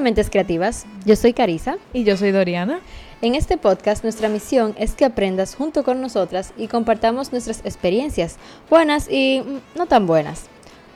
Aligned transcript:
Mentes 0.00 0.30
creativas, 0.30 0.86
yo 1.04 1.14
soy 1.14 1.32
Carisa 1.32 1.76
Y 1.92 2.04
yo 2.04 2.16
soy 2.16 2.30
Doriana. 2.30 2.80
En 3.22 3.34
este 3.34 3.58
podcast 3.58 4.02
nuestra 4.02 4.28
misión 4.28 4.74
es 4.78 4.94
que 4.94 5.04
aprendas 5.04 5.54
junto 5.54 5.84
con 5.84 6.00
nosotras 6.00 6.54
y 6.56 6.68
compartamos 6.68 7.32
nuestras 7.32 7.60
experiencias, 7.64 8.36
buenas 8.70 9.10
y 9.10 9.42
no 9.74 9.86
tan 9.86 10.06
buenas. 10.06 10.46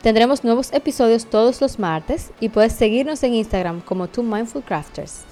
Tendremos 0.03 0.43
nuevos 0.43 0.73
episodios 0.73 1.27
todos 1.27 1.61
los 1.61 1.79
martes 1.79 2.31
y 2.41 2.49
puedes 2.49 2.73
seguirnos 2.73 3.23
en 3.23 3.35
Instagram 3.35 3.81
como 3.83 4.09
Two 4.09 4.23
Mindful 4.23 4.63
Crafters. 4.63 5.25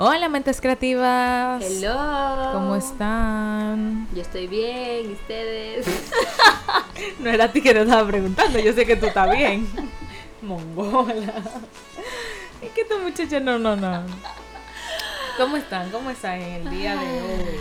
Hola, 0.00 0.28
mentes 0.28 0.60
creativas. 0.60 1.60
Hello. 1.60 2.52
¿Cómo 2.52 2.76
están? 2.76 4.06
Yo 4.14 4.22
estoy 4.22 4.46
bien, 4.46 5.10
¿y 5.10 5.12
ustedes? 5.14 5.86
No 7.20 7.30
era 7.30 7.44
a 7.44 7.52
ti 7.52 7.60
que 7.60 7.72
te 7.72 7.82
estaba 7.82 8.06
preguntando, 8.08 8.58
yo 8.58 8.72
sé 8.72 8.84
que 8.84 8.96
tú 8.96 9.06
estás 9.06 9.30
bien. 9.30 9.68
Mongola. 10.42 11.34
Es 12.60 12.70
que 12.72 12.80
esta 12.82 12.98
muchacha 12.98 13.38
no, 13.40 13.58
no, 13.58 13.76
no. 13.76 14.02
¿Cómo 15.36 15.56
están? 15.56 15.90
¿Cómo 15.90 16.10
están 16.10 16.40
en 16.40 16.66
el 16.66 16.70
día 16.70 16.96
de 16.96 17.22
hoy? 17.22 17.60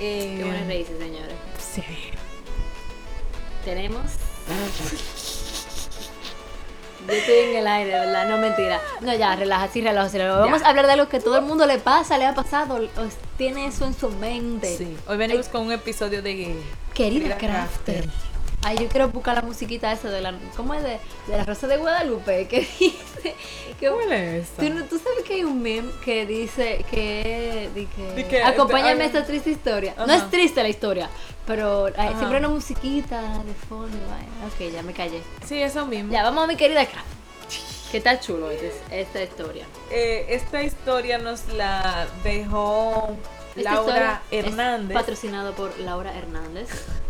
Eh, 0.00 0.34
Qué 0.38 0.44
buenas 0.44 0.66
raíces, 0.66 0.98
señores. 0.98 1.34
Sí. 1.58 1.82
Tenemos. 3.64 4.02
Yo 7.08 7.14
estoy 7.14 7.34
en 7.50 7.56
el 7.56 7.66
aire, 7.66 7.90
¿verdad? 7.92 8.28
No, 8.28 8.36
mentira. 8.38 8.80
No, 9.00 9.14
ya, 9.14 9.34
relaja, 9.34 9.68
sí, 9.72 9.80
relaja, 9.80 10.08
sí, 10.10 10.18
relaja. 10.18 10.40
Vamos 10.40 10.60
Ya. 10.60 10.66
a 10.66 10.70
hablar 10.70 10.86
de 10.86 10.92
algo 10.92 11.08
que 11.08 11.20
todo 11.20 11.36
el 11.38 11.44
mundo 11.44 11.66
le 11.66 11.78
pasa, 11.78 12.18
le 12.18 12.26
ha 12.26 12.34
pasado, 12.34 12.78
tiene 13.36 13.66
eso 13.66 13.86
en 13.86 13.94
su 13.94 14.10
mente. 14.10 14.76
Sí. 14.76 14.96
Hoy 15.06 15.16
venimos 15.16 15.48
con 15.48 15.62
un 15.66 15.72
episodio 15.72 16.20
de. 16.22 16.54
Querida 16.94 17.36
Crafter. 17.38 18.02
Crafter. 18.02 18.28
Ay, 18.64 18.76
yo 18.76 18.88
quiero 18.88 19.08
buscar 19.08 19.36
la 19.36 19.42
musiquita 19.42 19.92
esa 19.92 20.10
de 20.10 20.20
la. 20.20 20.34
¿Cómo 20.56 20.74
es? 20.74 20.82
De, 20.82 20.98
de 21.28 21.36
la 21.36 21.44
Rosa 21.44 21.66
de 21.68 21.76
Guadalupe. 21.76 22.46
Que 22.50 22.60
dice. 22.60 23.34
Que, 23.78 23.88
¿Cuál 23.88 24.12
es 24.12 24.48
esa? 24.50 24.62
¿Tú, 24.62 24.68
no- 24.74 24.84
tú 24.84 24.98
sabes 24.98 25.22
que 25.24 25.34
hay 25.34 25.44
un 25.44 25.62
meme 25.62 25.90
que 26.04 26.26
dice 26.26 26.84
que. 26.90 27.70
di 27.74 27.86
que, 27.86 28.14
Di 28.16 28.24
que- 28.24 28.42
acompáñame 28.42 29.02
a 29.04 29.06
ay, 29.06 29.06
esta 29.06 29.24
triste 29.24 29.50
historia. 29.50 29.94
No 29.96 30.04
Ajá. 30.04 30.16
es 30.16 30.30
triste 30.30 30.60
la 30.62 30.68
historia, 30.68 31.08
pero 31.48 31.86
hay 31.96 32.08
Ajá. 32.10 32.18
siempre 32.18 32.38
una 32.38 32.48
musiquita 32.50 33.20
de 33.42 33.54
fondo. 33.54 33.98
vaina. 34.08 34.46
Ok, 34.46 34.72
ya 34.72 34.82
me 34.84 34.92
callé. 34.92 35.20
Sí, 35.44 35.60
eso 35.60 35.84
mismo. 35.86 36.12
Ya, 36.12 36.22
vamos 36.22 36.44
a 36.44 36.46
mi 36.46 36.54
querida 36.54 36.86
Craft. 36.86 37.06
¿Qué 37.90 38.00
tal 38.02 38.20
chulo 38.20 38.50
este- 38.50 39.00
esta 39.00 39.22
historia? 39.22 39.64
Eh, 39.90 40.26
esta 40.28 40.62
historia 40.62 41.16
nos 41.18 41.48
la 41.54 42.06
dejó 42.22 43.16
Esta 43.56 43.72
Laura 43.72 43.80
historia 43.88 44.22
es 44.30 44.44
Hernández. 44.44 44.94
patrocinado 44.94 45.52
por 45.54 45.76
Laura 45.80 46.16
Hernández. 46.16 46.68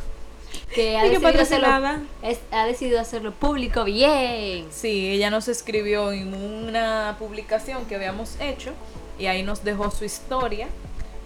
Que 0.74 0.96
ha 0.98 1.06
¿Y 1.06 1.10
qué 1.10 1.18
decidido, 1.18 1.42
hacerlo, 1.42 2.00
es- 2.22 2.40
ha 2.52 2.64
decidido 2.66 3.00
hacerlo 3.00 3.32
público 3.32 3.84
bien. 3.84 4.68
Sí, 4.70 5.10
ella 5.10 5.30
nos 5.30 5.48
escribió 5.48 6.12
en 6.12 6.32
una 6.34 7.16
publicación 7.18 7.86
que 7.86 7.96
habíamos 7.96 8.38
hecho 8.38 8.72
y 9.18 9.26
ahí 9.26 9.42
nos 9.42 9.64
dejó 9.64 9.90
su 9.90 10.04
historia 10.04 10.68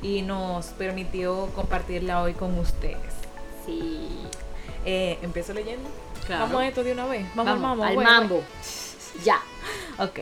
y 0.03 0.23
nos 0.23 0.67
permitió 0.67 1.47
compartirla 1.55 2.21
hoy 2.23 2.35
con 2.35 2.59
ustedes. 2.59 2.99
Sí. 3.65 4.09
Eh, 4.85 5.19
¿Empiezo 5.23 5.55
leyendo? 5.55 5.89
Claro. 6.27 6.43
Vamos 6.45 6.63
a 6.63 6.67
esto 6.69 6.83
de 6.85 6.93
una 6.93 7.07
vez. 7.07 7.25
Vamos, 7.35 7.53
al 7.55 7.61
mambo. 7.61 7.85
al 7.85 7.97
mambo. 7.97 8.43
Ya. 9.25 9.41
Ok. 9.99 10.21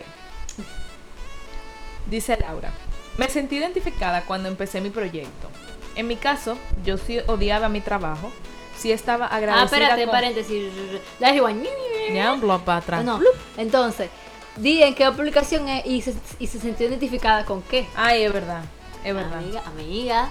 Dice 2.06 2.36
Laura. 2.38 2.70
Me 3.16 3.28
sentí 3.28 3.56
identificada 3.56 4.22
cuando 4.22 4.48
empecé 4.48 4.80
mi 4.80 4.90
proyecto. 4.90 5.48
En 5.96 6.06
mi 6.06 6.16
caso, 6.16 6.56
yo 6.84 6.96
sí 6.96 7.18
odiaba 7.26 7.68
mi 7.68 7.80
trabajo. 7.80 8.30
Sí 8.76 8.92
estaba 8.92 9.26
Ah, 9.26 9.36
agradecida 9.36 9.64
espérate, 9.78 10.02
con... 10.04 10.10
paréntesis. 10.12 10.72
Dale 11.18 11.40
rewind. 11.40 11.66
Ya, 12.14 12.32
un 12.32 12.40
blog 12.40 12.62
para 12.62 12.78
atrás. 12.78 13.04
No, 13.04 13.20
entonces, 13.56 14.08
di 14.56 14.82
en 14.82 14.94
qué 14.94 15.10
publicación 15.12 15.68
es 15.68 15.84
y 15.86 16.00
se, 16.00 16.14
y 16.38 16.46
se 16.46 16.58
sintió 16.58 16.88
identificada 16.88 17.44
con 17.44 17.62
qué. 17.62 17.86
Ay, 17.94 18.22
es 18.24 18.32
verdad. 18.32 18.62
Es 19.04 19.14
verdad. 19.14 19.38
Amiga, 19.38 19.62
amiga. 19.66 20.28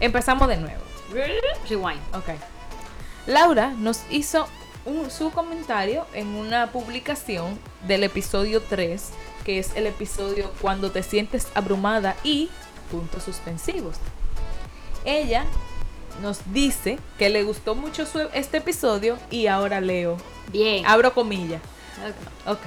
Empezamos 0.00 0.48
de 0.48 0.56
nuevo. 0.56 0.80
Rewind. 1.12 2.00
Ok. 2.14 2.28
Laura 3.26 3.68
nos 3.76 4.00
hizo 4.10 4.48
un- 4.84 5.10
su 5.10 5.30
comentario 5.30 6.06
en 6.12 6.28
una 6.28 6.72
publicación 6.72 7.58
del 7.86 8.02
episodio 8.04 8.62
3, 8.62 9.10
que 9.44 9.58
es 9.58 9.76
el 9.76 9.86
episodio 9.86 10.50
cuando 10.60 10.90
te 10.90 11.02
sientes 11.02 11.48
abrumada 11.54 12.16
y 12.24 12.50
puntos 12.90 13.22
suspensivos. 13.24 13.96
Ella 15.04 15.44
nos 16.20 16.40
dice 16.52 16.98
que 17.18 17.30
le 17.30 17.42
gustó 17.44 17.74
mucho 17.74 18.06
su- 18.06 18.28
este 18.34 18.58
episodio 18.58 19.18
y 19.30 19.46
ahora 19.46 19.80
leo. 19.80 20.16
Bien. 20.48 20.84
Abro 20.86 21.14
comillas. 21.14 21.62
Ok. 22.46 22.52
Ok. 22.54 22.60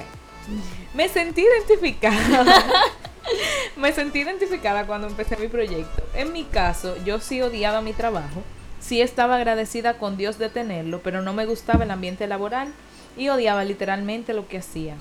Me 0.93 1.09
sentí 1.09 1.41
identificada. 1.41 2.45
Me 3.77 3.91
sentí 3.93 4.19
identificada 4.19 4.85
cuando 4.85 5.07
empecé 5.07 5.37
mi 5.37 5.47
proyecto. 5.47 6.03
En 6.13 6.31
mi 6.31 6.43
caso, 6.43 6.95
yo 7.03 7.19
sí 7.19 7.41
odiaba 7.41 7.81
mi 7.81 7.93
trabajo. 7.93 8.43
Sí 8.79 9.01
estaba 9.01 9.35
agradecida 9.35 9.97
con 9.97 10.17
Dios 10.17 10.37
de 10.37 10.49
tenerlo, 10.49 11.01
pero 11.03 11.21
no 11.21 11.33
me 11.33 11.45
gustaba 11.45 11.83
el 11.83 11.91
ambiente 11.91 12.27
laboral 12.27 12.73
y 13.17 13.29
odiaba 13.29 13.63
literalmente 13.63 14.33
lo 14.33 14.47
que 14.47 14.59
hacía. 14.59 14.95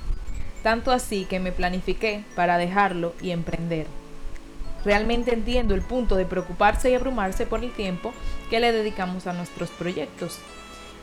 Tanto 0.62 0.90
así 0.92 1.26
que 1.26 1.40
me 1.40 1.52
planifiqué 1.52 2.24
para 2.34 2.56
dejarlo 2.56 3.14
y 3.20 3.30
emprender. 3.30 3.86
Realmente 4.84 5.32
entiendo 5.32 5.74
el 5.74 5.82
punto 5.82 6.16
de 6.16 6.26
preocuparse 6.26 6.90
y 6.90 6.94
abrumarse 6.94 7.46
por 7.46 7.62
el 7.62 7.72
tiempo 7.72 8.12
que 8.50 8.60
le 8.60 8.72
dedicamos 8.72 9.26
a 9.26 9.32
nuestros 9.32 9.70
proyectos. 9.70 10.38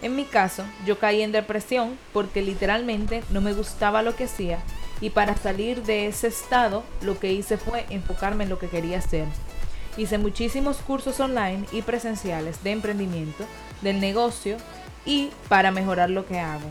En 0.01 0.15
mi 0.15 0.25
caso, 0.25 0.63
yo 0.85 0.97
caí 0.97 1.21
en 1.21 1.31
depresión 1.31 1.97
porque 2.11 2.41
literalmente 2.41 3.23
no 3.29 3.41
me 3.41 3.53
gustaba 3.53 4.01
lo 4.01 4.15
que 4.15 4.23
hacía 4.25 4.59
y 4.99 5.09
para 5.09 5.35
salir 5.35 5.83
de 5.83 6.07
ese 6.07 6.27
estado 6.27 6.83
lo 7.01 7.19
que 7.19 7.33
hice 7.33 7.57
fue 7.57 7.85
enfocarme 7.89 8.43
en 8.45 8.49
lo 8.49 8.59
que 8.59 8.67
quería 8.67 8.99
hacer. 8.99 9.25
Hice 9.97 10.17
muchísimos 10.17 10.77
cursos 10.77 11.19
online 11.19 11.65
y 11.71 11.81
presenciales 11.81 12.63
de 12.63 12.71
emprendimiento, 12.71 13.45
del 13.81 13.99
negocio 13.99 14.57
y 15.05 15.29
para 15.49 15.71
mejorar 15.71 16.09
lo 16.09 16.25
que 16.25 16.39
hago. 16.39 16.69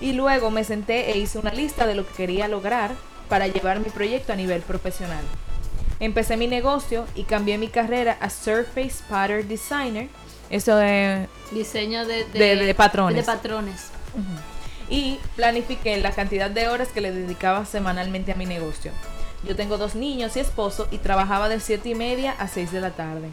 Y 0.00 0.12
luego 0.12 0.50
me 0.50 0.64
senté 0.64 1.10
e 1.10 1.18
hice 1.18 1.38
una 1.38 1.52
lista 1.52 1.86
de 1.86 1.94
lo 1.94 2.06
que 2.06 2.14
quería 2.14 2.48
lograr 2.48 2.92
para 3.28 3.46
llevar 3.46 3.80
mi 3.80 3.88
proyecto 3.90 4.32
a 4.32 4.36
nivel 4.36 4.62
profesional. 4.62 5.24
Empecé 6.00 6.36
mi 6.36 6.48
negocio 6.48 7.06
y 7.14 7.24
cambié 7.24 7.58
mi 7.58 7.68
carrera 7.68 8.16
a 8.20 8.28
Surface 8.28 9.02
Pattern 9.08 9.48
Designer. 9.48 10.08
Eso 10.52 10.80
es 10.80 11.28
Diseño 11.50 12.06
de, 12.06 12.24
De- 12.26 12.56
de 12.56 12.74
patrones. 12.74 13.16
De 13.16 13.22
patrones. 13.32 13.88
y 14.88 15.18
planifiqué 15.36 15.96
la 15.98 16.12
cantidad 16.12 16.50
de 16.50 16.68
horas 16.68 16.88
que 16.88 17.00
le 17.00 17.10
dedicaba 17.12 17.64
semanalmente 17.64 18.32
a 18.32 18.34
mi 18.36 18.46
negocio. 18.46 18.92
Yo 19.48 19.56
tengo 19.56 19.76
dos 19.78 19.94
niños 19.94 20.36
y 20.36 20.40
esposo 20.40 20.86
y 20.90 20.98
trabajaba 20.98 21.48
de 21.48 21.58
7 21.58 21.88
y 21.88 21.94
media 21.94 22.32
a 22.38 22.46
6 22.48 22.70
de 22.70 22.80
la 22.80 22.90
tarde. 22.90 23.28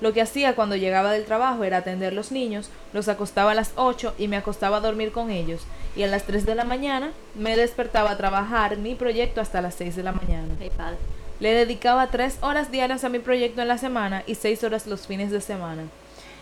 Lo 0.00 0.14
que 0.14 0.22
hacía 0.22 0.54
cuando 0.54 0.76
llegaba 0.76 1.12
del 1.12 1.26
trabajo 1.26 1.62
era 1.64 1.78
atender 1.78 2.14
los 2.14 2.32
niños, 2.32 2.70
los 2.94 3.08
acostaba 3.08 3.50
a 3.50 3.54
las 3.54 3.72
8 3.76 4.14
y 4.16 4.28
me 4.28 4.36
acostaba 4.38 4.78
a 4.78 4.80
dormir 4.80 5.12
con 5.12 5.30
ellos. 5.30 5.60
Y 5.96 6.04
a 6.04 6.06
las 6.06 6.22
3 6.22 6.46
de 6.46 6.54
la 6.54 6.64
mañana 6.64 7.10
me 7.34 7.56
despertaba 7.56 8.12
a 8.12 8.16
trabajar 8.16 8.78
mi 8.78 8.94
proyecto 8.94 9.40
hasta 9.42 9.60
las 9.60 9.74
6 9.74 9.96
de 9.96 10.02
la 10.04 10.12
mañana. 10.12 10.54
Ay, 10.60 10.70
padre. 10.70 10.96
Le 11.40 11.52
dedicaba 11.52 12.06
3 12.06 12.38
horas 12.40 12.70
diarias 12.70 13.04
a 13.04 13.08
mi 13.10 13.18
proyecto 13.18 13.60
en 13.60 13.68
la 13.68 13.76
semana 13.78 14.22
y 14.26 14.36
6 14.36 14.64
horas 14.64 14.86
los 14.86 15.06
fines 15.06 15.30
de 15.30 15.40
semana. 15.42 15.82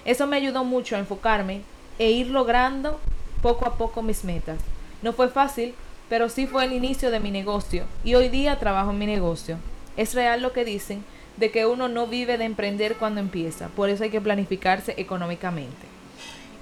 Eso 0.09 0.27
me 0.27 0.39
ayudó 0.39 0.65
mucho 0.65 0.97
a 0.97 1.01
enfocarme 1.01 1.61
e 1.99 2.11
ir 2.11 2.29
logrando 2.29 2.99
poco 3.43 3.67
a 3.67 3.75
poco 3.77 4.01
mis 4.01 4.25
metas. 4.25 4.57
No 5.03 5.13
fue 5.13 5.29
fácil, 5.29 5.75
pero 6.09 6.31
sí 6.31 6.47
fue 6.47 6.65
el 6.65 6.73
inicio 6.73 7.11
de 7.11 7.21
mi 7.21 7.31
negocio 7.31 7.85
y 8.03 8.15
hoy 8.15 8.31
día 8.31 8.59
trabajo 8.59 8.91
en 8.91 8.99
mi 8.99 9.05
negocio. 9.05 9.59
Es 9.99 10.15
real 10.15 10.41
lo 10.41 10.55
que 10.55 10.65
dicen 10.65 11.05
de 11.37 11.51
que 11.51 11.67
uno 11.67 11.89
no 11.89 12.07
vive 12.07 12.39
de 12.39 12.47
emprender 12.47 12.95
cuando 12.95 13.21
empieza, 13.21 13.69
por 13.69 13.91
eso 13.91 14.03
hay 14.03 14.09
que 14.09 14.23
planificarse 14.23 14.95
económicamente. 14.97 15.87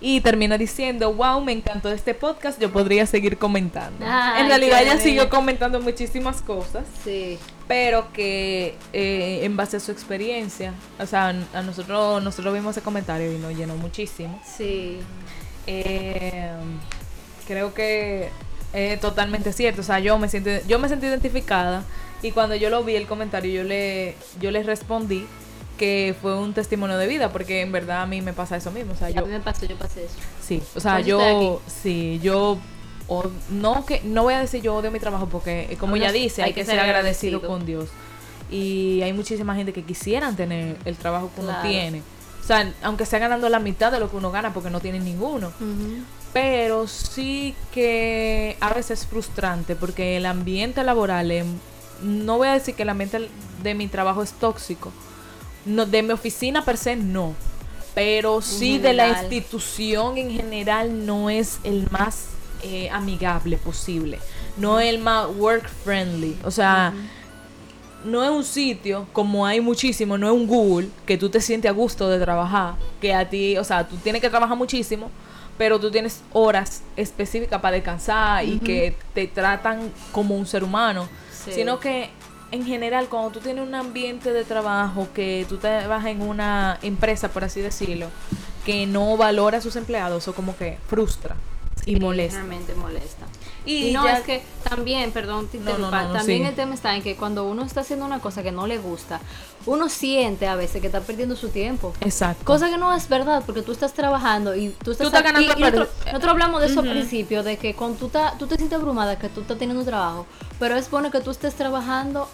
Y 0.00 0.20
termina 0.22 0.58
diciendo, 0.58 1.14
wow, 1.14 1.40
me 1.40 1.52
encantó 1.52 1.92
este 1.92 2.14
podcast, 2.14 2.60
yo 2.60 2.72
podría 2.72 3.06
seguir 3.06 3.38
comentando. 3.38 4.04
Ay, 4.04 4.42
en 4.42 4.48
realidad 4.48 4.82
ella 4.82 4.98
siguió 4.98 5.30
comentando 5.30 5.80
muchísimas 5.80 6.42
cosas, 6.42 6.82
Sí. 7.04 7.38
Pero 7.68 8.12
que 8.12 8.76
eh, 8.92 9.40
en 9.42 9.56
base 9.56 9.76
a 9.78 9.80
su 9.80 9.90
experiencia, 9.92 10.72
o 11.00 11.06
sea, 11.06 11.34
a 11.52 11.62
nosotros, 11.62 12.22
nosotros 12.22 12.54
vimos 12.54 12.76
ese 12.76 12.84
comentario 12.84 13.32
y 13.32 13.38
nos 13.38 13.54
llenó 13.56 13.76
muchísimo. 13.76 14.40
Sí. 14.44 14.98
Eh, 15.66 16.50
creo 17.46 17.74
que 17.74 18.30
es 18.72 19.00
totalmente 19.00 19.52
cierto. 19.52 19.80
O 19.80 19.84
sea, 19.84 19.98
yo 19.98 20.18
me 20.18 20.28
siento, 20.28 20.50
yo 20.68 20.78
me 20.78 20.88
sentí 20.88 21.06
identificada 21.06 21.82
y 22.22 22.30
cuando 22.30 22.54
yo 22.54 22.70
lo 22.70 22.84
vi 22.84 22.94
el 22.96 23.06
comentario, 23.06 23.62
yo 23.62 23.64
le, 23.64 24.14
yo 24.40 24.50
le 24.50 24.62
respondí 24.62 25.26
que 25.78 26.14
fue 26.22 26.38
un 26.38 26.54
testimonio 26.54 26.96
de 26.96 27.06
vida, 27.06 27.30
porque 27.30 27.60
en 27.60 27.70
verdad 27.70 28.02
a 28.02 28.06
mí 28.06 28.22
me 28.22 28.32
pasa 28.32 28.56
eso 28.56 28.70
mismo. 28.70 28.92
O 28.92 28.96
sea, 28.96 29.08
A 29.08 29.10
yo 29.10 29.26
mí 29.26 29.32
me 29.32 29.40
pasó, 29.40 29.66
yo 29.66 29.76
pasé 29.76 30.04
eso. 30.04 30.14
sí, 30.40 30.62
o 30.74 30.80
sea, 30.80 31.00
yo 31.00 31.60
sí, 31.66 32.18
yo 32.22 32.58
o- 33.08 33.30
no 33.50 33.84
que 33.86 34.00
no 34.04 34.22
voy 34.24 34.34
a 34.34 34.40
decir 34.40 34.62
yo 34.62 34.74
odio 34.76 34.90
mi 34.90 34.98
trabajo 35.00 35.26
porque 35.28 35.68
eh, 35.70 35.76
como 35.76 35.96
ella 35.96 36.12
dice, 36.12 36.42
hay, 36.42 36.52
que, 36.52 36.64
ser 36.64 36.78
agradecido, 36.80 37.38
agradecido. 37.38 37.40
con 37.48 37.66
Dios. 37.66 37.88
Y 38.50 39.00
hay 39.02 39.12
muchísima 39.12 39.54
gente 39.56 39.72
que 39.72 39.82
quisieran 39.82 40.36
tener 40.36 40.76
el 40.84 40.96
trabajo 40.96 41.30
que 41.34 41.40
uno 41.40 41.50
Claro. 41.50 41.68
tiene. 41.68 42.02
O 42.42 42.46
sea, 42.46 42.72
aunque 42.82 43.04
sea 43.06 43.18
ganando 43.18 43.48
la 43.48 43.58
mitad 43.58 43.90
de 43.90 43.98
lo 43.98 44.08
que 44.10 44.16
uno 44.16 44.30
gana 44.30 44.52
porque 44.54 44.70
no 44.70 44.80
tiene 44.80 45.00
ninguno 45.00 45.52
pero 46.32 46.86
sí 46.86 47.54
que 47.72 48.58
a 48.60 48.74
veces 48.74 49.00
es 49.00 49.06
frustrante 49.06 49.74
porque 49.74 50.18
el 50.18 50.26
ambiente 50.26 50.84
laboral, 50.84 51.32
no 52.02 52.36
voy 52.36 52.48
a 52.48 52.52
decir 52.52 52.74
que 52.74 52.82
el 52.82 52.90
ambiente 52.90 53.30
de 53.62 53.74
mi 53.74 53.88
trabajo 53.88 54.22
es 54.22 54.32
tóxico, 54.32 54.92
no, 55.64 55.86
de 55.86 56.02
mi 56.02 56.10
oficina 56.12 56.62
per 56.62 56.76
se 56.76 56.94
no, 56.94 57.32
pero 57.94 58.42
sí 58.42 58.76
de 58.78 58.92
la 58.92 59.08
institución 59.08 60.18
en 60.18 60.30
general 60.30 61.06
no 61.06 61.30
es 61.30 61.58
el 61.64 61.88
más 61.90 62.26
eh, 62.62 62.88
amigable 62.90 63.56
posible, 63.56 64.18
no 64.56 64.80
el 64.80 64.98
más 64.98 65.26
work 65.36 65.68
friendly, 65.84 66.36
o 66.44 66.50
sea... 66.50 66.92
No 68.04 68.22
es 68.22 68.30
un 68.30 68.44
sitio, 68.44 69.08
como 69.12 69.46
hay 69.46 69.60
muchísimo, 69.60 70.16
no 70.16 70.28
es 70.28 70.32
un 70.32 70.46
Google, 70.46 70.90
que 71.06 71.18
tú 71.18 71.28
te 71.28 71.40
sientes 71.40 71.68
a 71.68 71.72
gusto 71.72 72.08
de 72.08 72.20
trabajar, 72.20 72.74
que 73.00 73.12
a 73.12 73.28
ti, 73.28 73.58
o 73.58 73.64
sea, 73.64 73.88
tú 73.88 73.96
tienes 73.96 74.22
que 74.22 74.30
trabajar 74.30 74.56
muchísimo, 74.56 75.10
pero 75.58 75.80
tú 75.80 75.90
tienes 75.90 76.22
horas 76.32 76.82
específicas 76.94 77.60
para 77.60 77.74
descansar 77.74 78.44
y 78.44 78.60
que 78.60 78.94
te 79.12 79.26
tratan 79.26 79.90
como 80.12 80.36
un 80.36 80.46
ser 80.46 80.62
humano, 80.62 81.08
Sí. 81.44 81.50
sino 81.52 81.80
que 81.80 82.10
en 82.52 82.64
general 82.64 83.08
cuando 83.08 83.30
tú 83.30 83.40
tienes 83.40 83.66
un 83.66 83.74
ambiente 83.74 84.32
de 84.32 84.44
trabajo 84.44 85.08
que 85.12 85.44
tú 85.48 85.56
trabajas 85.56 86.06
en 86.10 86.22
una 86.22 86.78
empresa, 86.82 87.28
por 87.30 87.42
así 87.42 87.60
decirlo, 87.60 88.06
que 88.64 88.86
no 88.86 89.16
valora 89.16 89.58
a 89.58 89.60
sus 89.60 89.74
empleados 89.74 90.28
o 90.28 90.32
como 90.34 90.56
que 90.56 90.78
frustra 90.86 91.34
y 91.86 91.96
molesta. 91.96 92.36
Realmente 92.38 92.74
molesta. 92.74 93.24
Y 93.64 93.88
Y, 93.88 93.92
no, 93.92 94.04
ya- 94.04 94.18
es 94.18 94.24
que 94.24 94.42
también, 94.68 95.10
perdón, 95.12 95.48
te 95.48 95.56
No, 95.58 95.64
no, 95.64 95.70
interrumpa, 95.70 96.02
no, 96.04 96.12
también 96.12 96.42
sí. 96.42 96.48
el 96.48 96.54
tema 96.54 96.74
está 96.74 96.94
en 96.94 97.02
que 97.02 97.16
cuando 97.16 97.44
uno 97.44 97.64
está 97.64 97.80
haciendo 97.80 98.04
una 98.04 98.20
cosa 98.20 98.42
que 98.42 98.52
no 98.52 98.66
le 98.66 98.78
gusta, 98.78 99.20
uno 99.66 99.88
siente 99.88 100.46
a 100.46 100.54
veces 100.54 100.80
que 100.80 100.86
está 100.88 101.00
perdiendo 101.00 101.34
su 101.36 101.48
tiempo. 101.48 101.92
Exacto. 102.00 102.44
Cosa 102.44 102.68
que 102.68 102.76
no 102.78 102.92
es 102.94 103.08
verdad, 103.08 103.42
porque 103.46 103.62
tú 103.62 103.72
estás 103.72 103.92
trabajando 103.94 104.54
y 104.54 104.68
tú 104.68 104.92
estás, 104.92 105.04
Tú 105.10 105.16
estás 105.16 105.22
ganando 105.24 105.40
y- 105.40 105.56
y 105.56 105.60
nosotros, 105.60 105.88
nosotros 106.06 106.30
hablamos 106.30 106.60
de 106.60 106.66
eso 106.68 106.80
Ujú. 106.80 106.88
al 106.90 106.96
principio, 106.96 107.42
de 107.42 107.56
que 107.56 107.74
cuando 107.74 107.98
tú, 107.98 108.06
estás- 108.06 108.38
tú 108.38 108.46
te 108.46 108.56
sientes 108.56 108.78
abrumada, 108.78 109.18
que 109.18 109.28
tú 109.28 109.40
estás 109.40 109.58
teniendo 109.58 109.80
un 109.80 109.86
trabajo, 109.86 110.26
pero 110.60 110.76
es 110.76 110.88
bueno 110.90 111.10
que 111.10 111.20
tú 111.20 111.30
estés 111.30 111.54
trabajando 111.54 112.28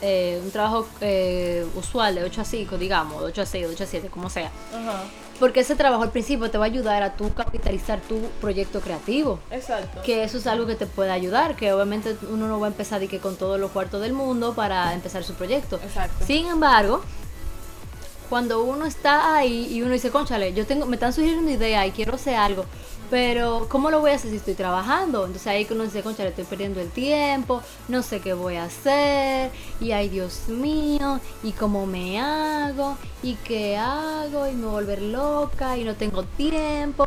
eh, 0.00 0.40
un 0.44 0.50
trabajo 0.52 0.86
eh, 1.00 1.66
usual 1.74 2.14
de 2.14 2.22
8 2.24 2.42
a 2.42 2.44
5, 2.44 2.78
digamos, 2.78 3.20
de 3.20 3.26
8 3.26 3.42
a 3.42 3.46
6, 3.46 3.66
de 3.66 3.74
8 3.74 3.82
a 3.84 3.86
7, 3.88 4.08
como 4.08 4.30
sea. 4.30 4.52
Ajá. 4.72 5.02
Porque 5.38 5.60
ese 5.60 5.76
trabajo 5.76 6.02
al 6.02 6.10
principio 6.10 6.50
te 6.50 6.58
va 6.58 6.64
a 6.64 6.68
ayudar 6.68 7.02
a 7.02 7.16
tú 7.16 7.32
capitalizar 7.32 8.00
tu 8.00 8.20
proyecto 8.40 8.80
creativo. 8.80 9.38
Exacto. 9.50 10.02
Que 10.02 10.24
eso 10.24 10.38
es 10.38 10.46
algo 10.46 10.66
que 10.66 10.74
te 10.74 10.86
puede 10.86 11.10
ayudar, 11.10 11.54
que 11.54 11.72
obviamente 11.72 12.16
uno 12.30 12.48
no 12.48 12.58
va 12.58 12.66
a 12.66 12.70
empezar 12.70 13.00
de 13.00 13.08
que 13.08 13.18
con 13.20 13.36
todos 13.36 13.60
los 13.60 13.70
cuartos 13.70 14.00
del 14.00 14.12
mundo 14.12 14.54
para 14.54 14.92
empezar 14.94 15.22
su 15.22 15.34
proyecto. 15.34 15.76
Exacto. 15.76 16.24
Sin 16.24 16.46
embargo, 16.46 17.02
cuando 18.28 18.62
uno 18.62 18.84
está 18.84 19.36
ahí 19.36 19.68
y 19.72 19.82
uno 19.82 19.92
dice, 19.92 20.10
conchale, 20.10 20.52
yo 20.52 20.66
tengo, 20.66 20.86
me 20.86 20.96
están 20.96 21.12
sugiriendo 21.12 21.50
idea 21.50 21.86
y 21.86 21.92
quiero 21.92 22.14
hacer 22.14 22.34
algo, 22.34 22.64
pero 23.10 23.66
¿cómo 23.68 23.90
lo 23.90 24.00
voy 24.00 24.10
a 24.10 24.14
hacer 24.14 24.30
si 24.30 24.36
estoy 24.36 24.54
trabajando? 24.54 25.20
Entonces 25.26 25.46
ahí 25.46 25.64
que 25.64 25.74
uno 25.74 25.84
dice, 25.84 26.02
conchale, 26.02 26.30
estoy 26.30 26.44
perdiendo 26.44 26.80
el 26.80 26.90
tiempo, 26.90 27.62
no 27.88 28.02
sé 28.02 28.20
qué 28.20 28.34
voy 28.34 28.56
a 28.56 28.64
hacer, 28.64 29.50
y 29.80 29.92
ay 29.92 30.08
Dios 30.08 30.48
mío, 30.48 31.20
y 31.42 31.52
cómo 31.52 31.86
me 31.86 32.20
hago, 32.20 32.96
y 33.22 33.34
qué 33.36 33.76
hago, 33.76 34.46
y 34.48 34.52
me 34.52 34.66
volver 34.66 35.00
loca, 35.02 35.76
y 35.78 35.84
no 35.84 35.94
tengo 35.94 36.22
tiempo. 36.24 37.06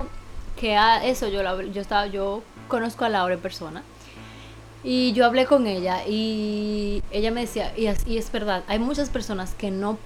Que 0.60 0.76
a- 0.78 1.06
eso 1.06 1.28
yo, 1.28 1.42
yo 1.72 1.82
estaba, 1.82 2.08
yo 2.08 2.44
conozco 2.68 3.06
a 3.06 3.10
Laura 3.10 3.34
en 3.36 3.40
persona. 3.42 3.84
Y 4.84 5.14
yo 5.14 5.26
hablé 5.28 5.46
con 5.46 5.68
ella 5.68 6.08
y 6.08 7.04
ella 7.12 7.30
me 7.30 7.42
decía, 7.42 7.72
y 7.78 8.18
es 8.18 8.32
verdad, 8.32 8.64
hay 8.68 8.80
muchas 8.80 9.10
personas 9.12 9.54
que 9.54 9.70
no, 9.70 10.00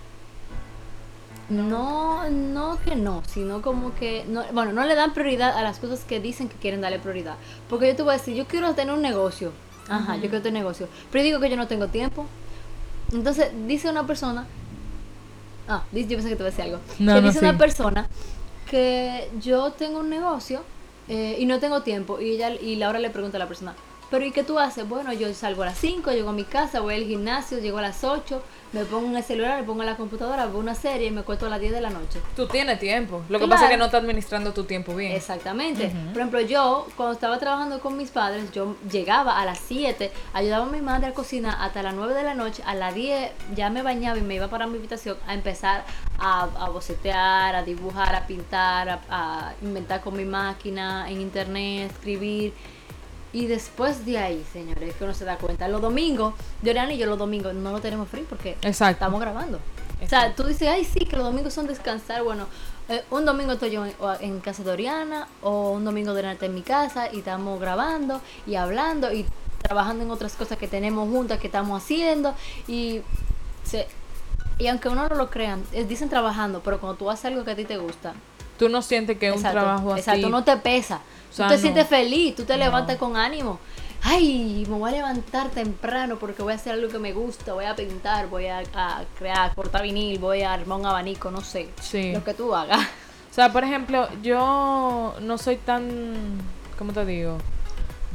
no, 1.50 2.30
no 2.30 2.80
que 2.84 2.96
no, 2.96 3.22
sino 3.28 3.62
como 3.62 3.94
que, 3.96 4.26
no, 4.28 4.44
bueno, 4.54 4.74
no 4.74 4.84
le 4.86 4.96
dan 4.96 5.14
prioridad 5.14 5.56
a 5.58 5.62
las 5.62 5.80
cosas 5.80 6.04
que 6.04 6.20
dicen 6.20 6.50
que 6.50 6.56
quieren 6.56 6.82
darle 6.82 7.00
prioridad. 7.00 7.36
Porque 7.70 7.88
yo 7.88 7.96
te 7.96 8.02
voy 8.04 8.16
a 8.16 8.18
decir, 8.18 8.36
yo 8.36 8.46
quiero 8.46 8.74
tener 8.74 8.94
un 8.94 9.02
negocio, 9.02 9.52
ajá, 9.88 10.16
yo 10.16 10.22
quiero 10.24 10.42
tener 10.42 10.62
negocio, 10.64 10.88
pero 11.12 11.24
digo 11.24 11.40
que 11.40 11.50
yo 11.50 11.58
no 11.58 11.68
tengo 11.68 11.88
tiempo. 11.88 12.26
Entonces 13.12 13.52
dice 13.68 13.90
una 13.90 14.08
persona, 14.08 14.48
ah, 15.68 15.84
dice, 15.92 16.10
yo 16.10 16.18
pensé 16.18 16.30
que 16.30 16.36
te 16.36 16.42
iba 16.42 16.48
a 16.48 16.52
decir 16.52 16.66
algo, 16.66 16.80
No, 17.00 17.14
que 17.16 17.22
no, 17.22 17.28
dice 17.28 17.40
sí. 17.40 17.46
una 17.46 17.58
persona 17.58 18.08
que 18.70 19.30
yo 19.40 19.72
tengo 19.74 20.00
un 20.00 20.10
negocio 20.10 20.64
eh, 21.08 21.36
y 21.40 21.46
no 21.46 21.60
tengo 21.60 21.84
tiempo. 21.84 22.20
Y 22.20 22.32
ella 22.32 22.50
y 22.50 22.78
Laura 22.78 22.98
le 22.98 23.12
pregunta 23.12 23.38
a 23.38 23.40
la 23.40 23.48
persona, 23.48 23.76
¿pero 24.10 24.26
y 24.26 24.32
qué 24.32 24.44
tú 24.44 24.60
haces? 24.60 24.88
Bueno, 24.88 25.14
yo 25.14 25.34
salgo 25.34 25.64
a 25.64 25.68
las 25.68 25.78
5, 25.78 26.12
llego 26.12 26.30
a 26.30 26.34
mi 26.34 26.44
casa, 26.44 26.80
voy 26.80 26.96
al 26.96 27.04
gimnasio, 27.06 27.60
llego 27.60 27.78
a 27.78 27.82
las 27.82 28.04
8, 28.04 28.42
me 28.74 28.84
pongo 28.86 29.08
en 29.08 29.16
el 29.16 29.24
celular, 29.24 29.60
me 29.60 29.66
pongo 29.66 29.84
en 29.84 29.88
la 29.88 29.96
computadora, 29.96 30.46
veo 30.48 30.58
una 30.60 30.76
serie 30.76 31.08
y 31.08 31.12
me 31.12 31.24
cuesto 31.24 31.46
a 31.46 31.50
las 31.50 31.60
10 31.60 31.72
de 31.74 31.82
la 31.82 31.90
noche. 31.90 32.20
Tú 32.36 32.48
tienes 32.48 32.80
tiempo. 32.80 33.24
Lo 33.30 33.40
que 33.40 33.48
pasa 33.48 33.66
es 33.66 33.72
que 33.72 33.78
no 33.78 33.86
estás 33.86 34.02
administrando 34.02 34.54
tu 34.54 34.66
tiempo 34.66 34.94
bien. 34.96 35.14
Exactamente. 35.14 35.92
Por 36.12 36.18
ejemplo, 36.18 36.42
yo 36.42 36.88
cuando 36.98 37.14
estaba 37.14 37.40
trabajando 37.40 37.80
con 37.80 37.96
mis 37.96 38.10
padres, 38.10 38.52
yo 38.52 38.76
llegaba 38.92 39.40
a 39.40 39.46
las 39.46 39.60
7, 39.60 40.12
ayudaba 40.34 40.66
a 40.66 40.70
mi 40.70 40.82
madre 40.82 41.08
a 41.08 41.14
cocinar 41.14 41.56
hasta 41.60 41.82
las 41.84 41.94
9 41.94 42.14
de 42.14 42.24
la 42.24 42.34
noche, 42.34 42.64
a 42.66 42.76
las 42.76 42.94
10 42.94 43.32
ya 43.56 43.70
me 43.70 43.82
bañaba 43.82 44.18
y 44.18 44.22
me 44.22 44.36
iba 44.36 44.48
para 44.50 44.68
mi 44.68 44.78
habitación 44.78 45.18
a 45.26 45.34
empezar 45.34 45.86
a, 46.20 46.44
a 46.60 46.70
bocetear, 46.70 47.56
a 47.56 47.64
dibujar, 47.64 48.14
a 48.16 48.28
pintar, 48.28 48.90
a, 48.90 49.00
a 49.10 49.54
inventar 49.62 50.02
con 50.02 50.18
mi 50.18 50.26
máquina, 50.26 51.10
en 51.10 51.22
internet, 51.22 51.92
escribir. 51.92 52.54
Y 53.34 53.48
después 53.48 54.06
de 54.06 54.18
ahí, 54.18 54.46
señores, 54.54 54.96
que 54.96 55.04
uno 55.04 55.14
se 55.14 55.26
da 55.26 55.38
cuenta, 55.38 55.68
los 55.68 55.82
domingos, 55.82 56.34
Doriana 56.62 56.94
y 56.94 56.98
yo 56.98 57.06
los 57.06 57.20
domingos 57.20 57.54
no 57.54 57.72
lo 57.72 57.82
tenemos 57.82 58.08
free 58.08 58.26
porque 58.28 58.52
Exacto. 58.62 58.94
estamos 58.94 59.20
grabando. 59.20 59.60
O 60.02 60.08
sea, 60.08 60.34
tú 60.36 60.44
dices, 60.44 60.68
ay, 60.68 60.86
sí, 60.86 61.06
que 61.06 61.16
los 61.16 61.26
domingos 61.26 61.54
son 61.54 61.68
descansar. 61.68 62.24
Bueno, 62.24 62.48
eh, 62.88 63.04
un 63.12 63.26
domingo 63.26 63.54
estoy 63.54 63.72
yo 63.72 63.86
en, 64.20 64.40
casa 64.40 64.64
de 64.64 64.72
Oriana, 64.72 65.28
o 65.42 65.72
un 65.72 65.84
domingo 65.84 66.14
Doriana 66.14 66.34
está 66.34 66.46
en 66.46 66.54
mi 66.54 66.62
casa 66.62 67.12
y 67.12 67.20
estamos 67.20 67.60
grabando 67.60 68.22
y 68.46 68.56
hablando 68.56 69.12
y 69.12 69.26
trabajando 69.62 70.04
en 70.04 70.12
otras 70.12 70.34
cosas 70.34 70.58
que 70.58 70.68
tenemos 70.68 71.10
juntas, 71.10 71.40
que 71.40 71.48
estamos 71.48 71.82
haciendo. 71.82 72.36
Y, 72.68 73.02
se, 73.64 73.88
y 74.60 74.68
aunque 74.68 74.90
uno 74.90 75.10
no 75.10 75.16
lo 75.16 75.30
crean, 75.30 75.64
dicen 75.88 76.10
trabajando, 76.10 76.62
pero 76.64 76.80
cuando 76.80 76.98
tú 76.98 77.10
haces 77.10 77.26
algo 77.26 77.44
que 77.44 77.52
a 77.52 77.56
ti 77.56 77.66
te 77.66 77.78
gusta, 77.78 78.14
Tú 78.58 78.70
no 78.70 78.82
sientes 78.82 79.18
que 79.18 79.30
es 79.30 79.36
un 79.36 79.42
trabajo 79.44 79.92
así. 79.94 80.00
exacto, 80.02 80.30
no 80.30 80.44
te 80.44 80.56
pesa. 80.58 81.02
O 81.32 81.34
sea, 81.34 81.48
tú 81.48 81.52
te 81.54 81.58
no. 81.58 81.62
sientes 81.62 81.88
feliz, 81.88 82.36
tú 82.36 82.44
te 82.44 82.54
No. 82.54 82.64
levantas 82.66 82.98
con 82.98 83.18
ánimo. 83.18 83.60
Ay, 84.08 84.66
me 84.70 84.78
voy 84.78 84.90
a 84.92 84.94
levantar 84.94 85.50
temprano 85.50 86.18
porque 86.20 86.44
voy 86.44 86.54
a 86.54 86.56
hacer 86.58 86.74
algo 86.74 86.90
que 86.90 87.00
me 87.00 87.12
gusta, 87.12 87.54
voy 87.54 87.66
a 87.66 87.76
pintar, 87.76 88.28
voy 88.28 88.46
a, 88.48 88.60
a 88.76 89.04
crear, 89.18 89.54
cortar 89.56 89.82
vinil, 89.82 90.20
voy 90.20 90.44
a 90.44 90.54
armar 90.54 90.80
un 90.80 90.86
abanico, 90.86 91.32
no 91.32 91.42
sé. 91.42 91.70
Sí. 91.82 92.14
Lo 92.14 92.24
que 92.24 92.34
tú 92.36 92.54
hagas. 92.56 92.80
O 93.32 93.34
sea, 93.36 93.52
por 93.52 93.64
ejemplo, 93.64 94.08
yo 94.22 95.16
no 95.20 95.38
soy 95.38 95.58
tan. 95.58 96.38
¿Cómo 96.78 96.94
te 96.94 97.04
digo? 97.06 97.38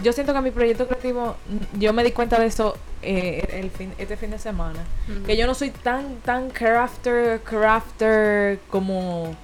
Yo 0.03 0.13
siento 0.15 0.33
que 0.33 0.41
mi 0.41 0.51
proyecto 0.51 0.87
creativo, 0.87 1.37
yo 1.79 1.93
me 1.93 2.03
di 2.05 2.13
cuenta 2.13 2.39
de 2.39 2.47
eso 2.47 2.75
eh, 3.03 3.47
el 3.61 3.71
fin, 3.71 3.93
este 3.99 4.17
fin 4.17 4.31
de 4.31 4.39
semana. 4.39 4.79
Que 5.27 5.37
yo 5.37 5.47
no 5.47 5.55
soy 5.55 5.71
tan, 5.71 6.17
tan 6.21 6.49
crafter, 6.51 7.41
crafter 7.43 8.61
como 8.71 9.35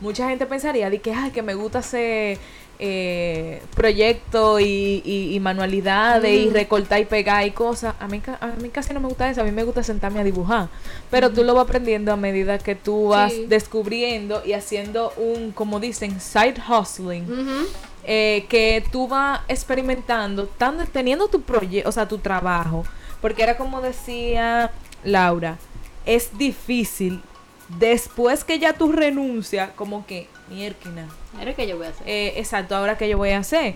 mucha 0.00 0.28
gente 0.28 0.46
pensaría. 0.46 0.90
De 0.90 1.00
que, 1.00 1.12
ay, 1.12 1.30
que 1.30 1.42
me 1.42 1.54
gusta 1.54 1.78
hacer 1.80 2.38
eh, 2.82 3.60
proyectos 3.76 4.60
y, 4.62 5.02
y, 5.04 5.34
y 5.34 5.40
manualidades 5.40 6.32
y 6.32 6.48
recortar 6.50 7.00
y 7.00 7.04
pegar 7.04 7.46
y 7.46 7.50
cosas. 7.50 7.94
A 8.00 8.06
mí, 8.08 8.22
a 8.40 8.46
mí 8.60 8.68
casi 8.70 8.94
no 8.94 9.00
me 9.00 9.08
gusta 9.08 9.28
eso. 9.30 9.42
A 9.42 9.44
mí 9.44 9.50
me 9.52 9.64
gusta 9.64 9.82
sentarme 9.82 10.20
a 10.20 10.24
dibujar. 10.24 10.68
Pero 11.10 11.30
tú 11.30 11.44
lo 11.44 11.54
vas 11.54 11.64
aprendiendo 11.64 12.12
a 12.12 12.16
medida 12.16 12.58
que 12.58 12.74
tú 12.74 13.08
vas 13.08 13.32
Sí. 13.32 13.46
descubriendo 13.46 14.42
y 14.46 14.54
haciendo 14.54 15.12
un, 15.16 15.52
como 15.52 15.78
dicen, 15.80 16.20
side 16.20 16.54
hustling 16.68 17.26
eh, 18.04 18.46
que 18.48 18.82
tú 18.90 19.06
vas 19.08 19.40
experimentando, 19.48 20.46
tan- 20.46 20.86
teniendo 20.86 21.28
tu 21.28 21.42
proyecto, 21.42 21.88
o 21.88 21.92
sea, 21.92 22.08
tu 22.08 22.16
trabajo, 22.18 22.84
porque 23.20 23.42
era 23.42 23.58
como 23.58 23.82
decía 23.82 24.70
Laura, 25.04 25.58
es 26.06 26.36
difícil 26.38 27.20
después 27.78 28.44
que 28.44 28.58
ya 28.58 28.72
tú 28.72 28.92
renuncias, 28.92 29.70
como 29.76 30.06
que, 30.06 30.28
mierda, 30.48 31.06
Ahora 31.38 31.54
que 31.54 31.66
yo 31.66 31.76
voy 31.76 31.86
a 31.86 31.90
hacer. 31.90 32.08
Eh, 32.08 32.34
exacto, 32.36 32.74
ahora 32.76 32.96
que 32.98 33.08
yo 33.08 33.16
voy 33.16 33.30
a 33.30 33.38
hacer. 33.38 33.74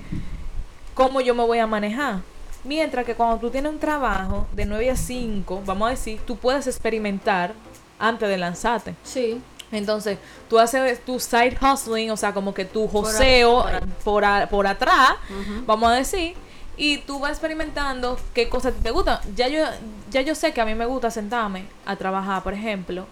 ¿Cómo 0.95 1.21
yo 1.21 1.35
me 1.35 1.45
voy 1.45 1.59
a 1.59 1.67
manejar? 1.67 2.21
Mientras 2.65 3.05
que 3.05 3.15
cuando 3.15 3.39
tú 3.39 3.51
tienes 3.51 3.71
un 3.73 3.79
trabajo 3.79 4.47
de 4.53 4.65
9 4.65 4.91
a 4.91 4.97
5, 4.97 5.63
vamos 5.67 5.89
a 5.89 5.91
decir, 5.91 6.21
tú 6.27 6.37
puedes 6.37 6.67
experimentar 6.67 7.53
antes 7.99 8.29
de 8.29 8.37
lanzarte. 8.39 8.95
Sí. 9.03 9.41
Entonces, 9.73 10.19
tú 10.49 10.59
haces 10.59 11.05
tu 11.05 11.19
side 11.19 11.57
hustling, 11.61 12.11
o 12.11 12.17
sea, 12.17 12.33
como 12.33 12.55
que 12.55 12.65
tu 12.65 12.87
joseo 12.87 13.63
por- 13.63 13.89
por, 14.05 14.25
a- 14.25 14.49
por 14.49 14.67
atrás, 14.67 15.11
vamos 15.67 15.91
a 15.91 15.95
decir, 15.95 16.35
y 16.77 16.99
tú 16.99 17.19
vas 17.21 17.33
experimentando 17.33 18.19
qué 18.35 18.49
cosas 18.49 18.73
te 18.83 18.91
gustan. 18.91 19.19
Ya 19.37 19.49
yo, 19.49 19.65
ya 20.11 20.21
yo 20.23 20.35
sé 20.35 20.53
que 20.53 20.61
a 20.61 20.65
mí 20.65 20.75
me 20.75 20.87
gusta 20.87 21.11
sentarme 21.11 21.67
a 21.87 21.97
trabajar, 21.97 22.43
por 22.43 22.55
ejemplo, 22.55 23.07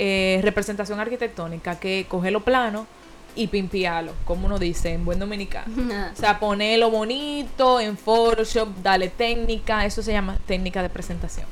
eh, 0.00 0.38
representación 0.44 1.00
arquitectónica, 1.00 1.78
que 1.80 2.06
coger 2.08 2.32
los 2.32 2.44
planos 2.44 2.86
y 3.34 3.48
pimpiarlo, 3.48 4.12
como 4.24 4.46
uno 4.46 4.58
dice 4.58 4.92
en 4.92 5.04
buen 5.04 5.18
dominicano. 5.18 5.66
O 6.12 6.16
sea, 6.16 6.38
ponerlo 6.38 6.90
bonito 6.90 7.80
en 7.80 7.96
Photoshop, 7.96 8.68
darle 8.82 9.08
técnica, 9.08 9.84
eso 9.84 10.00
se 10.02 10.12
llama 10.12 10.38
técnica 10.46 10.82
de 10.82 10.88
presentación. 10.88 11.46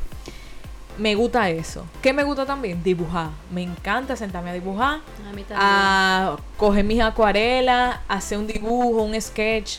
Me 0.96 1.14
gusta 1.14 1.50
eso. 1.50 1.84
¿Qué 2.00 2.12
me 2.12 2.22
gusta 2.22 2.46
también? 2.46 2.82
Dibujar. 2.82 3.30
Me 3.50 3.62
encanta 3.62 4.16
sentarme 4.16 4.50
a 4.50 4.52
dibujar, 4.54 5.00
A 5.28 5.32
mí 5.34 5.42
también. 5.42 5.58
a 5.60 6.36
coger 6.56 6.84
mis 6.84 7.02
acuarelas, 7.02 7.98
hacer 8.08 8.38
un 8.38 8.46
dibujo, 8.46 9.02
un 9.02 9.20
sketch 9.20 9.78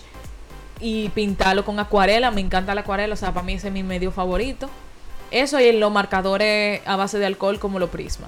y 0.79 1.09
pintarlo 1.09 1.65
con 1.65 1.79
acuarela. 1.79 2.29
Me 2.31 2.41
encanta 2.41 2.75
la 2.75 2.81
acuarela, 2.81 3.13
o 3.13 3.17
sea, 3.17 3.33
para 3.33 3.45
mí 3.45 3.53
ese 3.53 3.67
es 3.69 3.73
mi 3.73 3.81
medio 3.81 4.11
favorito. 4.11 4.69
Eso 5.31 5.59
y 5.59 5.71
los 5.71 5.91
marcadores 5.91 6.81
a 6.85 6.95
base 6.97 7.17
de 7.17 7.25
alcohol 7.25 7.57
como 7.59 7.79
los 7.79 7.89
prisma. 7.89 8.27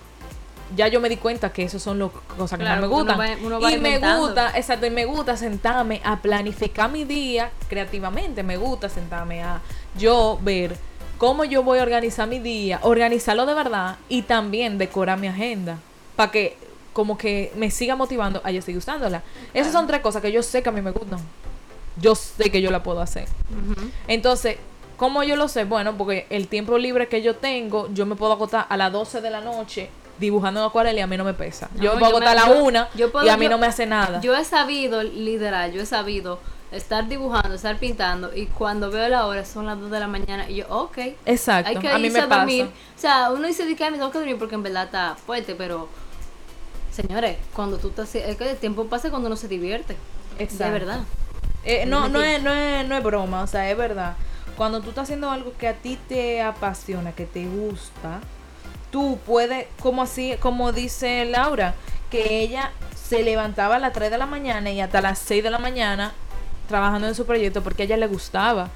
Ya 0.75 0.87
yo 0.87 0.99
me 1.01 1.09
di 1.09 1.17
cuenta 1.17 1.51
que 1.51 1.63
esas 1.63 1.81
son 1.81 1.97
las 1.99 2.11
cosas 2.37 2.59
que 2.59 2.63
Claro, 2.65 2.81
más 2.81 2.89
me 2.89 2.95
uno 2.95 3.03
gustan. 3.13 3.19
va- 3.19 3.37
uno 3.45 3.59
va 3.59 3.71
y 3.71 3.77
me 3.79 3.97
gusta, 3.97 4.51
exacto, 4.55 4.85
y 4.85 4.89
me 4.91 5.05
gusta 5.05 5.35
sentarme 5.35 5.99
a 6.03 6.17
planificar 6.21 6.91
mi 6.91 7.05
día 7.05 7.51
creativamente. 7.67 8.43
Me 8.43 8.57
gusta 8.57 8.87
sentarme 8.89 9.41
a 9.43 9.61
yo 9.97 10.37
ver 10.41 10.75
cómo 11.17 11.43
yo 11.43 11.63
voy 11.63 11.79
a 11.79 11.83
organizar 11.83 12.27
mi 12.27 12.39
día, 12.39 12.79
organizarlo 12.83 13.45
de 13.45 13.53
verdad 13.55 13.97
y 14.09 14.21
también 14.21 14.77
decorar 14.77 15.17
mi 15.19 15.27
agenda 15.27 15.77
para 16.15 16.31
que 16.31 16.55
como 16.93 17.17
que 17.17 17.51
me 17.55 17.71
siga 17.71 17.95
motivando 17.95 18.41
a 18.43 18.51
yo 18.51 18.61
seguir 18.61 18.77
usándola. 18.79 19.23
Esas 19.53 19.71
son 19.73 19.87
tres 19.87 20.01
cosas 20.01 20.21
que 20.21 20.31
yo 20.31 20.43
sé 20.43 20.61
que 20.61 20.69
a 20.69 20.71
mí 20.71 20.81
me 20.81 20.91
gustan. 20.91 21.19
Yo 21.97 22.13
sé 22.15 22.49
que 22.51 22.61
yo 22.61 22.71
la 22.71 22.83
puedo 22.83 23.01
hacer. 23.01 23.27
Entonces, 24.07 24.57
¿cómo 24.97 25.23
yo 25.23 25.35
lo 25.35 25.47
sé? 25.47 25.63
Bueno, 25.65 25.95
porque 25.97 26.25
el 26.29 26.47
tiempo 26.47 26.77
libre 26.77 27.07
que 27.07 27.21
yo 27.21 27.35
tengo, 27.35 27.89
yo 27.93 28.05
me 28.05 28.15
puedo 28.15 28.33
acotar 28.33 28.65
a 28.69 28.77
las 28.77 28.91
12 28.91 29.21
de 29.21 29.29
la 29.29 29.41
noche 29.41 29.89
dibujando 30.19 30.59
en 30.59 30.65
acuarela 30.67 30.99
y 30.99 31.01
a 31.03 31.07
mí 31.07 31.17
no 31.17 31.23
me 31.23 31.33
pesa. 31.33 31.69
No, 31.75 31.83
yo 31.83 31.93
me 31.93 31.99
puedo 31.99 32.13
yo 32.13 32.19
me- 32.19 32.25
la 32.35 32.47
yo- 32.47 32.63
1 32.63 32.87
yo 32.95 33.11
puedo- 33.11 33.25
y 33.25 33.29
a 33.29 33.37
mí 33.37 33.47
no 33.47 33.57
me 33.57 33.67
hace 33.67 33.85
nada. 33.85 34.19
Yo 34.21 34.35
he 34.35 34.43
sabido 34.45 35.01
liderar, 35.03 35.71
yo 35.71 35.81
he 35.81 35.85
sabido 35.85 36.39
estar 36.71 37.07
dibujando, 37.07 37.55
estar 37.55 37.77
pintando 37.77 38.35
y 38.35 38.45
cuando 38.45 38.91
veo 38.91 39.07
la 39.09 39.25
hora 39.25 39.43
son 39.45 39.65
las 39.65 39.79
2 39.79 39.89
de 39.89 39.99
la 39.99 40.07
mañana 40.07 40.49
y 40.49 40.55
yo, 40.57 40.65
ok. 40.69 40.97
Exacto, 41.25 41.69
Hay 41.69 41.77
que 41.77 41.89
a 41.89 41.97
mí 41.97 42.07
irse 42.07 42.19
me 42.19 42.23
a 42.25 42.27
pasa. 42.29 42.41
dormir. 42.41 42.65
O 42.65 42.99
sea, 42.99 43.31
uno 43.31 43.47
dice 43.47 43.75
que 43.75 43.83
"Ay, 43.83 43.91
me 43.91 43.97
tengo 43.97 44.11
que 44.11 44.19
dormir 44.19 44.37
porque 44.37 44.55
en 44.55 44.61
verdad 44.63 44.83
está 44.85 45.15
fuerte, 45.15 45.55
pero 45.55 45.87
señores, 46.91 47.37
cuando 47.55 47.77
tú 47.77 47.89
estás 47.89 48.13
es 48.15 48.35
que 48.37 48.51
el 48.51 48.57
tiempo 48.57 48.85
pasa 48.85 49.09
cuando 49.09 49.27
uno 49.27 49.35
se 49.35 49.47
divierte. 49.47 49.95
Exacto. 50.37 50.65
De 50.65 50.79
verdad. 50.79 50.99
Eh, 51.65 51.85
no, 51.85 52.07
no, 52.07 52.21
es, 52.21 52.41
no, 52.41 52.53
es, 52.53 52.87
no 52.87 52.95
es 52.95 53.03
broma, 53.03 53.41
o 53.43 53.47
sea, 53.47 53.69
es 53.69 53.77
verdad. 53.77 54.15
Cuando 54.55 54.81
tú 54.81 54.89
estás 54.89 55.03
haciendo 55.03 55.29
algo 55.31 55.53
que 55.57 55.67
a 55.67 55.73
ti 55.73 55.97
te 56.07 56.41
apasiona, 56.41 57.13
que 57.13 57.25
te 57.25 57.45
gusta, 57.45 58.19
tú 58.91 59.19
puedes, 59.25 59.67
como 59.81 60.01
así, 60.01 60.35
como 60.39 60.71
dice 60.71 61.25
Laura, 61.25 61.75
que 62.09 62.41
ella 62.41 62.71
se 62.95 63.23
levantaba 63.23 63.75
a 63.75 63.79
las 63.79 63.93
3 63.93 64.11
de 64.11 64.17
la 64.17 64.25
mañana 64.25 64.71
y 64.71 64.81
hasta 64.81 65.01
las 65.01 65.19
6 65.19 65.43
de 65.43 65.49
la 65.49 65.59
mañana 65.59 66.13
trabajando 66.67 67.07
en 67.07 67.15
su 67.15 67.25
proyecto 67.25 67.61
porque 67.63 67.83
a 67.83 67.85
ella 67.85 67.97
le 67.97 68.07
gustaba. 68.07 68.69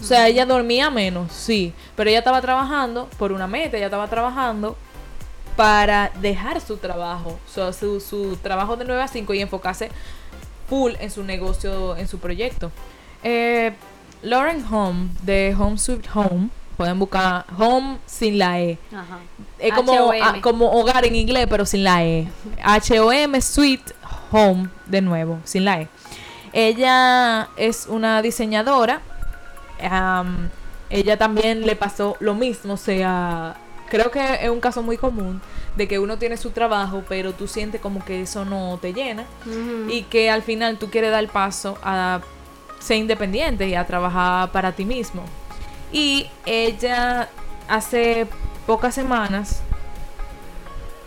O 0.00 0.02
sea, 0.02 0.28
ella 0.28 0.46
dormía 0.46 0.90
menos, 0.90 1.30
sí, 1.30 1.74
pero 1.94 2.08
ella 2.08 2.20
estaba 2.20 2.40
trabajando 2.40 3.08
por 3.18 3.32
una 3.32 3.46
meta, 3.46 3.76
ella 3.76 3.86
estaba 3.86 4.08
trabajando 4.08 4.76
para 5.56 6.10
dejar 6.22 6.60
su 6.62 6.78
trabajo, 6.78 7.38
o 7.46 7.52
sea, 7.52 7.72
su, 7.74 8.00
su 8.00 8.36
trabajo 8.36 8.76
de 8.76 8.86
9 8.86 9.02
a 9.02 9.08
5 9.08 9.34
y 9.34 9.42
enfocarse 9.42 9.90
full 10.68 10.92
en 11.00 11.10
su 11.10 11.22
negocio, 11.22 11.96
en 11.96 12.08
su 12.08 12.18
proyecto. 12.18 12.72
Eh, 13.22 13.74
Lauren 14.22 14.64
Home, 14.72 15.10
de 15.22 15.54
Home 15.58 15.76
Sweet 15.76 16.06
Home, 16.14 16.48
pueden 16.78 16.98
buscar 16.98 17.44
Home 17.58 17.98
sin 18.06 18.38
la 18.38 18.60
E. 18.60 18.78
Ajá. 18.94 19.18
Es 19.60 19.74
como, 19.74 20.12
ah, 20.12 20.36
como 20.40 20.70
hogar 20.72 21.04
en 21.04 21.14
inglés, 21.16 21.46
pero 21.48 21.66
sin 21.66 21.84
la 21.84 22.04
E. 22.04 22.28
H-O-M, 22.62 23.40
Sweet 23.40 23.92
Home, 24.32 24.68
de 24.86 25.02
nuevo, 25.02 25.38
sin 25.44 25.64
la 25.64 25.82
E. 25.82 25.88
Ella 26.52 27.48
es 27.56 27.86
una 27.86 28.22
diseñadora. 28.22 29.02
ella 30.90 31.16
también 31.16 31.66
le 31.66 31.76
pasó 31.76 32.16
lo 32.20 32.34
mismo, 32.34 32.74
o 32.74 32.76
sea, 32.76 33.56
creo 33.88 34.10
que 34.10 34.38
es 34.42 34.50
un 34.50 34.60
caso 34.60 34.82
muy 34.82 34.96
común 34.96 35.40
de 35.76 35.86
que 35.86 35.98
uno 35.98 36.18
tiene 36.18 36.36
su 36.36 36.50
trabajo, 36.50 37.04
pero 37.08 37.32
tú 37.32 37.46
sientes 37.46 37.80
como 37.80 38.04
que 38.04 38.22
eso 38.22 38.44
no 38.44 38.78
te 38.80 38.92
llena 38.92 39.24
y 39.88 40.02
que 40.04 40.30
al 40.30 40.42
final 40.42 40.78
tú 40.78 40.90
quieres 40.90 41.10
dar 41.10 41.20
el 41.20 41.28
paso 41.28 41.78
a 41.82 42.20
ser 42.80 42.96
independiente 42.96 43.68
y 43.68 43.74
a 43.74 43.86
trabajar 43.86 44.50
para 44.52 44.72
ti 44.72 44.84
mismo. 44.84 45.22
Y 45.92 46.26
ella 46.46 47.28
hace 47.68 48.26
pocas 48.70 48.94
semanas 48.94 49.62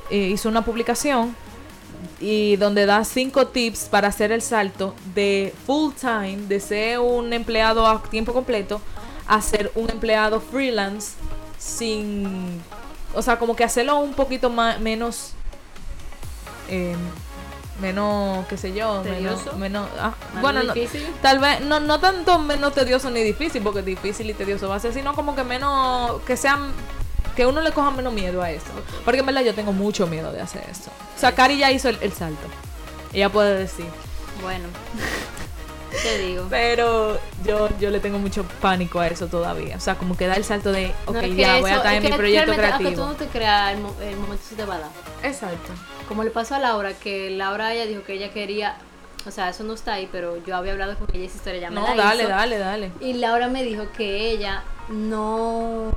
eh, 0.10 0.18
hizo 0.18 0.50
una 0.50 0.66
publicación 0.66 1.34
y 2.20 2.58
donde 2.58 2.86
da 2.86 3.06
cinco 3.06 3.48
tips 3.48 3.86
para 3.86 4.10
hacer 4.10 4.34
el 4.34 4.42
salto 4.42 4.94
de 5.16 5.54
full 5.66 5.94
time, 5.94 6.40
de 6.50 6.60
ser 6.60 7.00
un 7.00 7.32
empleado 7.32 7.88
a 7.88 8.04
tiempo 8.04 8.34
completo, 8.34 8.82
a 9.28 9.42
ser 9.42 9.72
un 9.76 9.90
empleado 9.90 10.42
freelance 10.42 11.14
sin, 11.58 12.62
o 13.14 13.22
sea, 13.22 13.40
como 13.40 13.56
que 13.56 13.64
hacerlo 13.64 13.98
un 14.00 14.14
poquito 14.14 14.50
más 14.50 14.82
menos, 14.82 15.32
eh, 16.68 16.98
menos, 17.80 18.46
qué 18.48 18.58
sé 18.58 18.74
yo, 18.74 19.04
menos, 19.04 19.42
Tedioso. 19.42 19.58
menos, 19.58 19.88
ah, 20.02 20.14
bueno, 20.42 20.64
no. 20.64 20.74
Tal 21.22 21.40
vez, 21.40 21.62
no, 21.62 21.80
no 21.80 22.02
tanto 22.02 22.40
menos 22.40 22.74
tedioso 22.74 23.10
ni 23.10 23.22
difícil, 23.22 23.64
porque 23.64 23.82
difícil 23.82 24.30
y 24.30 24.34
tedioso 24.34 24.68
va 24.68 24.76
a 24.76 24.80
ser, 24.82 24.94
sino 24.94 25.14
como 25.14 25.34
que 25.34 25.46
menos, 25.46 26.22
que 26.24 26.36
sean, 26.36 26.74
que 27.36 27.46
uno 27.46 27.62
le 27.62 27.72
coja 27.72 27.92
menos 27.92 28.14
miedo 28.14 28.42
a 28.42 28.52
eso. 28.52 28.66
Porque 29.06 29.20
en 29.22 29.26
verdad 29.26 29.42
yo 29.42 29.54
tengo 29.56 29.72
mucho 29.74 30.08
miedo 30.08 30.32
de 30.32 30.42
hacer 30.42 30.64
eso. 30.70 30.92
O 31.16 31.20
sea, 31.20 31.34
Cari 31.34 31.58
ya 31.58 31.72
hizo 31.72 31.90
el, 31.90 31.98
el 32.02 32.12
salto. 32.14 32.48
Ella 33.14 33.30
puede 33.30 33.58
decir. 33.58 33.86
Bueno. 34.42 34.66
¿Qué 35.92 35.98
te 36.04 36.18
digo? 36.20 36.48
Pero 36.50 37.20
yo, 37.46 37.70
yo 37.80 37.90
le 37.90 38.00
tengo 38.00 38.18
mucho 38.20 38.44
pánico 38.62 39.00
a 39.00 39.08
eso 39.08 39.28
todavía. 39.28 39.78
O 39.78 39.80
sea, 39.80 39.96
como 39.96 40.16
que 40.18 40.28
da 40.28 40.36
el 40.36 40.44
salto 40.44 40.72
de, 40.72 40.94
ok, 41.06 41.14
No, 41.14 41.20
es 41.22 41.28
que 41.30 41.36
ya 41.36 41.60
voy 41.60 41.72
a 41.72 41.76
estar 41.78 41.94
es 41.94 42.04
en 42.04 42.12
mi 42.12 42.18
proyecto 42.18 42.54
realmente, 42.54 42.74
Aunque 42.74 42.90
tú 42.90 42.96
creativo. 42.96 43.06
no 43.08 43.16
te 43.16 43.28
creas, 43.28 43.74
el, 43.74 43.80
mo- 43.82 43.96
el 44.02 44.16
momento 44.18 44.44
se 44.48 44.56
te 44.56 44.66
va 44.66 44.76
a 44.76 44.80
dar. 44.80 44.90
Exacto. 45.24 45.74
Como 46.08 46.24
le 46.24 46.32
pasó 46.32 46.56
a 46.56 46.60
Laura, 46.60 46.94
que 46.94 47.30
Laura 47.32 47.74
ella 47.74 47.86
dijo 47.86 48.04
que 48.04 48.14
ella 48.14 48.32
quería, 48.32 48.76
o 49.26 49.32
sea, 49.32 49.50
eso 49.50 49.64
no 49.64 49.74
está 49.74 49.94
ahí, 49.94 50.10
pero 50.12 50.44
yo 50.46 50.56
había 50.58 50.74
hablado 50.74 50.98
con 50.98 51.08
ella 51.16 51.26
esa 51.26 51.38
historia, 51.38 51.62
ya 51.62 51.70
me 51.70 51.80
No, 51.80 51.88
la 51.96 52.04
dale, 52.04 52.24
hizo. 52.24 52.30
dale, 52.32 52.58
dale. 52.58 52.92
Y 53.00 53.14
Laura 53.14 53.48
me 53.48 53.64
dijo 53.64 53.86
que 53.96 54.32
ella 54.32 54.64
no. 54.90 55.92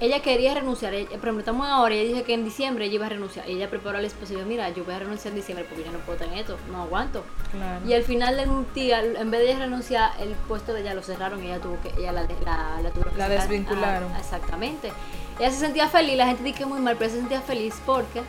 Ella 0.00 0.20
quería 0.22 0.54
renunciar. 0.54 0.94
Ella- 0.94 1.08
por 1.08 1.18
ejemplo, 1.18 1.40
estamos 1.40 1.66
ahora. 1.68 1.94
Ella 1.94 2.12
dijo 2.14 2.24
que 2.24 2.34
en 2.34 2.44
diciembre 2.44 2.84
ella 2.84 2.94
iba 2.94 3.06
a 3.06 3.08
renunciar. 3.08 3.48
Y 3.48 3.54
ella 3.54 3.68
preparó 3.68 4.00
y 4.00 4.02
dijo: 4.04 4.46
Mira, 4.46 4.68
yo 4.70 4.84
voy 4.84 4.94
a 4.94 5.00
renunciar 5.00 5.32
en 5.32 5.36
diciembre 5.40 5.66
porque 5.68 5.84
yo 5.84 5.90
no 5.92 5.98
puedo 5.98 6.18
tener 6.18 6.38
esto. 6.38 6.56
No 6.70 6.82
aguanto. 6.82 7.24
Claro. 7.50 7.84
Y 7.86 7.92
al 7.94 8.02
final 8.04 8.36
de 8.36 8.44
un 8.48 8.66
día, 8.74 9.02
en 9.02 9.30
vez 9.30 9.40
de 9.40 9.50
ella 9.50 9.58
renunciar, 9.60 10.12
el 10.20 10.30
puesto 10.46 10.72
de 10.72 10.82
ella 10.82 10.94
lo 10.94 11.02
cerraron 11.02 11.42
y 11.42 11.46
ella 11.48 11.58
tuvo 11.58 11.78
que. 11.82 11.88
Ella 11.98 12.12
la, 12.12 12.22
la, 12.44 12.80
la 12.82 12.90
tuvo 12.90 13.04
que 13.10 13.16
La 13.18 13.26
sacar. 13.26 13.40
desvincularon. 13.40 14.12
Ah, 14.14 14.18
exactamente. 14.20 14.92
Ella 15.40 15.50
se 15.50 15.58
sentía 15.58 15.88
feliz. 15.88 16.16
La 16.16 16.26
gente 16.26 16.44
dice 16.44 16.58
que 16.58 16.66
muy 16.66 16.78
mal, 16.80 16.96
pero 16.96 17.10
se 17.10 17.16
sentía 17.16 17.40
feliz 17.40 17.74
porque. 17.84 18.22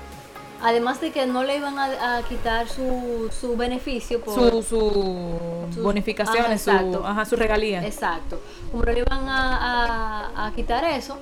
Además 0.61 0.99
de 0.99 1.11
que 1.11 1.25
no 1.25 1.43
le 1.45 1.55
iban 1.55 1.79
a, 1.79 2.17
a 2.17 2.23
quitar 2.23 2.67
su, 2.67 3.29
su 3.31 3.55
beneficio 3.55 4.19
por, 4.19 4.33
su, 4.33 4.61
su 4.61 5.69
Sus- 5.73 5.81
bonificaciones, 5.83 6.67
ajá, 6.67 6.81
su, 6.91 7.05
ajá, 7.05 7.25
su 7.25 7.35
regalía. 7.37 7.81
Exacto. 7.85 8.41
Como 8.69 8.83
no 8.83 8.91
le 8.91 8.99
iban 8.99 9.29
a, 9.29 10.25
a- 10.35 10.47
a 10.47 10.51
quitar 10.51 10.83
eso, 10.83 11.17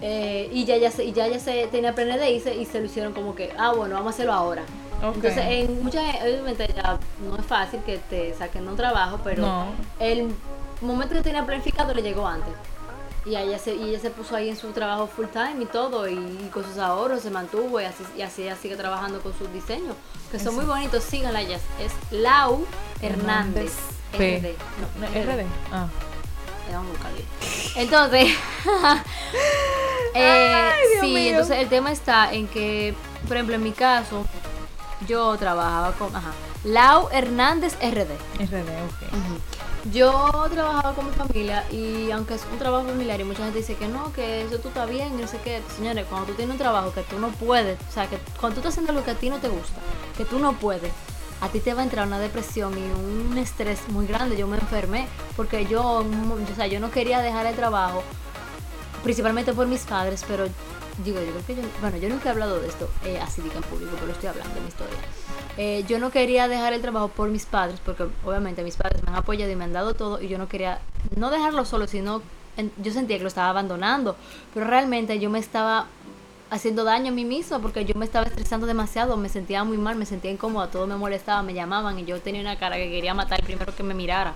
eh, 0.00 0.48
y 0.52 0.64
ya 0.64 0.76
ya 0.76 0.90
se, 0.90 1.04
y 1.04 1.12
ya 1.12 1.26
ya 1.28 1.38
se 1.38 1.66
tenía 1.68 1.94
planes 1.94 2.20
de 2.20 2.30
irse 2.30 2.54
y 2.54 2.64
se 2.66 2.80
lo 2.80 2.86
hicieron 2.86 3.12
como 3.12 3.34
que, 3.34 3.52
ah, 3.58 3.72
bueno, 3.72 3.94
vamos 3.94 4.12
a 4.12 4.14
hacerlo 4.14 4.32
ahora. 4.32 4.62
Entonces, 5.02 5.36
en 5.46 5.82
muchas, 5.84 6.02
obviamente 6.22 6.66
ya 6.74 6.98
no 7.28 7.36
es 7.36 7.44
fácil 7.44 7.80
que 7.84 7.98
te 7.98 8.32
saquen 8.34 8.64
de 8.64 8.70
un 8.70 8.76
trabajo, 8.76 9.20
pero 9.22 9.42
No. 9.42 9.66
el 10.00 10.34
momento 10.80 11.14
que 11.14 11.20
tenía 11.22 11.44
planificado 11.44 11.92
le 11.92 12.00
llegó 12.02 12.26
antes. 12.26 12.54
Y 13.26 13.36
ella 13.36 13.58
se, 13.58 13.74
y 13.74 13.82
ella 13.90 13.98
se 14.00 14.10
puso 14.10 14.36
ahí 14.36 14.50
en 14.50 14.56
su 14.56 14.70
trabajo 14.72 15.06
full 15.06 15.26
time 15.26 15.62
y 15.62 15.66
todo, 15.66 16.08
y, 16.08 16.12
y 16.14 16.50
con 16.52 16.62
sus 16.64 16.76
ahorros 16.78 17.20
se 17.22 17.30
mantuvo 17.30 17.80
y 17.80 17.84
así, 17.84 18.02
y 18.16 18.22
así 18.22 18.42
ella 18.42 18.56
sigue 18.56 18.76
trabajando 18.76 19.20
con 19.20 19.32
sus 19.36 19.50
diseños, 19.52 19.94
que 20.30 20.38
son 20.38 20.54
muy 20.54 20.64
bonitos, 20.66 21.02
síganla, 21.04 21.40
ella 21.42 21.56
es, 21.80 21.92
Lau 22.10 22.66
Hernández. 23.00 23.72
P. 24.16 24.38
RD. 24.38 25.00
No, 25.00 25.06
RD. 25.32 25.44
Ah. 25.72 25.88
Ya 26.70 26.76
vamos 26.78 26.90
a 26.90 26.92
buscarle. 26.92 27.24
Entonces, 27.76 28.32
eh, 30.14 30.70
sí, 31.00 31.06
mío. 31.06 31.30
entonces 31.30 31.58
el 31.58 31.68
tema 31.68 31.92
está 31.92 32.32
en 32.32 32.46
que, 32.48 32.94
por 33.26 33.36
ejemplo, 33.36 33.54
en 33.54 33.62
mi 33.62 33.72
caso, 33.72 34.24
yo 35.06 35.36
trabajaba 35.36 35.92
con, 35.92 36.14
ajá, 36.14 36.32
Lau 36.64 37.08
Hernández 37.12 37.74
RD. 37.80 38.12
RD, 38.38 38.68
ok. 38.86 39.90
Yo 39.92 40.48
trabajaba 40.50 40.94
con 40.94 41.06
mi 41.06 41.12
familia 41.12 41.62
y 41.70 42.10
aunque 42.10 42.34
es 42.34 42.46
un 42.50 42.58
trabajo 42.58 42.86
familiar 42.86 43.20
y 43.20 43.24
mucha 43.24 43.42
gente 43.42 43.58
dice 43.58 43.74
que 43.76 43.86
no, 43.86 44.14
que 44.14 44.42
eso 44.42 44.58
tú 44.58 44.68
está 44.68 44.86
bien, 44.86 45.20
no 45.20 45.28
sé 45.28 45.38
qué, 45.44 45.60
señores, 45.76 46.06
cuando 46.08 46.28
tú 46.28 46.34
tienes 46.34 46.54
un 46.54 46.58
trabajo 46.58 46.90
que 46.94 47.02
tú 47.02 47.18
no 47.18 47.28
puedes, 47.28 47.78
o 47.86 47.92
sea, 47.92 48.06
que 48.06 48.16
cuando 48.40 48.54
tú 48.54 48.60
estás 48.60 48.72
haciendo 48.72 48.92
algo 48.92 49.04
que 49.04 49.10
a 49.10 49.14
ti 49.14 49.28
no 49.28 49.40
te 49.40 49.48
gusta, 49.48 49.76
que 50.16 50.24
tú 50.24 50.38
no 50.38 50.54
puedes, 50.54 50.90
a 51.40 51.48
ti 51.48 51.60
te 51.60 51.74
va 51.74 51.80
a 51.80 51.84
entrar 51.84 52.06
una 52.06 52.18
depresión 52.18 52.72
y 52.78 53.30
un 53.30 53.36
estrés 53.38 53.80
muy 53.88 54.06
grande. 54.06 54.36
Yo 54.36 54.46
me 54.46 54.56
enfermé 54.56 55.06
porque 55.36 55.66
yo, 55.66 55.98
o 55.98 56.56
sea, 56.56 56.66
yo 56.66 56.80
no 56.80 56.90
quería 56.90 57.20
dejar 57.20 57.46
el 57.46 57.54
trabajo, 57.54 58.02
principalmente 59.02 59.52
por 59.52 59.66
mis 59.66 59.82
padres, 59.82 60.24
pero 60.26 60.46
digo, 61.04 61.20
yo 61.20 61.32
creo 61.32 61.46
que 61.46 61.56
yo, 61.56 61.62
bueno, 61.80 61.96
yo 61.96 62.08
nunca 62.08 62.28
he 62.28 62.32
hablado 62.32 62.60
de 62.60 62.68
esto 62.68 62.88
eh, 63.04 63.18
así 63.20 63.42
diga 63.42 63.56
en 63.56 63.62
público, 63.62 63.96
pero 63.98 64.12
estoy 64.12 64.28
hablando 64.28 64.54
de 64.54 64.60
mi 64.60 64.68
historia. 64.68 64.96
Eh, 65.56 65.84
yo 65.88 65.98
no 65.98 66.10
quería 66.10 66.48
dejar 66.48 66.72
el 66.72 66.80
trabajo 66.80 67.08
por 67.08 67.28
mis 67.28 67.46
padres, 67.46 67.80
porque 67.84 68.06
obviamente 68.24 68.62
mis 68.62 68.76
padres 68.76 69.02
me 69.02 69.10
han 69.10 69.16
apoyado 69.16 69.50
y 69.50 69.56
me 69.56 69.64
han 69.64 69.72
dado 69.72 69.94
todo, 69.94 70.20
y 70.20 70.28
yo 70.28 70.38
no 70.38 70.48
quería 70.48 70.80
no 71.16 71.30
dejarlo 71.30 71.64
solo, 71.64 71.86
sino 71.86 72.22
yo 72.78 72.92
sentía 72.92 73.16
que 73.16 73.22
lo 73.22 73.28
estaba 73.28 73.50
abandonando, 73.50 74.16
pero 74.52 74.66
realmente 74.66 75.18
yo 75.18 75.30
me 75.30 75.38
estaba 75.38 75.86
haciendo 76.54 76.84
daño 76.84 77.10
a 77.10 77.14
mí 77.14 77.24
misma 77.24 77.58
porque 77.58 77.84
yo 77.84 77.94
me 77.96 78.04
estaba 78.04 78.26
estresando 78.26 78.66
demasiado, 78.66 79.16
me 79.16 79.28
sentía 79.28 79.64
muy 79.64 79.76
mal, 79.76 79.96
me 79.96 80.06
sentía 80.06 80.30
incómoda, 80.30 80.70
todo 80.70 80.86
me 80.86 80.96
molestaba, 80.96 81.42
me 81.42 81.52
llamaban 81.52 81.98
y 81.98 82.04
yo 82.04 82.20
tenía 82.20 82.40
una 82.40 82.56
cara 82.58 82.76
que 82.76 82.88
quería 82.88 83.12
matar 83.12 83.40
el 83.40 83.46
primero 83.46 83.74
que 83.74 83.82
me 83.82 83.92
mirara. 83.92 84.34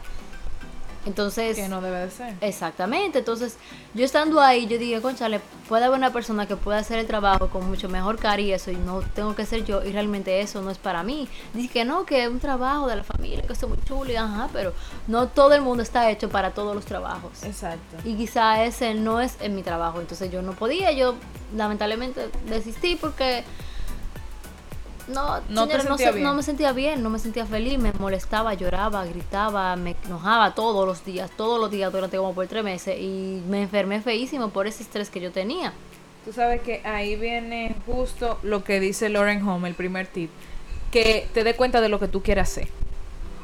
Entonces. 1.08 1.56
Que 1.56 1.68
no 1.68 1.80
debe 1.80 2.00
de 2.00 2.10
ser. 2.10 2.34
Exactamente. 2.40 3.18
Entonces, 3.18 3.56
yo 3.94 4.04
estando 4.04 4.40
ahí, 4.40 4.66
yo 4.66 4.78
dije, 4.78 5.00
conchale, 5.00 5.40
puede 5.68 5.84
haber 5.84 5.98
una 5.98 6.12
persona 6.12 6.46
que 6.46 6.56
pueda 6.56 6.78
hacer 6.78 6.98
el 6.98 7.06
trabajo 7.06 7.48
con 7.48 7.66
mucho 7.68 7.88
mejor 7.88 8.18
cari 8.18 8.44
y 8.44 8.52
eso, 8.52 8.70
y 8.70 8.76
no 8.76 9.00
tengo 9.14 9.34
que 9.34 9.46
ser 9.46 9.64
yo, 9.64 9.82
y 9.82 9.90
realmente 9.92 10.40
eso 10.40 10.60
no 10.62 10.70
es 10.70 10.78
para 10.78 11.02
mí. 11.02 11.28
Dice 11.54 11.72
que 11.72 11.84
no, 11.84 12.04
que 12.04 12.24
es 12.24 12.28
un 12.28 12.40
trabajo 12.40 12.86
de 12.86 12.96
la 12.96 13.04
familia, 13.04 13.42
que 13.42 13.54
es 13.54 13.68
muy 13.68 13.78
chulo, 13.84 14.12
y 14.12 14.16
ajá, 14.16 14.48
pero 14.52 14.72
no 15.06 15.28
todo 15.28 15.54
el 15.54 15.62
mundo 15.62 15.82
está 15.82 16.10
hecho 16.10 16.28
para 16.28 16.52
todos 16.52 16.74
los 16.74 16.84
trabajos. 16.84 17.42
Exacto. 17.42 17.96
Y 18.04 18.14
quizá 18.14 18.64
ese 18.64 18.94
no 18.94 19.20
es 19.20 19.36
en 19.40 19.54
mi 19.54 19.62
trabajo. 19.62 20.00
Entonces, 20.00 20.30
yo 20.30 20.42
no 20.42 20.52
podía, 20.52 20.92
yo 20.92 21.14
lamentablemente 21.56 22.28
desistí 22.48 22.96
porque 22.96 23.44
no, 25.08 25.40
no, 25.48 25.66
no, 25.66 26.34
me 26.34 26.42
sentía 26.42 26.72
bien, 26.72 27.02
no 27.02 27.10
me 27.10 27.18
sentía 27.18 27.46
feliz, 27.46 27.78
me 27.78 27.92
molestaba, 27.92 28.54
lloraba, 28.54 29.04
gritaba, 29.04 29.74
me 29.76 29.96
enojaba 30.04 30.54
todos 30.54 30.86
los 30.86 31.04
días, 31.04 31.30
todos 31.36 31.60
los 31.60 31.70
días 31.70 31.92
durante 31.92 32.16
como 32.16 32.34
por 32.34 32.46
tres 32.46 32.62
meses 32.62 32.98
y 32.98 33.42
me 33.48 33.62
enfermé 33.62 34.00
feísimo 34.00 34.50
por 34.50 34.66
ese 34.66 34.82
estrés 34.82 35.10
que 35.10 35.20
yo 35.20 35.32
tenía. 35.32 35.72
Tú 36.24 36.32
sabes 36.32 36.60
que 36.60 36.82
ahí 36.84 37.16
viene 37.16 37.74
justo 37.86 38.38
lo 38.42 38.64
que 38.64 38.80
dice 38.80 39.08
Lauren 39.08 39.46
Home, 39.46 39.68
el 39.68 39.74
primer 39.74 40.06
tip, 40.06 40.30
que 40.90 41.26
te 41.32 41.42
dé 41.44 41.54
cuenta 41.54 41.80
de 41.80 41.88
lo 41.88 41.98
que 41.98 42.08
tú 42.08 42.22
quieres 42.22 42.50
hacer. 42.50 42.68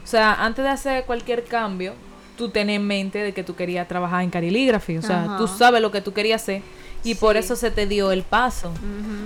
O 0.02 0.06
sea, 0.06 0.35
antes 0.35 0.64
de 0.64 0.71
hacer 0.71 1.04
cualquier 1.04 1.44
cambio, 1.44 1.94
tú 2.37 2.50
ten 2.50 2.68
en 2.68 2.87
mente 2.87 3.21
de 3.21 3.33
que 3.33 3.42
tú 3.42 3.54
querías 3.54 3.88
trabajar 3.88 4.23
en 4.23 4.30
carilígrafo, 4.30 4.92
o 4.99 5.02
sea, 5.02 5.37
tú 5.38 5.49
sabes 5.49 5.80
lo 5.80 5.90
que 5.90 6.02
tú 6.02 6.12
querías 6.12 6.42
hacer 6.42 6.62
y 7.04 7.14
por 7.14 7.37
eso 7.37 7.54
se 7.54 7.70
te 7.70 7.87
dio 7.87 8.11
el 8.12 8.23
paso. 8.23 8.73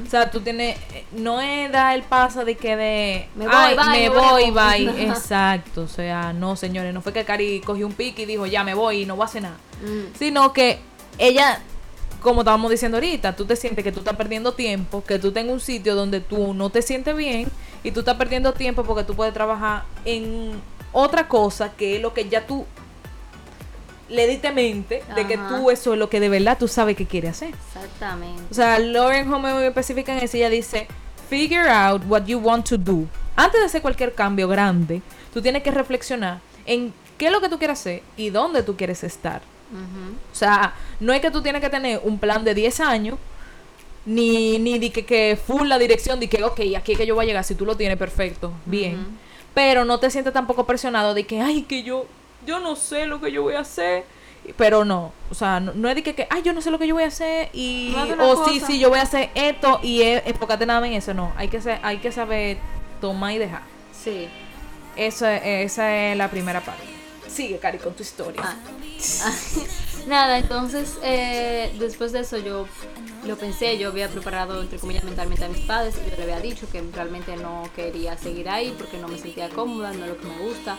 O 0.04 0.11
sea, 0.11 0.30
tú 0.30 0.40
tienes, 0.40 0.76
no 1.12 1.40
es 1.40 1.70
dar 1.70 1.94
el 1.94 2.02
paso 2.02 2.44
de 2.44 2.56
que 2.56 2.76
de, 2.76 3.28
me 3.37 3.47
voy, 3.47 3.54
ay, 3.78 4.00
me 4.00 4.08
voy, 4.08 4.50
bye. 4.50 5.04
Exacto, 5.08 5.82
o 5.82 5.88
sea, 5.88 6.32
no, 6.32 6.56
señores, 6.56 6.92
no 6.92 7.00
fue 7.00 7.12
que 7.12 7.25
Cari 7.25 7.61
cogió 7.61 7.87
un 7.87 7.92
pique 7.92 8.23
y 8.23 8.26
dijo, 8.26 8.47
ya 8.47 8.64
me 8.64 8.75
voy 8.75 9.02
y 9.02 9.06
no 9.06 9.14
voy 9.14 9.23
a 9.23 9.26
hacer 9.26 9.42
nada. 9.42 9.56
Mm. 9.82 10.18
Sino 10.18 10.52
que 10.52 10.80
ella, 11.18 11.61
como 12.20 12.40
estábamos 12.40 12.70
diciendo 12.73 12.97
ahorita, 12.97 13.37
tú 13.37 13.44
te 13.44 13.54
sientes 13.54 13.85
que 13.85 13.92
tú 13.92 14.00
estás 14.00 14.16
perdiendo 14.16 14.52
tiempo, 14.52 15.04
que 15.04 15.20
tú 15.20 15.30
tengas 15.30 15.52
un 15.52 15.61
sitio 15.61 15.94
donde 15.94 16.20
tú 16.20 16.54
no 16.54 16.70
te 16.70 16.82
sientes 16.82 17.14
bien 17.14 17.49
y 17.85 17.92
tú 17.92 18.00
estás 18.00 18.16
perdiendo 18.16 18.52
tiempo 18.52 18.82
porque 18.82 19.04
tú 19.04 19.14
puedes 19.14 19.32
trabajar 19.32 19.85
en 20.04 20.61
otra 20.92 21.28
cosa 21.28 21.73
que 21.73 21.97
es 21.97 22.02
lo 22.02 22.12
que 22.12 22.28
ya 22.28 22.44
tú 22.44 22.66
le 24.09 24.27
diste 24.27 24.53
mente 24.53 25.03
de 25.15 25.27
que 25.27 25.37
tú 25.37 25.71
eso 25.71 25.93
es 25.93 25.99
lo 25.99 26.09
que 26.09 26.21
de 26.21 26.29
verdad 26.29 26.57
tú 26.59 26.69
sabes 26.69 26.97
que 26.97 27.07
quieres 27.07 27.31
hacer. 27.33 27.55
Exactamente. 27.55 28.43
O 28.50 28.55
sea, 28.55 28.79
Lauren 28.79 29.33
Home 29.33 29.55
muy 29.55 29.64
específica 29.64 30.16
en 30.16 30.25
eso, 30.25 30.37
ella 30.37 30.51
dice, 30.51 30.88
figure 31.29 31.68
out 31.68 32.03
what 32.09 32.25
you 32.25 32.38
want 32.38 32.66
to 32.68 32.79
do. 32.79 33.05
Antes 33.37 33.61
de 33.61 33.66
hacer 33.66 33.83
cualquier 33.83 34.14
cambio 34.14 34.49
grande, 34.49 35.03
tú 35.33 35.42
tienes 35.42 35.62
que 35.62 35.71
reflexionar 35.71 36.40
en 36.66 36.92
qué 37.16 37.27
es 37.27 37.33
lo 37.33 37.40
que 37.40 37.49
tú 37.49 37.59
quieres 37.59 37.79
hacer 37.79 38.03
y 38.16 38.31
dónde 38.31 38.62
tú 38.62 38.77
quieres 38.77 39.05
estar. 39.05 39.42
O 40.33 40.35
sea, 40.35 40.75
no 40.99 41.12
es 41.12 41.21
que 41.21 41.31
tú 41.31 41.42
tienes 41.42 41.61
que 41.61 41.68
tener 41.68 42.01
un 42.03 42.18
plan 42.18 42.42
de 42.42 42.55
10 42.55 42.81
años, 42.81 43.18
ni, 44.07 44.59
ni 44.59 44.79
de 44.79 44.90
que, 44.90 45.05
que 45.05 45.38
full 45.42 45.68
la 45.68 45.79
dirección, 45.79 46.18
de 46.18 46.29
que, 46.29 46.42
ok, 46.42 46.61
aquí 46.77 46.92
es 46.92 46.99
que 46.99 47.07
yo 47.07 47.14
voy 47.14 47.25
a 47.25 47.27
llegar, 47.27 47.44
si 47.44 47.55
tú 47.55 47.66
lo 47.66 47.77
tienes, 47.77 47.99
perfecto, 47.99 48.53
bien. 48.64 49.18
Pero 49.53 49.85
no 49.85 49.99
te 50.01 50.11
sientes 50.11 50.33
tampoco 50.33 50.64
presionado 50.64 51.12
de 51.12 51.25
que, 51.27 51.42
ay, 51.42 51.62
que 51.62 51.83
yo 51.83 52.07
yo 52.48 52.61
no 52.61 52.76
sé 52.76 53.06
lo 53.06 53.20
que 53.20 53.30
yo 53.30 53.42
voy 53.42 53.54
a 53.54 53.61
hacer. 53.61 54.04
Pero 54.56 54.87
no, 54.87 55.12
o 55.30 55.34
sea, 55.34 55.61
no, 55.61 55.88
es 55.90 55.94
de 55.94 56.02
que, 56.02 56.14
que, 56.14 56.26
ay, 56.30 56.40
yo 56.40 56.54
no 56.54 56.62
sé 56.62 56.70
lo 56.70 56.78
que 56.78 56.87
yo 56.87 56.94
voy 56.94 57.04
a 57.04 57.08
hacer 57.08 57.50
y... 57.52 57.94
o 58.18 58.46
sí, 58.46 58.62
sí, 58.66 58.78
yo 58.78 58.88
voy 58.88 58.98
a 58.98 59.02
hacer 59.02 59.28
esto 59.34 59.78
y 59.82 60.00
es, 60.00 60.22
enfócate 60.24 60.64
nada 60.64 60.87
en 60.87 60.94
eso. 60.94 61.12
No, 61.12 61.34
hay 61.37 61.48
que, 61.48 61.61
ser, 61.61 61.78
hay 61.82 61.98
que 61.98 62.11
saber 62.11 62.56
tomar 63.02 63.32
y 63.32 63.38
dejar. 63.38 63.61
Sí. 63.92 64.28
Eso, 64.96 65.26
esa 65.26 65.94
es 65.94 66.16
la 66.16 66.30
primera 66.30 66.62
parte. 66.62 66.82
Sigue, 67.28 67.58
Cari, 67.58 67.76
con 67.76 67.92
tu 67.92 68.02
historia. 68.02 68.40
Ah. 68.42 68.56
Nada, 70.06 70.38
entonces, 70.38 70.98
eh, 71.02 71.70
después 71.78 72.12
de 72.12 72.20
eso 72.20 72.38
yo 72.38 72.66
lo 73.26 73.37
pensé, 73.37 73.76
yo 73.76 73.88
había 73.88 74.08
preparado, 74.08 74.62
entre 74.62 74.78
comillas, 74.78 75.04
mentalmente 75.04 75.44
a 75.44 75.48
mis 75.48 75.66
padres 75.66 75.96
y 75.96 76.11
yo 76.11 76.16
le 76.16 76.22
había 76.22 76.40
dicho 76.40 76.66
que 76.70 76.80
realmente 76.80 77.37
no 77.37 77.68
quería 77.76 78.16
seguir 78.16 78.48
ahí 78.48 78.74
porque 78.78 78.96
no 78.96 79.06
me 79.06 79.18
sentía 79.18 79.50
cómoda, 79.50 79.92
no 79.92 80.04
es 80.04 80.11
lo 80.12 80.16
que 80.16 80.26
me 80.26 80.38
gusta. 80.38 80.78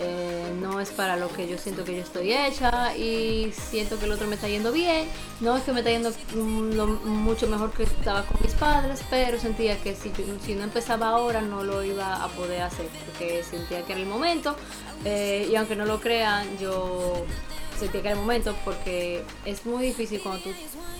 Eh, 0.00 0.54
no 0.60 0.80
es 0.80 0.90
para 0.90 1.16
lo 1.16 1.28
que 1.28 1.48
yo 1.48 1.58
siento 1.58 1.84
que 1.84 1.96
yo 1.96 2.02
estoy 2.02 2.32
hecha 2.32 2.96
y 2.96 3.52
siento 3.52 3.98
que 3.98 4.04
el 4.04 4.12
otro 4.12 4.28
me 4.28 4.36
está 4.36 4.48
yendo 4.48 4.70
bien. 4.70 5.08
No 5.40 5.56
es 5.56 5.64
que 5.64 5.72
me 5.72 5.80
está 5.80 5.90
yendo 5.90 6.12
mm, 6.34 7.08
mucho 7.08 7.48
mejor 7.48 7.72
que 7.72 7.82
estaba 7.82 8.24
con 8.24 8.40
mis 8.40 8.52
padres, 8.52 9.02
pero 9.10 9.40
sentía 9.40 9.76
que 9.82 9.96
si, 9.96 10.12
si 10.44 10.54
no 10.54 10.62
empezaba 10.62 11.08
ahora 11.08 11.40
no 11.40 11.64
lo 11.64 11.82
iba 11.82 12.22
a 12.22 12.28
poder 12.28 12.62
hacer 12.62 12.86
porque 13.06 13.42
sentía 13.42 13.82
que 13.82 13.92
era 13.92 14.00
el 14.00 14.06
momento. 14.06 14.54
Eh, 15.04 15.48
y 15.50 15.56
aunque 15.56 15.74
no 15.74 15.84
lo 15.84 16.00
crean, 16.00 16.46
yo 16.58 17.24
sentía 17.76 18.00
que 18.00 18.08
era 18.08 18.16
el 18.16 18.20
momento 18.20 18.54
porque 18.64 19.24
es 19.44 19.66
muy 19.66 19.86
difícil 19.86 20.20
cuando 20.20 20.44
tú 20.44 20.50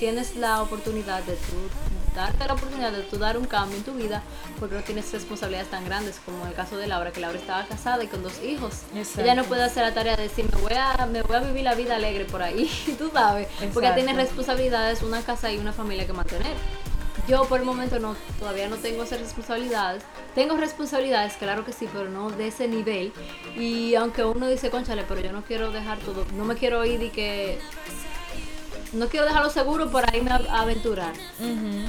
tienes 0.01 0.35
la 0.35 0.61
oportunidad 0.63 1.23
de 1.23 1.35
tú 1.35 1.98
darte 2.15 2.47
la 2.47 2.55
oportunidad 2.55 2.93
de 2.93 3.03
tú 3.03 3.19
dar 3.19 3.37
un 3.39 3.47
cambio 3.47 3.77
en 3.77 3.85
tu 3.85 3.95
vida 3.95 4.23
porque 4.59 4.75
no 4.75 4.83
tienes 4.83 5.13
responsabilidades 5.13 5.71
tan 5.71 5.85
grandes 5.85 6.21
como 6.25 6.43
en 6.43 6.49
el 6.49 6.55
caso 6.55 6.77
de 6.77 6.87
Laura 6.87 7.13
que 7.13 7.21
Laura 7.21 7.39
estaba 7.39 7.67
casada 7.67 8.03
y 8.05 8.07
con 8.07 8.23
dos 8.23 8.43
hijos 8.43 8.83
ella 9.17 9.35
no 9.35 9.45
puede 9.45 9.63
hacer 9.63 9.85
la 9.85 9.95
tarea 9.95 10.17
de 10.17 10.25
decir 10.25 10.47
me 10.55 10.61
voy 10.61 10.75
a 10.75 11.07
me 11.07 11.23
voy 11.23 11.37
a 11.37 11.41
vivir 11.41 11.65
la 11.65 11.75
vida 11.75 11.97
alegre 11.97 12.25
por 12.25 12.43
ahí 12.43 12.71
tú 12.99 13.11
sabes 13.13 13.49
porque 13.73 13.91
tiene 13.91 14.13
responsabilidades 14.15 15.03
una 15.03 15.23
casa 15.23 15.53
y 15.53 15.59
una 15.59 15.73
familia 15.73 16.07
que 16.07 16.13
mantener 16.13 16.57
yo 17.29 17.45
por 17.45 17.61
el 17.61 17.67
momento 17.67 17.99
no, 17.99 18.17
todavía 18.39 18.69
no 18.69 18.77
tengo 18.77 19.03
esas 19.03 19.21
responsabilidades. 19.21 20.03
Tengo 20.35 20.57
responsabilidades, 20.57 21.35
claro 21.35 21.63
que 21.63 21.73
sí, 21.73 21.87
pero 21.93 22.09
no 22.09 22.31
de 22.31 22.49
ese 22.49 22.69
nivel. 22.69 23.13
Y 23.55 23.95
aunque 23.97 24.25
uno 24.25 24.49
dice, 24.49 24.71
conchale, 24.71 25.05
pero 25.07 25.21
yo 25.21 25.31
no 25.31 25.45
quiero 25.45 25.71
dejar 25.71 25.99
todo, 25.99 26.25
no 26.35 26.47
me 26.47 26.55
quiero 26.55 26.85
ir 26.87 27.03
y 27.03 27.11
que 27.11 27.59
no 28.93 29.09
quiero 29.09 29.27
dejarlo 29.27 29.51
seguro 29.51 29.91
para 29.91 30.17
irme 30.17 30.31
a, 30.31 30.61
aventurar. 30.61 31.15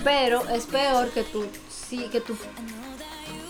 Pero 0.04 0.48
es 0.50 0.66
peor 0.66 1.10
que 1.10 1.24
tú, 1.24 1.46
sí, 1.70 2.08
que 2.12 2.22
tú 2.22 2.36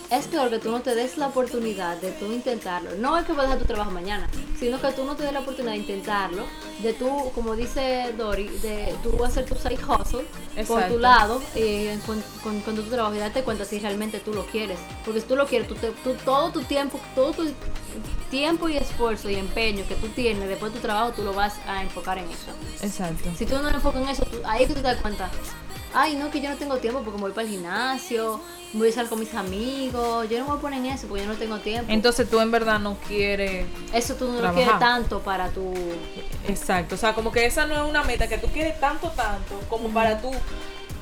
es 0.10 0.28
peor 0.28 0.50
que 0.50 0.60
tú 0.60 0.72
no 0.72 0.82
te 0.82 0.96
des 0.96 1.18
la 1.18 1.28
oportunidad 1.28 1.98
de 1.98 2.12
tú 2.12 2.32
intentarlo. 2.32 2.92
No 2.96 3.18
es 3.18 3.26
que 3.26 3.34
vas 3.34 3.42
a 3.42 3.44
dejar 3.44 3.60
tu 3.60 3.66
trabajo 3.66 3.92
mañana, 3.92 4.28
sino 4.60 4.82
que 4.82 4.92
tú 4.92 5.04
no 5.04 5.16
te 5.16 5.24
des 5.24 5.34
la 5.34 5.42
oportunidad 5.42 5.74
de 5.74 5.80
intentarlo, 5.80 6.46
de 6.82 6.94
tú, 6.94 7.32
como 7.36 7.56
dice 7.56 8.14
Dori, 8.18 8.48
de 8.48 8.96
tú 9.04 9.24
hacer 9.24 9.46
tu 9.46 9.56
side 9.56 9.78
hustle 9.88 10.26
por 10.68 10.84
tu 10.88 10.98
lado 10.98 11.42
eh, 11.56 11.98
con, 12.06 12.22
con, 12.62 12.76
tu 12.76 12.84
trabajo 12.84 13.16
y 13.16 13.20
darte 13.20 13.44
cuenta 13.44 13.66
si 13.66 13.80
realmente 13.80 14.20
tú 14.20 14.34
lo 14.34 14.46
quieres. 14.48 14.80
Porque 15.06 15.22
si 15.22 15.28
tú 15.28 15.36
lo 15.36 15.46
quieres, 15.46 15.68
tú, 15.68 15.76
todo 16.26 16.52
tu 16.52 16.64
tiempo, 16.64 17.00
todo 17.14 17.32
tu 17.32 17.44
tiempo 18.32 18.68
y 18.68 18.78
esfuerzo 18.78 19.30
y 19.30 19.36
empeño 19.36 19.88
que 19.88 19.96
tú 19.96 20.08
tienes 20.10 20.50
después 20.50 20.74
de 20.74 20.80
tu 20.80 20.86
trabajo, 20.86 21.12
tú 21.12 21.24
lo 21.24 21.34
vas 21.34 21.56
a 21.68 21.84
enfocar 21.84 22.18
en 22.18 22.26
eso. 22.26 22.52
Exacto. 22.82 23.30
Si 23.38 23.46
tú 23.46 23.56
no 23.56 23.64
lo 23.64 23.76
enfocas 23.76 24.02
en 24.02 24.10
eso, 24.10 24.26
ahí 24.46 24.64
es 24.64 24.70
que 24.70 24.74
tú 24.76 24.82
te 24.82 24.88
das 24.88 25.02
cuenta 25.02 25.30
ay, 25.94 26.16
no, 26.16 26.30
que 26.30 26.42
yo 26.42 26.50
no 26.50 26.56
tengo 26.56 26.78
tiempo 26.78 27.02
porque 27.02 27.18
me 27.18 27.24
voy 27.24 27.32
para 27.32 27.48
el 27.48 27.54
gimnasio, 27.54 28.40
voy 28.74 28.90
a 28.90 28.92
salir 28.92 29.10
con 29.10 29.20
mis 29.20 29.34
amigos, 29.34 30.30
yo 30.30 30.38
no 30.40 30.46
me 30.46 30.50
voy 30.52 30.58
a 30.58 30.62
poner 30.62 30.80
en 30.80 30.86
eso 30.88 31.08
porque 31.08 31.24
yo 31.24 31.30
no 31.30 31.38
tengo 31.38 31.58
tiempo. 31.60 31.92
Entonces 31.92 32.30
tú 32.30 32.40
en 32.40 32.52
verdad 32.52 32.80
no 32.80 32.98
quieres... 33.08 33.66
Eso 33.94 34.16
tú 34.16 34.32
no 34.32 34.42
lo 34.42 34.54
quieres 34.54 34.78
tanto 34.80 35.20
para 35.20 35.50
tu... 35.50 35.74
Exacto, 36.48 36.96
o 36.96 36.98
sea, 36.98 37.14
como 37.14 37.32
que 37.32 37.46
esa 37.46 37.66
no 37.66 37.76
es 37.76 37.90
una 37.90 38.04
meta 38.04 38.28
que 38.28 38.38
tú 38.38 38.48
quieres 38.48 38.80
tanto, 38.80 39.10
tanto, 39.10 39.60
como 39.70 39.90
para 39.90 40.22
tú 40.22 40.32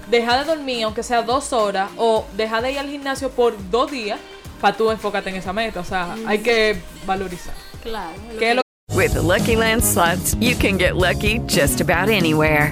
dejar 0.10 0.46
de 0.46 0.56
dormir, 0.56 0.84
aunque 0.84 1.04
sea 1.04 1.22
dos 1.22 1.54
horas, 1.54 1.90
o 1.98 2.26
dejar 2.36 2.64
de 2.64 2.72
ir 2.72 2.80
al 2.80 2.90
gimnasio 2.90 3.30
por 3.30 3.56
dos 3.70 3.92
días, 3.92 4.20
para 4.62 4.76
tú 4.76 4.90
enfócate 4.90 5.30
en 5.30 5.36
esa 5.36 5.54
meta. 5.54 5.82
O 5.82 5.86
sea, 5.86 6.16
hay 6.26 6.40
que 6.40 6.82
valorizar. 7.06 7.54
Claro. 7.84 8.62
With 8.94 9.16
Lucky 9.16 9.56
Land 9.56 9.84
slots, 9.84 10.36
you 10.40 10.56
can 10.56 10.78
get 10.78 10.96
lucky 10.96 11.40
just 11.48 11.82
about 11.82 12.10
anywhere. 12.10 12.72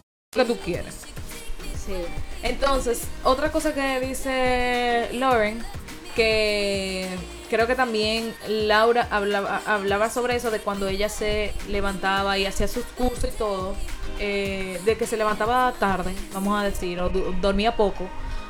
Que 0.33 0.45
tú 0.45 0.55
quieres. 0.63 1.01
Sí. 1.85 2.05
Entonces, 2.41 3.01
otra 3.25 3.51
cosa 3.51 3.73
que 3.73 3.99
dice 3.99 5.09
Lauren, 5.11 5.61
que 6.15 7.05
creo 7.49 7.67
que 7.67 7.75
también 7.75 8.33
Laura 8.47 9.09
hablaba, 9.11 10.09
sobre 10.09 10.37
eso, 10.37 10.49
de 10.49 10.59
cuando 10.59 10.87
ella 10.87 11.09
se 11.09 11.53
levantaba 11.67 12.37
y 12.37 12.45
hacía 12.45 12.69
sus 12.69 12.85
cursos 12.85 13.25
y 13.25 13.37
todo, 13.37 13.75
eh, 14.19 14.79
de 14.85 14.95
que 14.95 15.05
se 15.05 15.17
levantaba 15.17 15.73
tarde, 15.77 16.15
vamos 16.33 16.57
a 16.57 16.63
decir, 16.63 17.01
o 17.01 17.09
dormía 17.09 17.75
poco 17.75 18.07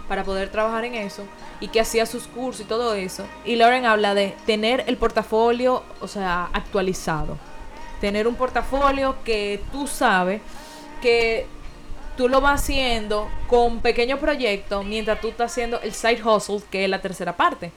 para 0.08 0.24
poder 0.24 0.52
trabajar 0.52 0.86
en 0.86 0.94
eso, 0.94 1.24
y 1.60 1.70
que 1.70 1.80
hacía 1.80 2.06
sus 2.06 2.28
cursos 2.28 2.62
y 2.62 2.66
todo 2.66 2.94
eso. 2.94 3.26
Y 3.44 3.56
Lauren 3.56 3.88
habla 3.88 4.14
de 4.14 4.36
tener 4.46 4.84
el 4.86 4.98
portafolio, 4.98 5.82
o 6.00 6.08
sea, 6.08 6.48
actualizado. 6.54 7.40
Tener 8.00 8.28
un 8.28 8.36
portafolio 8.36 9.16
que 9.24 9.64
tú 9.72 9.88
sabes 9.88 10.44
que 11.02 11.48
tú 12.18 12.30
lo 12.30 12.42
vas 12.42 12.62
haciendo 12.62 13.28
con 13.48 13.80
pequeños 13.80 14.20
proyectos 14.20 14.86
mientras 14.86 15.22
tú 15.22 15.30
estás 15.30 15.52
haciendo 15.52 15.80
el 15.82 15.94
side 15.94 16.22
hustle, 16.24 16.62
que 16.70 16.84
es 16.84 16.90
la 16.90 17.02
tercera 17.02 17.36
parte. 17.36 17.72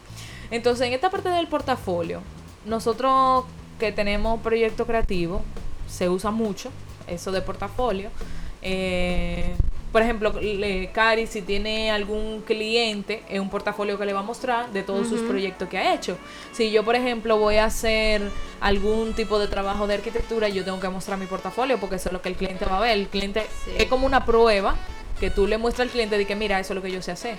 Entonces, 0.50 0.86
en 0.86 0.92
esta 0.92 1.10
parte 1.10 1.28
del 1.28 1.48
portafolio, 1.48 2.20
nosotros 2.64 3.44
que 3.78 3.92
tenemos 3.92 4.40
proyecto 4.40 4.86
creativo, 4.86 5.42
se 5.88 6.08
usa 6.08 6.30
mucho 6.30 6.70
eso 7.06 7.32
de 7.32 7.42
portafolio. 7.42 8.10
Eh, 8.62 9.53
por 9.94 10.02
ejemplo, 10.02 10.32
le- 10.40 10.90
Cari, 10.90 11.28
si 11.28 11.40
tiene 11.40 11.92
algún 11.92 12.42
cliente, 12.44 13.22
es 13.28 13.38
un 13.38 13.48
portafolio 13.48 13.96
que 13.96 14.04
le 14.04 14.12
va 14.12 14.20
a 14.20 14.22
mostrar 14.24 14.68
de 14.72 14.82
todos 14.82 15.08
sus 15.08 15.20
proyectos 15.20 15.68
que 15.68 15.78
ha 15.78 15.94
hecho. 15.94 16.18
Si 16.50 16.72
yo, 16.72 16.82
por 16.84 16.96
ejemplo, 16.96 17.38
voy 17.38 17.58
a 17.58 17.66
hacer 17.66 18.20
algún 18.60 19.12
tipo 19.14 19.38
de 19.38 19.46
trabajo 19.46 19.86
de 19.86 19.94
arquitectura, 19.94 20.48
yo 20.48 20.64
tengo 20.64 20.80
que 20.80 20.88
mostrar 20.88 21.16
mi 21.16 21.26
portafolio 21.26 21.78
porque 21.78 21.94
eso 21.94 22.08
es 22.08 22.12
lo 22.12 22.20
que 22.20 22.28
el 22.30 22.34
cliente 22.34 22.64
va 22.64 22.78
a 22.78 22.80
ver. 22.80 22.90
El 22.90 23.06
cliente 23.06 23.42
Sí. 23.64 23.70
es 23.78 23.86
como 23.86 24.04
una 24.04 24.24
prueba 24.26 24.74
que 25.20 25.30
tú 25.30 25.46
le 25.46 25.58
muestras 25.58 25.86
al 25.86 25.92
cliente 25.92 26.18
de 26.18 26.26
que 26.26 26.34
mira, 26.34 26.58
eso 26.58 26.72
es 26.72 26.76
lo 26.76 26.82
que 26.82 26.90
yo 26.90 27.00
sé 27.00 27.12
hacer. 27.12 27.36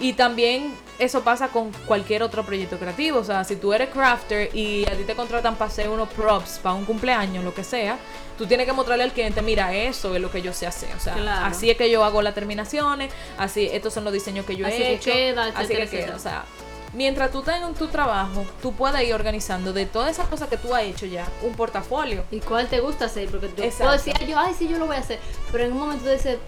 Y 0.00 0.14
también 0.14 0.74
eso 0.98 1.22
pasa 1.22 1.48
con 1.48 1.70
cualquier 1.86 2.22
otro 2.22 2.44
proyecto 2.44 2.78
creativo. 2.78 3.20
O 3.20 3.24
sea, 3.24 3.44
si 3.44 3.56
tú 3.56 3.72
eres 3.72 3.90
crafter 3.90 4.54
y 4.54 4.84
a 4.88 4.92
ti 4.96 5.04
te 5.04 5.14
contratan 5.14 5.54
para 5.56 5.70
hacer 5.70 5.88
unos 5.88 6.08
props 6.10 6.58
para 6.62 6.74
un 6.74 6.84
cumpleaños, 6.84 7.44
lo 7.44 7.54
que 7.54 7.62
sea, 7.64 7.98
tú 8.36 8.46
tienes 8.46 8.66
que 8.66 8.72
mostrarle 8.72 9.04
al 9.04 9.12
cliente, 9.12 9.40
mira, 9.40 9.72
eso 9.74 10.14
es 10.14 10.20
lo 10.20 10.30
que 10.30 10.42
yo 10.42 10.52
sé 10.52 10.66
hacer. 10.66 10.88
O 10.96 11.00
sea, 11.00 11.14
Claro. 11.14 11.46
así 11.46 11.70
es 11.70 11.76
que 11.76 11.90
yo 11.90 12.04
hago 12.04 12.22
las 12.22 12.34
terminaciones, 12.34 13.12
así, 13.38 13.68
estos 13.72 13.94
son 13.94 14.04
los 14.04 14.12
diseños 14.12 14.44
que 14.44 14.56
yo 14.56 14.66
Así 14.66 14.82
he 14.82 14.94
hecho. 14.94 15.10
queda, 15.12 15.52
así 15.54 15.74
que 15.74 15.88
queda. 15.88 16.16
O 16.16 16.18
sea, 16.18 16.44
mientras 16.92 17.30
tú 17.30 17.42
tengas 17.42 17.72
tu 17.74 17.86
trabajo, 17.86 18.44
tú 18.60 18.72
puedes 18.74 19.00
ir 19.06 19.14
organizando 19.14 19.72
de 19.72 19.86
todas 19.86 20.10
esas 20.10 20.26
cosas 20.28 20.48
que 20.48 20.56
tú 20.56 20.74
has 20.74 20.82
hecho 20.82 21.06
ya, 21.06 21.26
un 21.42 21.54
portafolio. 21.54 22.24
¿Y 22.32 22.40
cuál 22.40 22.66
te 22.66 22.80
gusta 22.80 23.04
hacer? 23.06 23.28
Porque 23.30 23.46
tú 23.48 23.62
puedo 23.78 23.92
decir, 23.92 24.12
yo, 24.26 24.38
ay, 24.38 24.54
sí, 24.58 24.66
yo 24.68 24.76
lo 24.78 24.86
voy 24.86 24.96
a 24.96 25.00
hacer. 25.00 25.20
Pero 25.52 25.64
en 25.64 25.72
un 25.72 25.78
momento 25.78 26.04
tú 26.04 26.10
dices, 26.10 26.38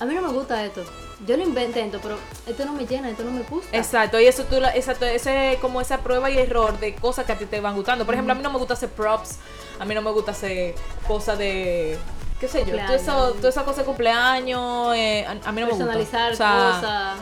a 0.00 0.04
mí 0.04 0.14
no 0.14 0.22
me 0.22 0.28
gusta 0.28 0.64
esto. 0.64 0.84
Yo 1.26 1.36
lo 1.36 1.42
intento, 1.42 1.98
pero 2.00 2.16
esto 2.46 2.64
no 2.64 2.72
me 2.72 2.86
llena, 2.86 3.10
esto 3.10 3.24
no 3.24 3.32
me 3.32 3.42
gusta. 3.42 3.76
Exacto, 3.76 4.20
y 4.20 4.26
eso 4.26 4.44
tú, 4.44 4.56
exacto, 4.56 5.04
ese 5.04 5.58
como 5.60 5.80
esa 5.80 5.98
prueba 5.98 6.30
y 6.30 6.38
error 6.38 6.78
de 6.78 6.94
cosas 6.94 7.26
que 7.26 7.32
a 7.32 7.38
ti 7.38 7.46
te 7.46 7.60
van 7.60 7.74
gustando. 7.74 8.04
Por 8.04 8.14
ejemplo, 8.14 8.32
a 8.32 8.36
mí 8.36 8.42
no 8.42 8.50
me 8.52 8.58
gusta 8.58 8.74
hacer 8.74 8.90
props, 8.90 9.36
a 9.80 9.84
mí 9.84 9.94
no 9.94 10.02
me 10.02 10.12
gusta 10.12 10.30
hacer 10.30 10.74
cosas 11.08 11.38
de 11.38 11.98
qué 12.38 12.46
sé 12.46 12.60
yo, 12.60 12.66
todo 12.66 12.76
Cumpleaños. 12.76 13.02
eso, 13.02 13.32
toda 13.32 13.48
esa 13.48 13.64
cosa 13.64 13.80
de 13.80 13.86
cumpleaños, 13.86 14.94
eh, 14.94 15.26
a, 15.26 15.30
a 15.48 15.52
mí 15.52 15.60
no 15.60 15.66
me 15.66 15.72
gusta. 15.72 15.86
Personalizar 15.86 16.32
O 16.32 16.36
sea, 16.36 16.72
cosas. 16.80 17.18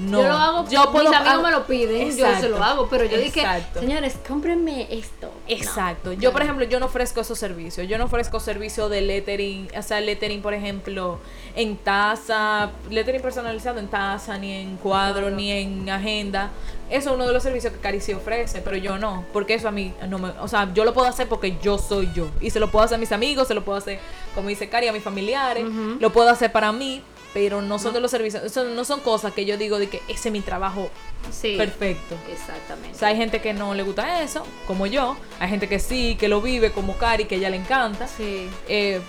No, 0.00 0.22
Yo 0.22 0.28
lo 0.28 0.34
hago, 0.34 0.68
yo 0.68 0.90
puedo 0.90 1.10
mis 1.10 1.18
amigos 1.18 1.42
me 1.42 1.50
lo 1.50 1.66
piden, 1.66 2.08
yo 2.08 2.16
se 2.16 2.22
lo 2.22 2.28
exacto, 2.28 2.64
hago, 2.64 2.88
pero 2.88 3.04
yo 3.04 3.18
dije, 3.18 3.40
exacto. 3.40 3.80
señores, 3.80 4.18
cómprenme 4.26 4.86
esto. 4.90 5.30
Exacto. 5.46 6.10
No, 6.10 6.14
yo, 6.14 6.30
no. 6.30 6.32
por 6.32 6.42
ejemplo, 6.42 6.64
yo 6.64 6.80
no 6.80 6.86
ofrezco 6.86 7.20
esos 7.20 7.38
servicios. 7.38 7.86
Yo 7.86 7.98
no 7.98 8.04
ofrezco 8.04 8.40
servicio 8.40 8.88
de 8.88 9.02
lettering, 9.02 9.68
o 9.76 9.82
sea, 9.82 10.00
lettering, 10.00 10.42
por 10.42 10.54
ejemplo, 10.54 11.18
en 11.54 11.76
taza, 11.76 12.70
lettering 12.88 13.20
personalizado 13.20 13.78
en 13.78 13.88
taza, 13.88 14.38
ni 14.38 14.52
en 14.52 14.76
cuadro, 14.76 15.30
ni 15.30 15.50
en 15.50 15.90
agenda. 15.90 16.50
Eso 16.90 17.10
es 17.10 17.14
uno 17.14 17.26
de 17.26 17.32
los 17.32 17.42
servicios 17.42 17.72
que 17.72 17.78
Cari 17.78 18.00
sí 18.00 18.12
ofrece, 18.12 18.62
pero 18.62 18.76
yo 18.76 18.98
no, 18.98 19.24
porque 19.32 19.54
eso 19.54 19.68
a 19.68 19.70
mí 19.70 19.94
no 20.08 20.18
me, 20.18 20.30
o 20.40 20.48
sea, 20.48 20.72
yo 20.74 20.84
lo 20.84 20.92
puedo 20.92 21.06
hacer 21.06 21.28
porque 21.28 21.56
yo 21.62 21.78
soy 21.78 22.10
yo 22.12 22.26
y 22.40 22.50
se 22.50 22.58
lo 22.58 22.68
puedo 22.68 22.84
hacer 22.84 22.96
a 22.96 22.98
mis 22.98 23.12
amigos, 23.12 23.46
se 23.46 23.54
lo 23.54 23.64
puedo 23.64 23.78
hacer, 23.78 24.00
como 24.34 24.48
dice 24.48 24.68
Cari, 24.68 24.88
a 24.88 24.92
mis 24.92 25.04
familiares, 25.04 25.64
lo 26.00 26.10
puedo 26.10 26.28
hacer 26.28 26.50
para 26.50 26.72
mí, 26.72 27.00
pero 27.32 27.62
no 27.62 27.78
son 27.78 27.94
de 27.94 28.00
los 28.00 28.10
servicios, 28.10 28.42
eso 28.42 28.64
no 28.64 28.84
son 28.84 29.00
cosas 29.00 29.32
que 29.32 29.44
yo 29.44 29.56
digo 29.56 29.78
de 29.78 29.88
que 29.88 30.02
ese 30.08 30.28
es 30.28 30.32
mi 30.32 30.40
trabajo 30.40 30.90
Sí. 31.30 31.56
perfecto. 31.56 32.16
Exactamente. 32.30 32.96
O 32.96 32.98
sea, 32.98 33.08
hay 33.08 33.16
gente 33.16 33.40
que 33.40 33.52
no 33.52 33.74
le 33.74 33.82
gusta 33.82 34.22
eso, 34.22 34.44
como 34.66 34.86
yo. 34.86 35.16
Hay 35.38 35.48
gente 35.48 35.68
que 35.68 35.78
sí, 35.78 36.16
que 36.18 36.28
lo 36.28 36.40
vive, 36.40 36.72
como 36.72 36.96
Cari, 36.96 37.26
que 37.26 37.36
ella 37.36 37.50
le 37.50 37.56
encanta. 37.58 38.08
sí. 38.08 38.48
Eh, 38.68 39.00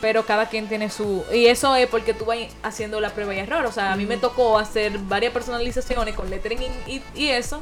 pero 0.00 0.24
cada 0.24 0.46
quien 0.48 0.68
tiene 0.68 0.90
su... 0.90 1.24
Y 1.34 1.46
eso 1.46 1.74
es 1.74 1.88
porque 1.88 2.14
tú 2.14 2.24
vas 2.24 2.38
haciendo 2.62 3.00
la 3.00 3.10
prueba 3.10 3.34
y 3.34 3.40
error. 3.40 3.66
O 3.66 3.72
sea, 3.72 3.92
a 3.92 3.96
mí 3.96 4.06
me 4.06 4.16
tocó 4.16 4.56
hacer 4.56 4.96
varias 5.00 5.32
personalizaciones 5.32 6.14
con 6.14 6.30
lettering 6.30 6.60
y, 6.86 6.92
y- 6.92 7.02
y 7.16 7.28
eso, 7.30 7.60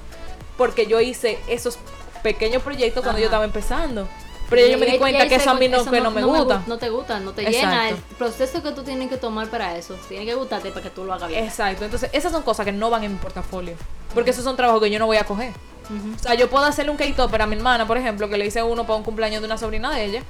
porque 0.59 0.87
yo 0.87 1.01
hice 1.01 1.39
esos 1.49 1.79
pequeños 2.23 2.63
proyectos 2.63 3.03
cuando 3.03 3.21
yo 3.21 3.25
estaba 3.27 3.47
empezando. 3.47 4.07
Pero 4.49 4.67
yo 4.69 4.79
me 4.79 4.87
di 4.87 4.99
cuenta 4.99 5.27
que 5.29 5.35
eso 5.37 5.51
a 5.51 5.55
mí 5.55 5.69
no, 5.69 5.85
que 5.85 6.01
no 6.01 6.11
me 6.11 6.23
gusta. 6.23 6.61
gu- 6.61 6.67
No 6.67 6.79
te 6.79 6.89
gusta, 6.89 7.19
no 7.21 7.33
te 7.33 7.43
Exacto. 7.43 7.59
llena. 7.69 7.89
El 7.89 7.97
proceso 7.97 8.63
que 8.63 8.71
tú 8.73 8.83
tienes 8.85 9.09
que 9.09 9.17
tomar 9.17 9.49
para 9.49 9.77
eso, 9.77 9.95
tiene 10.09 10.25
que 10.25 10.35
gustarte 10.35 10.71
para 10.71 10.83
que 10.83 10.91
tú 10.91 11.05
lo 11.05 11.13
hagas 11.15 11.29
bien. 11.29 11.45
Exacto, 11.45 11.85
entonces 11.85 12.11
esas 12.13 12.31
son 12.33 12.43
cosas 12.43 12.65
que 12.65 12.73
no 12.73 12.89
van 12.91 13.03
en 13.05 13.13
mi 13.15 13.19
portafolio. 13.19 13.75
Porque 14.15 14.31
esos 14.31 14.45
son 14.45 14.57
trabajos 14.57 14.81
que 14.83 14.91
yo 14.91 14.99
no 14.99 15.07
voy 15.07 15.17
a 15.17 15.25
coger. 15.25 15.53
O 16.17 16.19
sea, 16.19 16.35
yo 16.35 16.49
puedo 16.51 16.65
hacerle 16.65 16.91
un 16.91 16.97
cake 16.97 17.15
topper 17.17 17.43
a 17.43 17.47
mi 17.47 17.57
hermana, 17.57 17.87
por 17.87 17.97
ejemplo, 17.97 18.29
que 18.29 18.37
le 18.39 18.47
hice 18.47 18.63
uno 18.63 18.85
para 18.87 18.97
un 18.97 19.03
cumpleaños 19.05 19.41
de 19.41 19.47
una 19.47 19.57
sobrina 19.59 19.91
de 19.93 20.05
ella. 20.05 20.23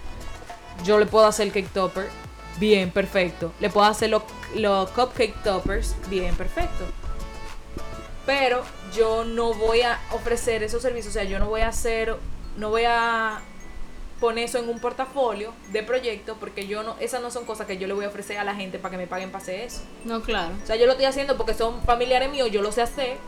Yo 0.85 0.99
le 0.99 1.07
puedo 1.07 1.27
hacer 1.27 1.47
el 1.47 1.53
cake 1.53 1.71
topper, 1.73 2.09
bien, 2.59 2.91
perfecto. 2.91 3.53
Le 3.61 3.71
puedo 3.71 3.87
hacer 3.87 4.11
los 4.11 4.23
los 4.55 4.89
cupcake 4.91 5.43
toppers, 5.43 5.95
bien, 6.09 6.35
perfecto. 6.37 6.85
Pero 8.25 8.63
yo 8.95 9.25
no 9.25 9.55
voy 9.55 9.83
a 9.83 9.99
ofrecer 10.13 10.63
esos 10.63 10.83
servicios, 10.83 11.11
o 11.11 11.19
sea, 11.19 11.25
yo 11.25 11.39
no 11.39 11.47
voy 11.49 11.61
a 11.61 11.69
hacer, 11.69 12.17
no 12.57 12.71
voy 12.71 12.85
a 12.87 13.41
poner 14.21 14.45
eso 14.45 14.59
en 14.59 14.69
un 14.69 14.79
portafolio 14.79 15.53
de 15.73 15.83
proyecto 15.83 16.37
porque 16.41 16.67
yo 16.67 16.83
no, 16.83 16.97
esas 17.01 17.21
no 17.21 17.31
son 17.31 17.45
cosas 17.45 17.67
que 17.67 17.77
yo 17.77 17.87
le 17.87 17.95
voy 17.95 18.05
a 18.05 18.09
ofrecer 18.09 18.39
a 18.39 18.45
la 18.45 18.55
gente 18.55 18.79
para 18.79 18.93
que 18.93 18.97
me 18.99 19.07
paguen 19.07 19.31
para 19.31 19.43
hacer 19.43 19.61
eso. 19.61 19.83
No, 20.05 20.23
claro. 20.23 20.55
O 20.63 20.67
sea, 20.67 20.77
yo 20.77 20.87
lo 20.87 20.93
estoy 20.93 21.07
haciendo 21.07 21.37
porque 21.37 21.55
son 21.55 21.83
familiares 21.83 22.31
míos, 22.31 22.51
yo 22.51 22.63
lo 22.63 22.73
sé 22.73 22.83
hacer, 22.83 23.19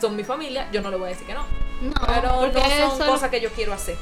son 0.00 0.16
mi 0.16 0.24
familia, 0.24 0.68
yo 0.72 0.80
no 0.80 0.90
le 0.90 0.96
voy 0.96 1.06
a 1.06 1.08
decir 1.10 1.26
que 1.26 1.34
no. 1.34 1.44
No, 1.82 1.92
pero 2.06 2.46
no 2.46 2.96
son 2.96 3.08
cosas 3.08 3.30
que 3.30 3.40
yo 3.40 3.50
quiero 3.50 3.72
hacer. 3.72 3.96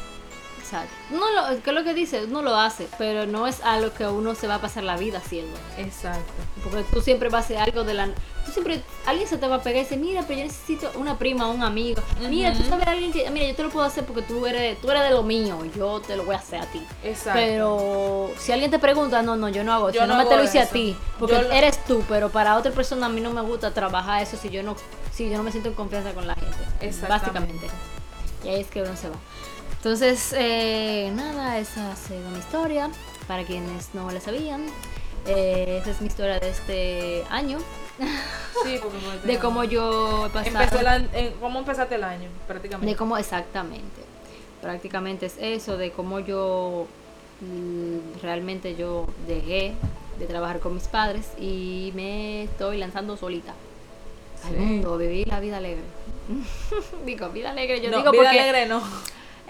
Exacto. 0.71 0.95
No 1.11 1.31
lo, 1.33 1.63
que 1.63 1.71
es 1.71 1.75
lo 1.77 1.83
que 1.85 1.95
dice, 1.95 2.25
uno 2.25 2.43
lo 2.43 2.55
hace, 2.57 2.87
pero 2.97 3.27
no 3.27 3.47
es 3.49 3.61
algo 3.65 3.93
que 3.93 4.07
uno 4.07 4.35
se 4.37 4.47
va 4.47 4.57
a 4.57 4.61
pasar 4.61 4.85
la 4.85 4.97
vida 4.97 5.19
haciendo. 5.19 5.57
Exacto. 5.79 6.33
Porque 6.63 6.85
tú 6.93 7.01
siempre 7.01 7.29
vas 7.29 7.43
a 7.43 7.45
hacer 7.47 7.57
algo 7.59 7.83
de 7.83 7.95
la... 7.95 8.07
Tú 8.47 8.53
siempre... 8.53 8.81
Alguien 9.07 9.29
se 9.29 9.37
te 9.39 9.49
va 9.49 9.57
a 9.57 9.63
pegar 9.63 9.81
y 9.81 9.85
dice, 9.85 9.97
mira, 9.97 10.23
pero 10.27 10.39
yo 10.41 10.45
necesito 10.47 10.91
una 10.95 11.19
prima, 11.19 11.49
un 11.49 11.63
amigo. 11.63 12.01
Mira, 12.29 12.53
tú 12.53 12.63
sabes 12.65 12.87
alguien 12.87 13.13
que... 13.13 13.29
Mira, 13.31 13.47
yo 13.49 13.57
te 13.57 13.63
lo 13.65 13.71
puedo 13.71 13.85
hacer 13.85 14.05
porque 14.05 14.23
tú 14.23 14.47
eres, 14.47 14.81
tú 14.81 14.91
eres 14.91 15.03
de 15.03 15.11
lo 15.11 15.23
mío. 15.25 15.59
Yo 15.77 16.01
te 16.01 16.17
lo 16.17 16.25
voy 16.25 16.37
a 16.37 16.39
hacer 16.39 16.61
a 16.61 16.67
ti. 16.67 16.81
Exacto. 17.03 17.33
Pero 17.41 18.31
si 18.39 18.53
alguien 18.53 18.71
te 18.71 18.79
pregunta, 18.79 19.23
no, 19.23 19.35
no, 19.37 19.49
yo 19.49 19.65
no 19.65 19.73
hago 19.73 19.91
Yo 19.91 20.03
eso. 20.03 20.07
no 20.07 20.15
No, 20.17 20.23
me 20.23 20.29
te 20.29 20.37
lo 20.37 20.45
hice 20.45 20.61
a 20.61 20.67
ti. 20.67 20.97
Porque 21.19 21.35
Yo 21.35 21.43
lo- 21.43 21.51
eres 21.51 21.85
tú, 21.85 22.05
pero 22.09 22.29
para 22.31 22.57
otra 22.57 22.71
persona 22.71 23.07
a 23.07 23.09
mí 23.09 23.21
no 23.21 23.33
me 23.33 23.41
gusta 23.41 23.73
trabajar 23.75 24.23
eso 24.23 24.37
si 24.37 24.51
yo 24.51 24.63
no, 24.63 24.77
si 25.13 25.29
yo 25.29 25.37
no 25.37 25.43
me 25.43 25.51
siento 25.51 25.69
en 25.69 25.75
confianza 25.75 26.13
con 26.13 26.27
la 26.29 26.35
gente. 26.37 26.57
Exactamente. 26.81 27.09
Básicamente. 27.09 27.67
Y 28.45 28.49
ahí 28.49 28.61
es 28.63 28.69
que 28.69 28.83
uno 28.83 28.97
se 28.97 29.09
va. 29.09 29.17
Entonces, 29.81 30.35
eh, 30.37 31.11
nada, 31.15 31.59
esa 31.59 31.93
ha 31.93 31.97
sido 31.97 32.29
mi 32.31 32.39
historia. 32.39 32.91
Para 33.27 33.45
quienes 33.45 33.95
no 33.95 34.11
la 34.11 34.21
sabían. 34.21 34.67
Eh, 35.27 35.79
esa 35.81 35.91
es 35.93 36.01
mi 36.03 36.09
historia 36.09 36.39
de 36.39 36.51
este 36.51 37.25
año. 37.31 37.59
Sí, 38.63 38.79
porque 38.83 38.99
fue 38.99 39.13
De 39.27 39.33
este 39.33 39.39
cómo 39.39 39.65
yo 39.65 40.29
an- 40.87 41.09
eh, 41.15 41.35
¿Cómo 41.41 41.61
empezaste 41.61 41.95
el 41.95 42.05
año? 42.05 42.29
Prácticamente. 42.47 42.91
De 42.91 42.97
cómo, 42.97 43.17
exactamente. 43.17 44.03
Prácticamente 44.61 45.27
es 45.27 45.37
eso, 45.39 45.79
de 45.79 45.93
cómo 45.93 46.21
yo 46.21 46.87
mm, 47.41 48.21
realmente 48.23 48.77
yo 48.77 49.07
dejé 49.27 49.73
de 50.19 50.27
trabajar 50.27 50.61
con 50.61 50.75
mis 50.75 50.89
padres 50.89 51.29
y 51.39 51.93
me 51.95 52.43
estoy 52.45 52.77
lanzando 52.77 53.17
solita 53.17 53.55
al 54.45 54.51
Sí. 54.51 54.57
mundo, 54.57 54.99
vivir 54.99 55.27
la 55.29 55.41
vida 55.41 55.57
alegre. 55.57 55.85
digo, 57.07 57.31
vida 57.31 57.51
alegre, 57.53 57.81
yo 57.81 57.91
no, 57.91 57.99
digo 57.99 58.11
vida 58.13 58.23
porque 58.25 58.41
alegre 58.41 58.67
no. 58.67 58.83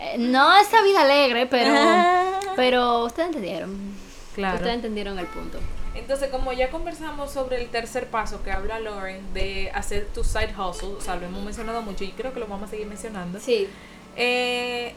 Eh, 0.00 0.16
no 0.18 0.56
esa 0.56 0.82
vida 0.82 1.02
alegre, 1.02 1.46
pero 1.46 1.74
pero 2.56 3.04
ustedes 3.04 3.28
entendieron. 3.28 3.94
Claro. 4.34 4.56
Ustedes 4.56 4.76
entendieron 4.76 5.18
el 5.18 5.26
punto. 5.26 5.58
Entonces, 5.94 6.30
como 6.30 6.52
ya 6.52 6.70
conversamos 6.70 7.32
sobre 7.32 7.60
el 7.60 7.68
tercer 7.68 8.06
paso 8.08 8.42
que 8.42 8.52
habla 8.52 8.78
Lauren 8.80 9.34
de 9.34 9.70
hacer 9.74 10.06
tu 10.14 10.24
side 10.24 10.54
hustle, 10.56 10.90
o 10.96 11.00
sea, 11.00 11.16
lo 11.16 11.26
hemos 11.26 11.44
mencionado 11.44 11.82
mucho 11.82 12.04
y 12.04 12.12
creo 12.12 12.32
que 12.32 12.40
lo 12.40 12.46
vamos 12.46 12.68
a 12.68 12.70
seguir 12.70 12.86
mencionando. 12.86 13.40
Sí. 13.40 13.68
Eh, 14.16 14.94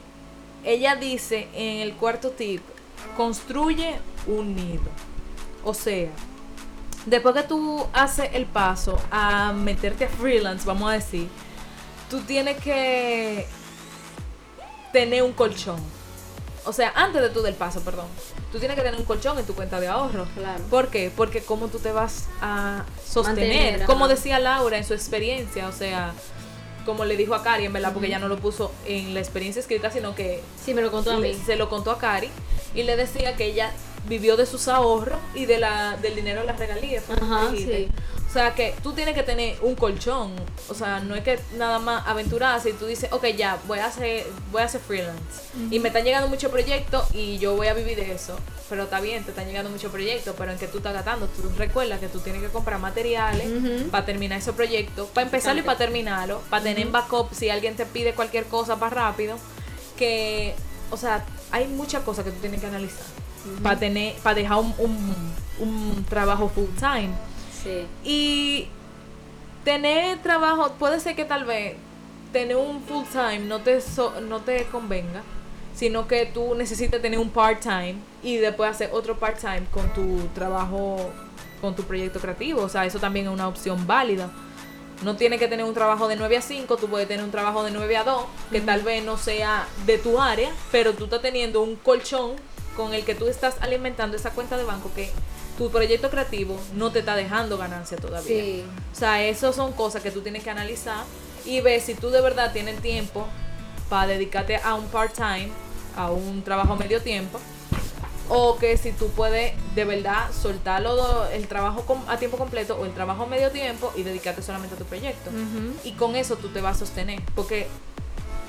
ella 0.63 0.96
dice 0.96 1.48
en 1.54 1.82
el 1.82 1.94
cuarto 1.94 2.30
tip, 2.30 2.62
construye 3.18 3.96
un 4.28 4.56
nido. 4.56 4.84
O 5.63 5.74
sea, 5.74 6.10
después 7.06 7.36
que 7.36 7.44
tú 7.44 7.86
haces 7.92 8.30
el 8.34 8.46
paso 8.46 8.98
a 9.12 9.52
meterte 9.52 10.06
a 10.06 10.10
freelance, 10.10 10.66
vamos 10.66 10.89
a 10.89 10.94
decir, 10.94 11.28
tú 12.10 12.22
tienes 12.22 12.58
que 12.62 13.48
tener 14.93 15.23
un 15.23 15.34
colchón. 15.34 15.82
O 16.65 16.71
sea, 16.71 16.93
antes 16.95 17.21
de 17.21 17.27
tú 17.29 17.41
del 17.41 17.56
paso, 17.56 17.82
perdón. 17.82 18.06
Tú 18.53 18.60
tienes 18.60 18.77
que 18.77 18.84
tener 18.84 18.97
un 18.97 19.06
colchón 19.06 19.38
en 19.38 19.45
tu 19.45 19.53
cuenta 19.53 19.82
de 19.82 19.88
ahorro. 19.89 20.25
Claro. 20.36 20.63
¿Por 20.69 20.88
qué? 20.88 21.12
Porque 21.13 21.41
cómo 21.41 21.67
tú 21.67 21.79
te 21.79 21.91
vas 21.91 22.27
a 22.41 22.86
sostener. 23.06 23.49
Mantener, 23.49 23.86
como 23.86 24.08
decía 24.08 24.39
Laura 24.39 24.77
en 24.77 24.86
su 24.86 24.93
experiencia, 24.93 25.67
o 25.67 25.73
sea, 25.73 26.13
como 26.86 27.03
le 27.03 27.17
dijo 27.17 27.36
a 27.36 27.43
Cari, 27.43 27.65
en 27.65 27.73
verdad, 27.73 27.91
porque 27.91 28.08
ella 28.08 28.19
no 28.19 28.29
lo 28.29 28.38
puso 28.38 28.71
en 28.86 29.13
la 29.13 29.19
experiencia 29.19 29.60
escrita, 29.60 29.91
sino 29.91 30.15
que 30.15 30.41
Sí, 30.63 30.73
me 30.73 30.82
lo 30.82 30.89
contó 30.91 31.12
a 31.12 31.17
mí. 31.17 31.34
se 31.45 31.58
lo 31.58 31.67
contó 31.69 31.91
a 31.91 31.97
Cari 31.97 32.29
y 32.73 32.84
le 32.84 32.95
decía 32.95 33.36
que 33.36 33.45
ella 33.45 33.71
vivió 34.08 34.38
de 34.38 34.45
sus 34.45 34.67
ahorros 34.69 35.19
y 35.34 35.45
de 35.45 35.58
la 35.60 35.97
del 35.97 36.15
dinero 36.15 36.41
de 36.41 36.45
las 36.47 36.60
regalías. 36.60 37.03
Ajá, 37.10 37.51
sí. 37.51 37.89
O 38.34 38.36
sea 38.36 38.56
que 38.56 38.74
tú 38.82 38.93
tienes 38.93 39.13
que 39.13 39.22
tener 39.22 39.60
un 39.62 39.76
colchón. 39.76 40.34
O 40.67 40.74
sea, 40.74 41.00
no 41.00 41.13
es 41.13 41.24
que 41.24 41.39
nada 41.56 41.78
más 41.78 42.08
aventurarse 42.08 42.72
y 42.72 42.74
tú 42.74 42.88
dices, 42.88 43.13
ok, 43.13 43.28
ya, 43.28 43.60
voy 43.67 43.78
a 43.78 43.86
hacer, 43.86 44.26
voy 44.52 44.63
a 44.63 44.65
hacer 44.65 44.82
freelance. 44.82 45.22
Y 45.69 45.78
me 45.78 45.89
están 45.89 46.04
llegando 46.04 46.28
muchos 46.28 46.50
proyectos 46.50 47.06
y 47.13 47.38
yo 47.38 47.56
voy 47.56 47.67
a 47.67 47.76
vivir 47.76 47.96
de 47.96 48.12
eso. 48.12 48.36
Pero 48.72 48.86
está 48.86 49.02
bien, 49.02 49.24
te 49.24 49.30
están 49.30 49.46
llegando 49.46 49.69
muchos 49.69 49.91
proyectos, 49.91 50.34
pero 50.36 50.52
en 50.52 50.58
que 50.58 50.67
tú 50.67 50.78
estás 50.80 50.93
gastando. 50.93 51.28
Tú 51.28 51.43
recuerdas 51.60 52.00
que 52.00 52.08
tú 52.08 52.22
tienes 52.22 52.41
que 52.41 52.48
comprar 52.48 52.80
materiales 52.80 53.48
para 53.91 54.04
terminar 54.04 54.39
esos 54.39 54.56
proyectos, 54.56 55.10
para 55.10 55.26
empezarlo 55.26 55.62
y 55.62 55.63
para 55.63 55.78
terminarlo, 55.78 56.41
para 56.50 56.63
tener 56.63 56.88
backup 56.88 57.36
si 57.36 57.52
alguien 57.52 57.76
te 57.76 57.86
pide 57.86 58.15
cualquier 58.15 58.46
cosa 58.46 58.80
para 58.80 58.96
rápido. 58.96 59.36
Que, 59.96 60.56
o 60.89 60.98
sea, 60.98 61.24
hay 61.52 61.67
muchas 61.67 62.02
cosas 62.02 62.26
que 62.26 62.32
tú 62.32 62.39
tienes 62.39 62.60
que 62.60 62.65
analizar 62.65 63.06
para 63.62 63.78
tener, 63.78 64.15
para 64.24 64.34
dejar 64.34 64.58
un, 64.58 64.74
un, 64.80 65.34
un 65.60 66.06
trabajo 66.10 66.50
full 66.50 66.65
time. 66.80 67.12
Sí. 67.63 67.86
Y 68.04 68.67
tener 69.63 70.21
trabajo, 70.21 70.71
puede 70.80 70.99
ser 70.99 71.15
que 71.15 71.26
tal 71.26 71.45
vez 71.45 71.76
tener 72.32 72.58
un 72.58 72.82
full 72.84 73.06
time 73.12 73.39
no 73.39 73.62
te, 73.62 73.80
so- 73.80 74.19
no 74.21 74.41
te 74.41 74.65
convenga, 74.65 75.21
sino 75.76 76.08
que 76.08 76.26
tú 76.26 76.56
necesites 76.56 77.02
tener 77.02 77.19
un 77.19 77.30
part 77.30 77.62
time 77.62 77.95
y 78.21 78.38
después 78.38 78.69
hacer 78.69 78.89
otro 78.91 79.17
part 79.17 79.39
time 79.39 79.63
con 79.71 79.91
tu 79.93 80.28
trabajo, 80.36 80.97
con 81.62 81.76
tu 81.76 81.84
proyecto 81.84 82.19
creativo. 82.19 82.62
O 82.62 82.69
sea, 82.69 82.86
eso 82.86 82.99
también 82.99 83.28
es 83.28 83.32
una 83.32 83.47
opción 83.47 83.88
válida. 83.88 84.30
No 85.04 85.15
tienes 85.15 85.39
que 85.39 85.47
tener 85.47 85.65
un 85.65 85.73
trabajo 85.73 86.08
de 86.08 86.15
9 86.15 86.38
a 86.38 86.41
5, 86.41 86.78
tú 86.78 86.88
puedes 86.88 87.08
tener 87.08 87.23
un 87.26 87.32
trabajo 87.32 87.63
de 87.63 87.71
9 87.71 87.97
a 87.97 88.04
2, 88.04 88.23
que 88.52 88.62
tal 88.62 88.82
vez 88.84 89.04
no 89.04 89.17
sea 89.17 89.67
de 89.86 89.97
tu 89.97 90.19
área, 90.21 90.49
pero 90.71 90.93
tú 90.93 91.06
estás 91.06 91.21
teniendo 91.21 91.62
un 91.62 91.76
colchón 91.76 92.34
con 92.78 92.93
el 92.93 93.04
que 93.04 93.13
tú 93.13 93.28
estás 93.28 93.56
alimentando 93.62 94.15
esa 94.15 94.30
cuenta 94.32 94.56
de 94.58 94.63
banco 94.63 94.89
que 94.95 95.12
tu 95.58 95.70
proyecto 95.70 96.10
creativo 96.10 96.60
no 96.76 96.92
te 96.92 97.00
está 97.00 97.16
dejando 97.16 97.58
ganancia 97.58 97.98
todavía. 97.98 98.44
Sí. 98.44 98.63
O 98.92 98.96
sea, 98.96 99.24
eso 99.24 99.54
son 99.54 99.74
cosas 99.74 100.02
que 100.02 100.12
tú 100.12 100.22
tienes 100.22 100.44
que 100.44 100.50
analizar 100.50 101.04
y 101.46 101.62
ver 101.62 101.82
si 101.82 101.94
tú 101.96 102.10
de 102.10 102.22
verdad 102.22 102.52
tienes 102.54 102.82
tiempo 102.82 103.28
para 103.89 104.08
dedicarte 104.08 104.58
a 104.58 104.76
un 104.76 104.88
part-time, 104.88 105.50
a 105.96 106.10
un 106.12 106.44
trabajo 106.44 106.76
medio 106.76 107.02
tiempo, 107.02 107.39
o 108.30 108.58
que 108.58 108.78
si 108.78 108.94
tú 108.94 109.10
puedes 109.10 109.54
de 109.76 109.86
verdad 109.86 110.32
soltarlo 110.32 111.28
el 111.30 111.48
trabajo 111.48 111.84
a 112.08 112.18
tiempo 112.18 112.38
completo 112.38 112.78
o 112.80 112.86
el 112.86 112.94
trabajo 112.94 113.28
medio 113.28 113.52
tiempo 113.52 113.92
y 113.96 114.04
dedicarte 114.04 114.42
solamente 114.42 114.76
a 114.76 114.78
tu 114.78 114.86
proyecto. 114.86 115.30
Y 115.84 115.92
con 115.94 116.16
eso 116.16 116.38
tú 116.38 116.50
te 116.50 116.62
vas 116.62 116.78
a 116.78 116.80
sostener, 116.80 117.22
porque 117.36 117.68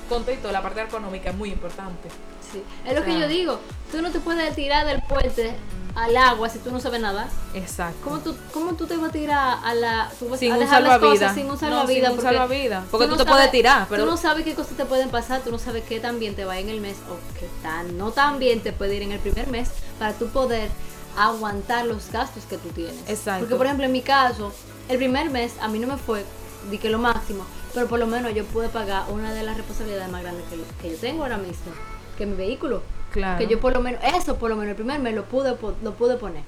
con 0.09 0.23
todo, 0.23 0.51
la 0.51 0.61
parte 0.61 0.81
económica 0.81 1.31
es 1.31 1.35
muy 1.35 1.49
importante. 1.49 2.09
Sí. 2.55 2.63
Es 2.85 2.95
lo 2.95 3.03
que 3.03 3.11
sea- 3.11 3.19
yo 3.21 3.27
digo. 3.27 3.59
Tú 3.91 4.01
no 4.01 4.11
te 4.11 4.19
puedes 4.19 4.55
tirar 4.55 4.85
del 4.85 5.01
puente 5.03 5.55
al 5.95 6.17
agua 6.17 6.49
si 6.49 6.59
tú 6.59 6.71
no 6.71 6.79
sabes 6.81 6.99
nadar. 6.99 7.27
Exacto. 7.53 7.97
¿Cómo 8.03 8.19
tú, 8.19 8.35
cómo 8.53 8.73
tú 8.73 8.85
te 8.85 8.97
vas 8.97 9.09
a 9.09 9.11
tirar 9.13 9.57
a 9.63 9.73
la. 9.73 10.11
Tú 10.19 10.27
vas 10.27 10.39
Sin 10.39 10.51
a 10.51 10.55
un 10.55 10.59
dejar 10.59 10.81
las 10.83 10.99
cosas 10.99 11.33
sin 11.33 11.45
un 11.45 11.51
No, 11.53 11.57
salvavidas? 11.57 12.09
sin 12.11 12.17
un 12.19 12.21
salvavidas, 12.21 12.83
porque 12.91 13.05
tú 13.05 13.11
no 13.11 13.17
te 13.17 13.25
puedes 13.25 13.51
tirar, 13.51 13.85
pero- 13.89 14.03
Tú 14.03 14.09
no 14.09 14.17
sabes 14.17 14.43
qué 14.43 14.53
cosas 14.55 14.75
te 14.75 14.85
pueden 14.85 15.09
pasar, 15.09 15.41
tú 15.41 15.51
no 15.51 15.57
sabes 15.59 15.83
qué 15.87 15.99
tan 16.01 16.19
bien 16.19 16.35
te 16.35 16.43
va 16.43 16.59
en 16.59 16.67
el 16.69 16.81
mes 16.81 16.97
o 17.09 17.39
qué 17.39 17.47
tan 17.63 17.97
no 17.97 18.11
tan 18.11 18.39
bien 18.39 18.59
te 18.61 18.73
puede 18.73 18.95
ir 18.95 19.03
en 19.03 19.13
el 19.13 19.19
primer 19.19 19.47
mes 19.47 19.69
para 19.97 20.11
tú 20.13 20.27
poder 20.27 20.69
aguantar 21.17 21.85
los 21.85 22.11
gastos 22.11 22.43
que 22.45 22.57
tú 22.57 22.69
tienes. 22.69 22.97
Exacto. 23.07 23.41
Porque, 23.41 23.55
por 23.55 23.65
ejemplo, 23.67 23.85
en 23.85 23.91
mi 23.93 24.01
caso, 24.01 24.51
el 24.89 24.97
primer 24.97 25.29
mes 25.29 25.53
a 25.61 25.67
mí 25.69 25.79
no 25.79 25.87
me 25.87 25.97
fue, 25.97 26.25
di 26.69 26.77
que 26.77 26.89
lo 26.89 26.99
máximo, 26.99 27.45
pero 27.73 27.87
por 27.87 27.99
lo 27.99 28.07
menos 28.07 28.33
yo 28.33 28.43
pude 28.45 28.67
pagar 28.67 29.05
una 29.09 29.33
de 29.33 29.43
las 29.43 29.55
responsabilidades 29.55 30.11
más 30.11 30.23
grandes 30.23 30.43
que, 30.49 30.57
que 30.81 30.93
yo 30.93 30.97
tengo 30.99 31.23
ahora 31.23 31.37
mismo, 31.37 31.71
que 32.17 32.25
mi 32.25 32.35
vehículo. 32.35 32.81
Claro. 33.11 33.37
Que 33.39 33.47
yo 33.47 33.59
por 33.59 33.73
lo 33.73 33.81
menos, 33.81 34.01
eso 34.03 34.35
por 34.35 34.49
lo 34.49 34.55
menos 34.55 34.71
el 34.71 34.75
primer 34.75 34.99
mes 34.99 35.15
lo 35.15 35.23
pude, 35.23 35.55
lo 35.83 35.93
pude 35.93 36.17
poner. 36.17 36.43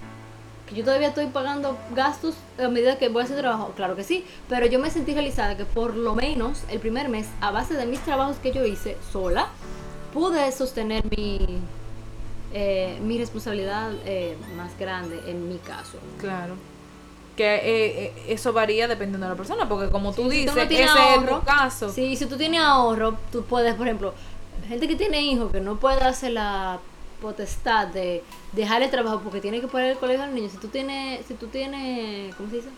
Que 0.67 0.75
yo 0.75 0.83
todavía 0.83 1.07
estoy 1.07 1.27
pagando 1.27 1.77
gastos 1.95 2.35
a 2.61 2.67
medida 2.67 2.97
que 2.97 3.07
voy 3.07 3.21
a 3.21 3.25
hacer 3.25 3.37
trabajo, 3.37 3.71
claro 3.75 3.95
que 3.95 4.03
sí, 4.03 4.25
pero 4.49 4.65
yo 4.65 4.79
me 4.79 4.89
sentí 4.89 5.13
realizada 5.13 5.55
que 5.55 5.63
por 5.63 5.95
lo 5.95 6.13
menos 6.13 6.63
el 6.69 6.79
primer 6.79 7.07
mes, 7.07 7.27
a 7.39 7.51
base 7.51 7.75
de 7.75 7.85
mis 7.85 8.01
trabajos 8.01 8.35
que 8.37 8.51
yo 8.51 8.65
hice 8.65 8.97
sola, 9.13 9.47
pude 10.13 10.51
sostener 10.51 11.05
mi, 11.15 11.59
eh, 12.53 12.99
mi 13.01 13.17
responsabilidad 13.17 13.91
eh, 14.05 14.35
más 14.57 14.77
grande 14.77 15.21
en 15.27 15.47
mi 15.47 15.57
caso. 15.59 15.99
Claro. 16.19 16.55
Que 17.35 17.61
eh, 17.63 18.13
eso 18.27 18.51
varía 18.51 18.87
dependiendo 18.87 19.27
de 19.27 19.33
la 19.33 19.37
persona, 19.37 19.69
porque 19.69 19.89
como 19.91 20.11
tú 20.11 20.23
Sí, 20.23 20.31
si 20.31 20.37
dices, 20.39 20.55
no 20.55 20.67
tienes 20.67 20.89
ese 20.89 20.99
ahorro, 20.99 21.35
es 21.35 21.39
tu 21.39 21.45
caso. 21.45 21.89
Sí, 21.89 22.15
si 22.15 22.25
tú 22.25 22.35
tienes 22.35 22.61
ahorro, 22.61 23.15
tú 23.31 23.43
puedes, 23.43 23.75
por 23.75 23.85
ejemplo, 23.87 24.13
gente 24.67 24.87
que 24.87 24.95
tiene 24.95 25.21
hijos 25.21 25.51
que 25.51 25.61
no 25.61 25.77
puede 25.77 26.01
hacer 26.01 26.33
la 26.33 26.79
potestad 27.21 27.87
de 27.87 28.23
dejar 28.53 28.83
el 28.83 28.91
trabajo 28.91 29.21
porque 29.21 29.41
tiene 29.41 29.61
que 29.61 29.67
poner 29.67 29.91
el 29.91 29.97
colegio 29.97 30.23
al 30.23 30.35
niño. 30.35 30.49
Si 30.49 30.57
tú 30.57 30.67
tienes, 30.67 31.25
si 31.25 31.33
tú 31.33 31.47
tienes, 31.47 32.35
¿cómo 32.35 32.49
se 32.49 32.57
dice? 32.57 32.69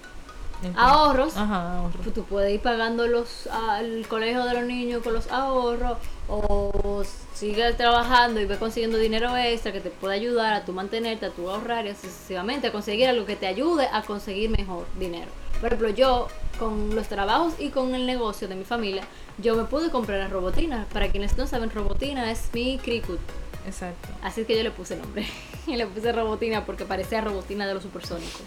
Ahorros. 0.75 1.37
Ajá, 1.37 1.77
ahorros. 1.77 2.01
Pues 2.03 2.13
tú 2.13 2.23
puedes 2.23 2.53
ir 2.53 2.61
pagando 2.61 3.07
los 3.07 3.49
el 3.81 4.07
colegio 4.07 4.43
de 4.43 4.53
los 4.53 4.63
niños 4.63 5.01
con 5.03 5.13
los 5.13 5.31
ahorros 5.31 5.97
o 6.27 7.03
sigues 7.33 7.77
trabajando 7.77 8.41
y 8.41 8.45
ves 8.45 8.57
consiguiendo 8.59 8.97
dinero 8.97 9.35
extra 9.37 9.71
que 9.71 9.79
te 9.79 9.89
puede 9.89 10.15
ayudar 10.15 10.53
a 10.53 10.65
tu 10.65 10.73
mantenerte, 10.73 11.27
a 11.27 11.29
tu 11.31 11.49
ahorrar 11.49 11.87
y 11.87 11.95
sucesivamente, 11.95 12.67
a 12.67 12.71
conseguir 12.71 13.07
algo 13.07 13.25
que 13.25 13.35
te 13.35 13.47
ayude 13.47 13.87
a 13.91 14.01
conseguir 14.03 14.49
mejor 14.49 14.85
dinero. 14.99 15.31
Por 15.61 15.67
ejemplo, 15.67 15.89
yo 15.89 16.27
con 16.59 16.93
los 16.95 17.07
trabajos 17.07 17.53
y 17.57 17.69
con 17.69 17.95
el 17.95 18.05
negocio 18.05 18.47
de 18.47 18.55
mi 18.55 18.65
familia, 18.65 19.03
yo 19.37 19.55
me 19.55 19.63
pude 19.63 19.89
comprar 19.89 20.19
la 20.19 20.27
robotina. 20.27 20.85
Para 20.93 21.09
quienes 21.09 21.37
no 21.37 21.47
saben, 21.47 21.69
robotina 21.71 22.29
es 22.29 22.49
mi 22.53 22.77
Cricut. 22.77 23.19
Exacto. 23.65 24.09
Así 24.21 24.41
es 24.41 24.47
que 24.47 24.55
yo 24.57 24.63
le 24.63 24.71
puse 24.71 24.95
el 24.95 25.01
nombre. 25.01 25.25
y 25.67 25.75
le 25.75 25.85
puse 25.87 26.11
robotina 26.11 26.65
porque 26.65 26.85
parecía 26.85 27.21
robotina 27.21 27.65
de 27.67 27.73
los 27.73 27.83
supersónicos. 27.83 28.41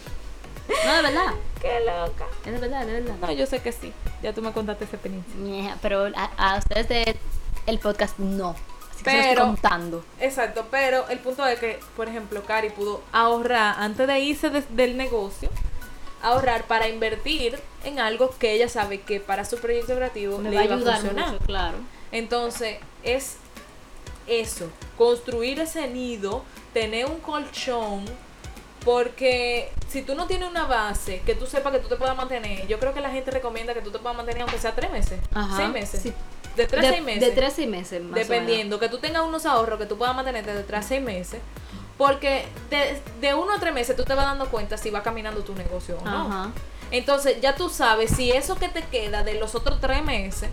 No, 0.86 0.92
de 0.94 1.02
verdad. 1.02 1.32
Qué 1.60 1.80
loca. 1.80 2.26
Es 2.46 2.52
de 2.52 2.58
verdad, 2.58 2.86
de 2.86 2.92
verdad. 3.00 3.14
No, 3.20 3.32
yo 3.32 3.46
sé 3.46 3.60
que 3.60 3.72
sí. 3.72 3.92
Ya 4.22 4.32
tú 4.32 4.42
me 4.42 4.52
contaste 4.52 4.84
esa 4.84 4.96
experiencia. 4.96 5.34
Ñeja, 5.40 5.76
Pero 5.82 6.06
a, 6.14 6.30
a 6.54 6.58
ustedes 6.58 6.88
de 6.88 7.16
el 7.66 7.78
podcast 7.78 8.18
no. 8.18 8.54
Así 8.92 9.04
que 9.04 9.10
se 9.10 9.16
lo 9.16 9.20
estoy 9.22 9.34
Pero- 9.34 9.46
contando. 9.46 10.04
Exacto, 10.20 10.66
pero 10.70 11.08
el 11.08 11.18
punto 11.18 11.46
es 11.46 11.58
que, 11.58 11.80
por 11.96 12.08
ejemplo, 12.08 12.42
Cari 12.44 12.70
pudo 12.70 13.02
ahorrar 13.12 13.74
antes 13.78 14.06
de 14.06 14.20
irse 14.20 14.50
de- 14.50 14.62
del 14.70 14.96
negocio, 14.96 15.48
ahorrar 16.22 16.64
para 16.66 16.88
invertir 16.88 17.58
en 17.84 17.98
algo 18.00 18.30
que 18.38 18.52
ella 18.52 18.68
sabe 18.68 19.00
que 19.00 19.20
para 19.20 19.44
su 19.44 19.58
proyecto 19.58 19.94
creativo 19.94 20.38
Me 20.38 20.50
le 20.50 20.56
va 20.56 20.62
a 20.62 20.64
iba 20.66 20.74
ayudar 20.76 20.98
funcionar. 21.00 21.32
mucho, 21.32 21.44
claro. 21.44 21.78
Entonces, 22.12 22.78
es 23.02 23.36
eso, 24.26 24.70
construir 24.96 25.58
ese 25.60 25.88
nido, 25.88 26.44
tener 26.72 27.06
un 27.06 27.18
colchón, 27.20 28.04
porque 28.84 29.70
si 29.88 30.02
tú 30.02 30.14
no 30.14 30.26
tienes 30.26 30.48
una 30.48 30.66
base 30.66 31.20
que 31.24 31.34
tú 31.34 31.46
sepas 31.46 31.72
que 31.72 31.78
tú 31.78 31.88
te 31.88 31.96
puedas 31.96 32.16
mantener, 32.16 32.66
yo 32.66 32.78
creo 32.78 32.92
que 32.94 33.00
la 33.00 33.10
gente 33.10 33.30
recomienda 33.30 33.74
que 33.74 33.80
tú 33.80 33.90
te 33.90 33.98
puedas 33.98 34.16
mantener 34.16 34.42
aunque 34.42 34.58
sea 34.58 34.74
tres 34.74 34.90
meses, 34.90 35.20
Ajá, 35.34 35.56
seis 35.56 35.68
meses, 35.70 36.02
sí. 36.02 36.12
de 36.56 36.66
tres 36.66 36.84
a 36.86 36.90
seis 36.90 37.02
meses. 37.02 37.20
De 37.20 37.30
tres 37.30 37.52
a 37.52 37.56
seis 37.56 37.68
meses, 37.68 38.00
más 38.00 38.10
o 38.10 38.12
menos. 38.14 38.28
Dependiendo, 38.28 38.78
que 38.80 38.88
tú 38.88 38.98
tengas 38.98 39.22
unos 39.22 39.46
ahorros 39.46 39.78
que 39.78 39.86
tú 39.86 39.96
puedas 39.96 40.14
mantenerte 40.14 40.52
de 40.54 40.62
3 40.62 40.80
a 40.80 40.82
6 40.88 41.02
meses. 41.02 41.40
Porque 41.98 42.46
de, 42.70 43.00
de 43.20 43.34
uno 43.34 43.52
a 43.54 43.58
tres 43.60 43.72
meses 43.74 43.94
tú 43.96 44.04
te 44.04 44.14
vas 44.14 44.26
dando 44.26 44.46
cuenta 44.48 44.76
si 44.76 44.90
va 44.90 45.02
caminando 45.02 45.42
tu 45.42 45.54
negocio 45.54 45.98
o 46.00 46.04
no. 46.04 46.26
Ajá. 46.28 46.50
Entonces 46.90 47.40
ya 47.40 47.54
tú 47.54 47.68
sabes 47.68 48.10
si 48.10 48.30
eso 48.32 48.56
que 48.56 48.68
te 48.68 48.82
queda 48.82 49.22
de 49.22 49.34
los 49.34 49.54
otros 49.54 49.80
tres 49.80 50.02
meses, 50.04 50.50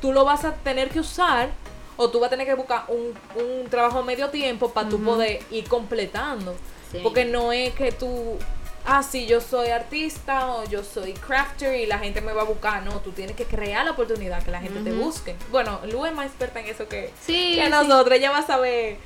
tú 0.00 0.12
lo 0.12 0.24
vas 0.24 0.44
a 0.44 0.52
tener 0.54 0.90
que 0.90 1.00
usar 1.00 1.50
o 1.96 2.08
tú 2.10 2.20
vas 2.20 2.28
a 2.28 2.30
tener 2.30 2.46
que 2.46 2.54
buscar 2.54 2.84
un, 2.88 3.14
un 3.42 3.68
trabajo 3.68 3.98
a 3.98 4.02
medio 4.02 4.28
tiempo 4.30 4.70
para 4.70 4.88
tú 4.88 5.02
poder 5.02 5.42
ir 5.50 5.68
completando. 5.68 6.54
Sí. 6.92 7.00
Porque 7.02 7.24
no 7.24 7.52
es 7.52 7.72
que 7.74 7.90
tú, 7.90 8.38
ah, 8.84 9.02
sí, 9.02 9.26
yo 9.26 9.40
soy 9.40 9.68
artista 9.70 10.46
o 10.48 10.64
yo 10.64 10.84
soy 10.84 11.14
crafter 11.14 11.74
y 11.80 11.86
la 11.86 11.98
gente 11.98 12.20
me 12.20 12.32
va 12.32 12.42
a 12.42 12.44
buscar. 12.44 12.82
No, 12.84 13.00
tú 13.00 13.10
tienes 13.12 13.34
que 13.34 13.44
crear 13.44 13.84
la 13.84 13.90
oportunidad 13.92 14.42
que 14.42 14.50
la 14.50 14.60
gente 14.60 14.80
te 14.80 14.92
busque. 14.92 15.36
Bueno, 15.50 15.80
Lu 15.90 16.04
es 16.06 16.14
más 16.14 16.26
experta 16.26 16.60
en 16.60 16.66
eso 16.66 16.86
que, 16.86 17.12
Sí, 17.22 17.54
que 17.56 17.64
sí. 17.64 17.70
nosotros. 17.70 18.16
Ella 18.16 18.30
va 18.30 18.38
a 18.38 18.46
saber 18.46 18.98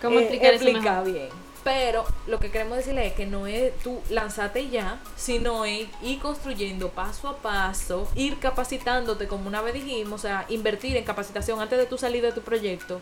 ¿Cómo 0.00 0.18
eh, 0.18 0.22
explicar 0.22 0.54
eso 0.54 1.04
bien. 1.04 1.28
Pero 1.64 2.04
lo 2.28 2.38
que 2.38 2.52
queremos 2.52 2.76
decirle 2.76 3.08
es 3.08 3.14
que 3.14 3.26
no 3.26 3.48
es 3.48 3.76
tú 3.80 4.00
lanzarte 4.08 4.68
ya, 4.68 5.00
sino 5.16 5.64
es 5.64 5.88
ir 6.00 6.20
construyendo 6.20 6.90
paso 6.90 7.28
a 7.28 7.38
paso, 7.38 8.08
ir 8.14 8.38
capacitándote, 8.38 9.26
como 9.26 9.48
una 9.48 9.62
vez 9.62 9.74
dijimos, 9.74 10.20
o 10.20 10.22
sea, 10.22 10.46
invertir 10.48 10.96
en 10.96 11.02
capacitación 11.02 11.60
antes 11.60 11.76
de 11.76 11.86
tú 11.86 11.98
salir 11.98 12.22
de 12.22 12.30
tu 12.30 12.42
proyecto. 12.42 13.00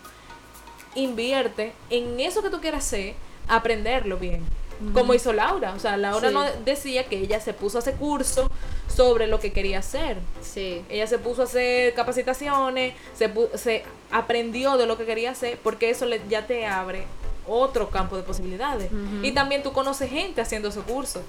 Invierte 0.95 1.73
en 1.89 2.19
eso 2.19 2.41
que 2.41 2.49
tú 2.49 2.59
quieras 2.61 2.85
hacer, 2.85 3.13
aprenderlo 3.47 4.17
bien. 4.17 4.43
Como 4.93 5.13
hizo 5.13 5.31
Laura. 5.31 5.73
O 5.73 5.79
sea, 5.79 5.95
Laura 5.95 6.29
Sí. 6.29 6.33
no 6.33 6.43
decía 6.65 7.05
que 7.05 7.17
ella 7.19 7.39
se 7.39 7.53
puso 7.53 7.77
a 7.77 7.79
hacer 7.79 7.95
curso 7.95 8.49
sobre 8.95 9.27
lo 9.27 9.39
que 9.39 9.51
quería 9.51 9.79
hacer. 9.79 10.17
Sí. 10.41 10.81
Ella 10.89 11.07
se 11.07 11.17
puso 11.19 11.41
a 11.41 11.45
hacer 11.45 11.93
capacitaciones, 11.93 12.93
se, 13.17 13.31
se 13.55 13.83
aprendió 14.11 14.77
de 14.77 14.85
lo 14.85 14.97
que 14.97 15.05
quería 15.05 15.31
hacer, 15.31 15.57
porque 15.63 15.89
eso 15.89 16.05
le, 16.05 16.21
ya 16.29 16.47
te 16.47 16.65
abre 16.65 17.05
otro 17.47 17.89
campo 17.89 18.15
de 18.17 18.23
posibilidades. 18.23 18.89
Y 19.21 19.31
también 19.33 19.61
tú 19.63 19.71
conoces 19.73 20.09
gente 20.09 20.41
haciendo 20.41 20.69
esos 20.69 20.83
cursos, 20.85 21.21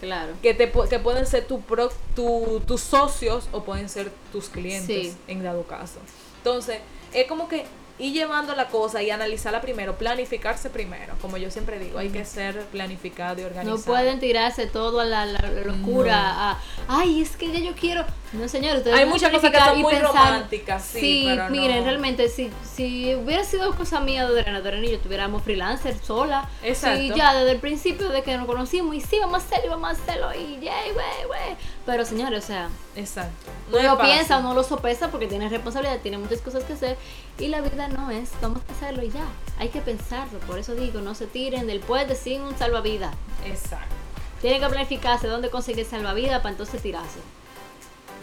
Claro. 0.00 0.32
que, 0.42 0.52
te, 0.54 0.70
que 0.90 0.98
pueden 0.98 1.26
ser 1.26 1.46
tu 1.46 1.60
pro- 1.62 1.90
tu- 2.14 2.60
tus 2.66 2.80
socios 2.82 3.48
o 3.52 3.62
pueden 3.64 3.88
ser 3.88 4.10
tus 4.32 4.48
clientes, 4.48 4.86
Sí. 5.12 5.16
en 5.28 5.42
dado 5.42 5.62
caso. 5.64 5.98
Entonces, 6.38 6.78
es 7.12 7.26
como 7.26 7.48
que 7.48 7.64
ir 7.98 8.12
llevando 8.12 8.54
la 8.56 8.66
cosa 8.68 9.02
y 9.02 9.10
analizarla 9.10 9.60
primero, 9.60 9.96
planificarse 9.96 10.68
primero. 10.70 11.14
Como 11.22 11.36
yo 11.36 11.50
siempre 11.50 11.78
digo, 11.78 11.98
hay 11.98 12.10
que 12.10 12.24
ser 12.24 12.60
planificado 12.66 13.40
y 13.40 13.44
organizado. 13.44 13.76
No 13.78 13.82
pueden 13.84 14.18
tirarse 14.20 14.66
todo 14.66 15.00
a 15.00 15.04
la, 15.04 15.26
la- 15.26 15.38
la 15.40 15.60
locura, 15.62 16.50
a, 16.50 16.58
ay, 16.88 17.22
es 17.22 17.36
que 17.36 17.52
ya 17.52 17.60
yo 17.60 17.74
quiero. 17.74 18.04
No, 18.34 18.48
señor, 18.48 18.78
ustedes 18.78 18.96
Hay 18.98 19.06
muchas 19.06 19.30
cosas 19.30 19.50
que 19.50 19.58
son 19.58 19.80
muy 19.80 19.94
pensar- 19.94 20.12
románticas, 20.12 20.84
sí, 20.84 21.24
pero 21.28 21.48
miren, 21.50 21.78
no. 21.78 21.84
realmente, 21.84 22.28
si, 22.28 22.50
si 22.74 23.14
hubiera 23.14 23.44
sido 23.44 23.74
cosa 23.76 24.00
mía 24.00 24.26
de 24.26 24.40
Adriana, 24.40 24.58
Adriana 24.58 24.86
y 24.86 24.90
yo 24.92 24.98
tuviéramos 24.98 25.42
freelancer 25.42 25.96
sola, 26.02 26.48
Exacto. 26.62 27.00
y 27.00 27.12
ya 27.14 27.32
desde 27.34 27.52
el 27.52 27.58
principio 27.60 28.08
de 28.08 28.22
que 28.22 28.36
nos 28.36 28.46
conocimos, 28.46 28.94
y 28.96 29.00
sí, 29.00 29.18
vamos 29.20 29.42
a 29.42 29.46
hacerlo, 29.46 29.70
vamos 29.70 29.90
a 29.90 29.92
hacerlo, 29.92 30.34
y 30.34 30.58
yay, 30.60 30.90
güey, 30.92 31.26
güey. 31.28 31.56
Pero 31.86 32.04
señores, 32.04 32.42
o 32.44 32.46
sea, 32.46 32.68
Exacto. 32.96 33.50
no 33.70 33.80
lo 33.82 33.98
piensa, 33.98 34.40
no 34.40 34.52
lo 34.54 34.64
sopesa 34.64 35.10
porque 35.10 35.26
tiene 35.28 35.48
responsabilidad, 35.48 36.00
tiene 36.00 36.18
muchas 36.18 36.40
cosas 36.40 36.64
que 36.64 36.72
hacer 36.72 36.96
y 37.38 37.48
la 37.48 37.60
vida 37.60 37.88
no 37.88 38.10
es, 38.10 38.30
vamos 38.42 38.62
a 38.68 38.72
hacerlo 38.72 39.02
y 39.04 39.10
ya. 39.10 39.24
Hay 39.58 39.68
que 39.68 39.80
pensarlo, 39.80 40.38
por 40.40 40.58
eso 40.58 40.74
digo, 40.74 41.00
no 41.00 41.14
se 41.14 41.26
tiren 41.26 41.66
del 41.68 41.80
puente 41.80 42.14
sin 42.16 42.42
un 42.42 42.58
salvavidas. 42.58 43.14
Exacto. 43.46 43.94
Tienen 44.40 44.60
que 44.60 44.68
planificarse 44.68 45.28
dónde 45.28 45.50
conseguir 45.50 45.86
salvavidas 45.86 46.38
para 46.40 46.50
entonces 46.50 46.82
tirarse. 46.82 47.20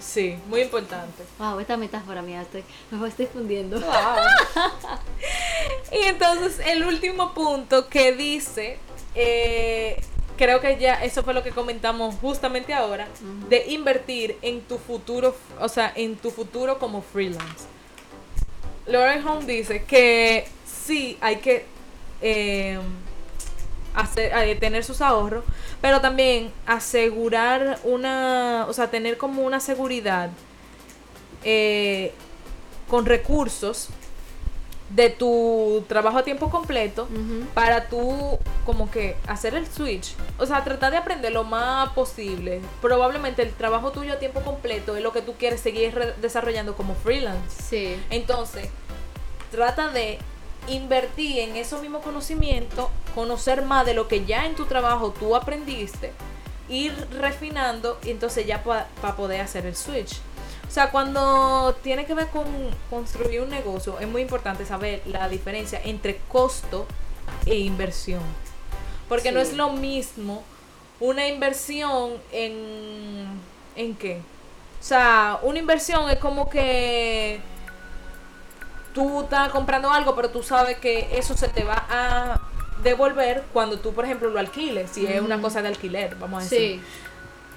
Sí, 0.02 0.38
muy 0.48 0.62
importante. 0.62 1.24
Wow, 1.38 1.60
esta 1.60 1.78
metáfora 1.78 2.22
mía, 2.22 2.42
estoy, 2.42 2.64
me 2.92 3.08
estoy 3.08 3.28
fundiendo. 3.28 3.80
Y 5.92 6.06
entonces 6.06 6.60
el 6.66 6.84
último 6.86 7.34
punto 7.34 7.90
que 7.90 8.14
dice, 8.14 8.80
eh, 9.14 10.02
creo 10.38 10.62
que 10.62 10.78
ya 10.80 11.04
eso 11.04 11.22
fue 11.22 11.34
lo 11.34 11.44
que 11.44 11.52
comentamos 11.52 12.16
justamente 12.16 12.74
ahora, 12.74 13.08
de 13.50 13.66
invertir 13.68 14.38
en 14.42 14.62
tu 14.62 14.78
futuro, 14.78 15.36
o 15.60 15.68
sea, 15.68 15.92
en 15.96 16.16
tu 16.16 16.32
futuro 16.32 16.80
como 16.80 17.02
freelance. 17.02 17.66
Lauren 18.86 19.26
Home 19.28 19.46
dice 19.46 19.84
que 19.84 20.48
sí 20.66 21.18
hay 21.22 21.38
que 21.38 21.66
eh, 22.22 22.80
hacer, 23.94 24.32
eh, 24.36 24.56
tener 24.56 24.84
sus 24.84 25.02
ahorros, 25.02 25.44
pero 25.82 26.02
también 26.02 26.52
asegurar 26.66 27.80
una, 27.84 28.66
o 28.68 28.74
sea, 28.74 28.90
tener 28.90 29.18
como 29.18 29.44
una 29.44 29.60
seguridad 29.60 30.30
eh, 31.44 32.14
con 32.88 33.06
recursos 33.06 33.90
de 34.90 35.10
tu 35.10 35.84
trabajo 35.88 36.18
a 36.18 36.24
tiempo 36.24 36.50
completo 36.50 37.08
para 37.54 37.88
tú 37.88 38.38
como 38.66 38.92
que 38.92 39.16
hacer 39.26 39.56
el 39.56 39.66
switch. 39.66 40.16
O 40.38 40.46
sea, 40.46 40.64
tratar 40.64 40.92
de 40.92 40.98
aprender 40.98 41.32
lo 41.32 41.44
más 41.44 41.90
posible. 41.94 42.60
Probablemente 42.82 43.42
el 43.42 43.54
trabajo 43.54 43.92
tuyo 43.92 44.14
a 44.14 44.20
tiempo 44.20 44.42
completo 44.42 44.98
es 44.98 45.04
lo 45.04 45.14
que 45.14 45.22
tú 45.22 45.34
quieres 45.40 45.62
seguir 45.62 45.94
desarrollando 46.22 46.76
como 46.76 46.96
freelance. 46.96 47.64
Sí. 47.64 47.96
Entonces, 48.10 48.68
trata 49.52 49.90
de 49.90 50.20
invertir 50.68 51.40
en 51.40 51.56
esos 51.56 51.82
mismos 51.82 52.04
conocimientos, 52.04 52.90
conocer 53.16 53.64
más 53.64 53.86
de 53.86 53.94
lo 53.94 54.08
que 54.08 54.26
ya 54.26 54.46
en 54.46 54.56
tu 54.56 54.66
trabajo 54.66 55.14
tú 55.18 55.36
aprendiste, 55.36 56.12
ir 56.70 56.94
refinando 57.20 58.00
y 58.04 58.12
entonces 58.12 58.46
ya 58.46 58.64
para 58.64 59.16
poder 59.16 59.42
hacer 59.42 59.66
el 59.66 59.76
switch. 59.76 60.20
O 60.68 60.74
sea, 60.74 60.90
cuando 60.90 61.76
tiene 61.84 62.06
que 62.06 62.14
ver 62.14 62.28
con 62.28 62.46
construir 62.90 63.42
un 63.42 63.50
negocio, 63.50 64.00
es 64.00 64.08
muy 64.08 64.22
importante 64.22 64.66
saber 64.66 65.02
la 65.06 65.28
diferencia 65.28 65.82
entre 65.84 66.22
costo 66.30 66.86
e 67.46 67.58
inversión. 67.58 68.22
Porque 69.10 69.34
no 69.34 69.42
es 69.42 69.54
lo 69.54 69.72
mismo 69.72 70.44
una 71.02 71.28
inversión 71.28 72.14
en... 72.32 73.28
¿En 73.76 73.96
qué? 73.96 74.22
O 74.80 74.84
sea, 74.84 75.40
una 75.44 75.60
inversión 75.60 76.10
es 76.10 76.20
como 76.20 76.50
que 76.50 77.42
tú 78.94 79.22
estás 79.22 79.50
comprando 79.50 79.92
algo, 79.92 80.16
pero 80.16 80.30
tú 80.30 80.44
sabes 80.44 80.78
que 80.78 81.10
eso 81.18 81.36
se 81.36 81.48
te 81.48 81.64
va 81.64 81.86
a 81.90 82.40
devolver 82.84 83.44
cuando 83.54 83.80
tú, 83.80 83.94
por 83.94 84.06
ejemplo, 84.06 84.30
lo 84.30 84.40
alquiles, 84.40 84.92
si 84.92 85.06
es 85.06 85.22
una 85.22 85.40
cosa 85.42 85.62
de 85.62 85.70
alquiler, 85.70 86.16
vamos 86.16 86.42
a 86.42 86.44
decir. 86.44 86.80
Sí. 86.80 86.82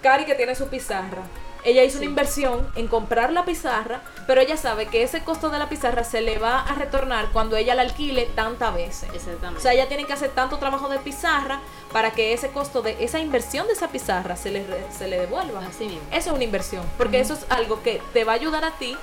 Cari 0.03 0.25
que 0.27 0.35
tiene 0.35 0.55
su 0.55 0.69
pizarra. 0.69 1.23
Ella 1.65 1.83
hizo 1.83 1.97
una 1.97 2.05
inversión 2.05 2.69
en 2.77 2.89
comprar 2.89 3.33
la 3.33 3.47
pizarra, 3.47 4.03
pero 4.27 4.43
ella 4.43 4.59
sabe 4.59 4.85
que 4.85 5.03
ese 5.03 5.25
costo 5.25 5.49
de 5.49 5.59
la 5.59 5.71
pizarra 5.71 6.05
se 6.05 6.21
le 6.21 6.39
va 6.39 6.61
a 6.61 6.75
retornar 6.75 7.31
cuando 7.33 7.57
ella 7.57 7.75
la 7.75 7.81
alquile 7.81 8.29
tantas 8.35 8.75
veces. 8.75 9.09
Exactamente. 9.15 9.61
O 9.61 9.63
sea, 9.63 9.73
ella 9.73 9.89
tiene 9.89 10.05
que 10.05 10.13
hacer 10.13 10.29
tanto 10.29 10.59
trabajo 10.59 10.91
de 10.91 10.99
pizarra 10.99 11.61
para 11.91 12.11
que 12.11 12.35
ese 12.35 12.51
costo 12.51 12.83
de 12.83 13.03
esa 13.03 13.19
inversión 13.19 13.67
de 13.67 13.73
esa 13.73 13.89
pizarra 13.89 14.37
se 14.37 14.51
le, 14.51 14.67
se 14.93 15.09
le 15.09 15.19
devuelva. 15.19 15.61
Así 15.67 15.87
mismo. 15.87 16.03
Eso 16.11 16.31
es 16.31 16.35
una 16.35 16.45
inversión, 16.45 16.85
porque 16.99 17.21
eso 17.21 17.33
es 17.33 17.47
algo 17.49 17.83
que 17.83 18.03
te 18.13 18.25
va 18.25 18.33
a 18.33 18.35
ayudar 18.35 18.65
a 18.65 18.73
ti, 18.73 18.95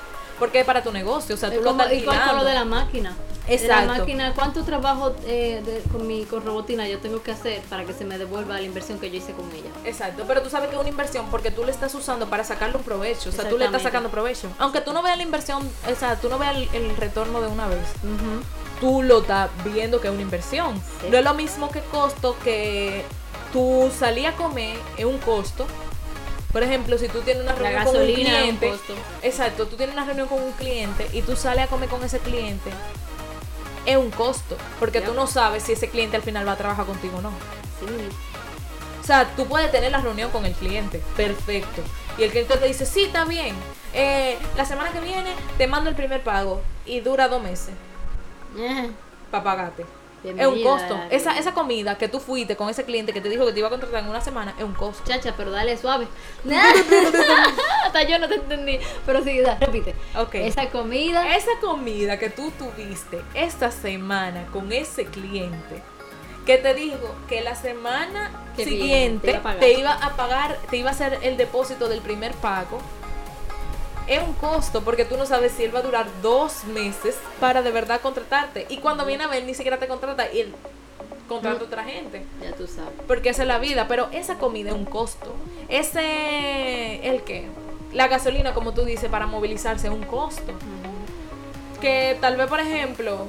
porque 0.42 0.62
es 0.62 0.66
para 0.66 0.82
tu 0.82 0.92
negocio, 0.92 1.36
o 1.36 1.38
sea, 1.38 1.50
tú 1.50 1.58
Es 1.58 1.62
lo 1.62 1.70
como- 1.70 1.84
estás 1.84 1.98
y 2.00 2.04
con, 2.04 2.38
lo 2.38 2.44
de 2.44 2.54
la 2.56 2.66
máquina. 2.66 3.16
Exacto. 3.48 3.82
De 3.82 3.88
la 3.88 3.98
máquina, 4.00 4.34
¿cuánto 4.34 4.64
trabajo 4.64 5.14
eh, 5.28 5.62
de- 5.64 5.82
con 5.92 6.08
mi 6.08 6.24
con 6.26 6.44
robotina 6.44 6.88
yo 6.88 6.98
tengo 6.98 7.22
que 7.22 7.32
hacer 7.32 7.62
para 7.70 7.86
que 7.86 7.94
se 7.94 8.06
me 8.06 8.18
devuelva 8.18 8.56
la 8.56 8.62
inversión 8.64 8.98
que 8.98 9.12
yo 9.12 9.18
hice 9.18 9.34
con 9.34 9.46
ella? 9.52 9.70
Exacto, 9.86 10.24
pero 10.28 10.42
tú 10.42 10.50
sabes 10.50 10.70
que 10.70 10.76
es 10.76 10.80
una 10.82 10.90
inversión 10.90 11.28
porque 11.30 11.52
tú 11.52 11.64
le 11.64 11.72
estás 11.72 11.94
usando 11.94 12.28
para 12.28 12.44
sacarle 12.44 12.76
un 12.78 12.84
provecho, 12.84 13.30
o 13.30 13.32
sea, 13.32 13.48
tú 13.50 13.58
le 13.60 13.66
estás 13.66 13.84
sacando 13.84 14.10
provecho. 14.10 14.48
Aunque 14.58 14.82
tú 14.82 14.94
no 14.94 15.04
veas 15.04 15.18
la 15.18 15.24
inversión, 15.24 15.62
o 15.92 15.96
sea, 15.96 16.16
tú 16.20 16.28
no 16.28 16.40
veas 16.40 16.56
el, 16.56 16.70
el 16.74 16.96
retorno 16.98 17.40
de 17.40 17.48
una 17.48 17.68
vez, 17.68 17.86
Ujú. 18.04 18.42
tú 18.80 19.04
lo 19.04 19.20
estás 19.22 19.50
viendo 19.64 20.02
que 20.02 20.08
es 20.08 20.14
una 20.14 20.24
inversión. 20.24 20.76
Sí. 21.02 21.08
No 21.12 21.18
es 21.18 21.24
lo 21.24 21.34
mismo 21.36 21.70
que 21.70 21.82
costo 21.82 22.36
que 22.44 23.04
tú 23.54 23.92
salí 23.96 24.26
a 24.26 24.36
comer, 24.36 24.76
es 24.98 25.06
un 25.06 25.20
costo. 25.20 25.68
Por 26.52 26.64
ejemplo, 26.64 26.98
si 26.98 27.08
tú 27.08 27.22
tienes 27.22 27.44
una 27.44 27.54
La 27.54 27.60
reunión 27.60 27.86
con 27.86 27.96
un 27.96 28.14
cliente, 28.14 28.70
costo. 28.70 28.94
exacto, 29.22 29.68
tú 29.68 29.76
tienes 29.78 29.96
una 29.96 30.06
reunión 30.06 30.28
con 30.28 30.42
un 30.42 30.52
cliente 30.54 31.08
y 31.14 31.22
tú 31.22 31.36
sales 31.36 31.64
a 31.66 31.68
comer 31.68 31.88
con 31.90 32.04
ese 32.04 32.20
cliente, 32.20 32.70
es 33.86 33.96
un 33.98 34.12
costo, 34.12 34.58
porque 34.80 35.00
Ya. 35.00 35.06
tú 35.06 35.14
no 35.14 35.28
sabes 35.28 35.64
si 35.64 35.72
ese 35.74 35.90
cliente 35.90 36.18
al 36.18 36.24
final 36.24 36.48
va 36.48 36.52
a 36.54 36.58
trabajar 36.58 36.86
contigo 36.86 37.18
o 37.18 37.22
no. 37.22 37.30
Sí. 37.80 37.86
O 39.02 39.04
sea, 39.04 39.26
tú 39.36 39.48
puedes 39.48 39.72
tener 39.72 39.92
la 39.92 40.00
reunión 40.02 40.30
con 40.30 40.46
el 40.46 40.54
cliente, 40.54 41.02
perfecto. 41.18 41.82
Y 42.18 42.24
el 42.24 42.30
cliente 42.32 42.58
te 42.58 42.68
dice, 42.68 42.86
sí, 42.86 43.06
está 43.06 43.24
bien. 43.26 43.56
Eh, 43.94 44.38
la 44.58 44.66
semana 44.66 44.92
que 44.92 45.00
viene 45.00 45.34
te 45.58 45.68
mando 45.68 45.90
el 45.90 45.96
primer 45.96 46.22
pago 46.24 46.62
y 46.86 47.00
dura 47.00 47.28
dos 47.30 47.42
meses 47.42 47.74
para 49.32 49.44
pagarte. 49.44 49.86
Es 50.24 50.48
un 50.48 50.64
costo. 50.64 51.00
Esa, 51.10 51.38
esa 51.38 51.54
comida 51.54 51.98
que 51.98 52.08
tú 52.08 52.20
fuiste 52.20 52.56
con 52.56 52.70
ese 52.70 52.84
cliente 52.84 53.14
que 53.14 53.22
te 53.22 53.30
dijo 53.30 53.46
que 53.46 53.54
te 53.54 53.60
iba 53.60 53.68
a 53.68 53.72
contratar 53.72 54.04
en 54.04 54.10
una 54.10 54.22
semana 54.22 54.54
es 54.58 54.64
un 54.64 54.74
costo. 54.74 55.04
Chacha, 55.06 55.34
pero 55.36 55.52
dale 55.52 55.78
suave. 55.78 56.08
Hasta 57.86 58.04
yo 58.04 58.20
no 58.20 58.28
te 58.28 58.36
entendí. 58.36 58.80
Pero 59.06 59.24
sí, 59.24 59.40
da, 59.40 59.56
repite. 59.56 59.96
Ok. 60.16 60.36
Esa 60.36 60.70
comida. 60.70 61.36
Esa 61.36 61.52
comida 61.60 62.20
que 62.20 62.30
tú 62.30 62.52
tuviste 62.52 63.22
esta 63.34 63.72
semana 63.72 64.46
con 64.52 64.72
ese 64.72 65.06
cliente 65.06 65.82
que 66.46 66.58
te 66.58 66.74
dijo 66.74 67.16
que 67.28 67.42
la 67.42 67.56
semana 67.56 68.32
siguiente 68.56 69.28
te 69.28 69.32
iba 69.32 69.40
a 69.40 69.44
pagar. 69.44 69.60
te 69.60 69.74
iba 69.74 69.94
a 69.94 70.16
pagar, 70.16 70.58
te 70.70 70.78
iba 70.78 70.90
a 70.90 70.94
hacer 70.94 71.20
el 71.22 71.38
depósito 71.38 71.88
del 71.88 72.02
primer 72.02 72.34
pago, 72.34 72.80
es 74.12 74.22
un 74.22 74.34
costo 74.34 74.82
porque 74.82 75.06
tú 75.06 75.16
no 75.16 75.26
sabes 75.26 75.54
si 75.54 75.64
él 75.64 75.74
va 75.74 75.80
a 75.80 75.84
durar 75.84 76.06
dos 76.22 76.66
meses 76.66 77.16
para 77.40 77.62
de 77.62 77.72
verdad 77.72 78.02
contratarte. 78.02 78.66
Y 78.70 78.78
cuando 78.78 79.06
viene 79.06 79.24
a 79.24 79.28
ver, 79.28 79.46
ni 79.46 79.54
siquiera 79.54 79.78
te 79.78 79.88
contrata 79.88 80.32
y 80.32 80.42
él 80.42 80.54
contrato 81.30 81.64
a 81.64 81.68
otra 81.68 81.84
gente. 81.86 82.26
Ya 82.42 82.52
tú 82.54 82.68
sabes. 82.68 82.92
Porque 83.08 83.30
esa 83.30 83.44
es 83.44 83.48
la 83.48 83.58
vida, 83.58 83.88
pero 83.88 84.10
esa 84.12 84.38
comida 84.38 84.72
es 84.72 84.76
un 84.76 84.84
costo. 84.84 85.34
Ese, 85.70 87.08
¿el 87.08 87.24
qué? 87.24 87.48
La 87.94 88.10
gasolina, 88.10 88.54
como 88.54 88.74
tú 88.74 88.84
dices, 88.84 89.10
para 89.10 89.28
movilizarse 89.28 89.88
es 89.88 89.94
un 89.94 90.04
costo. 90.04 90.52
Que 91.80 92.18
tal 92.20 92.36
vez, 92.36 92.48
por 92.48 92.60
ejemplo, 92.60 93.26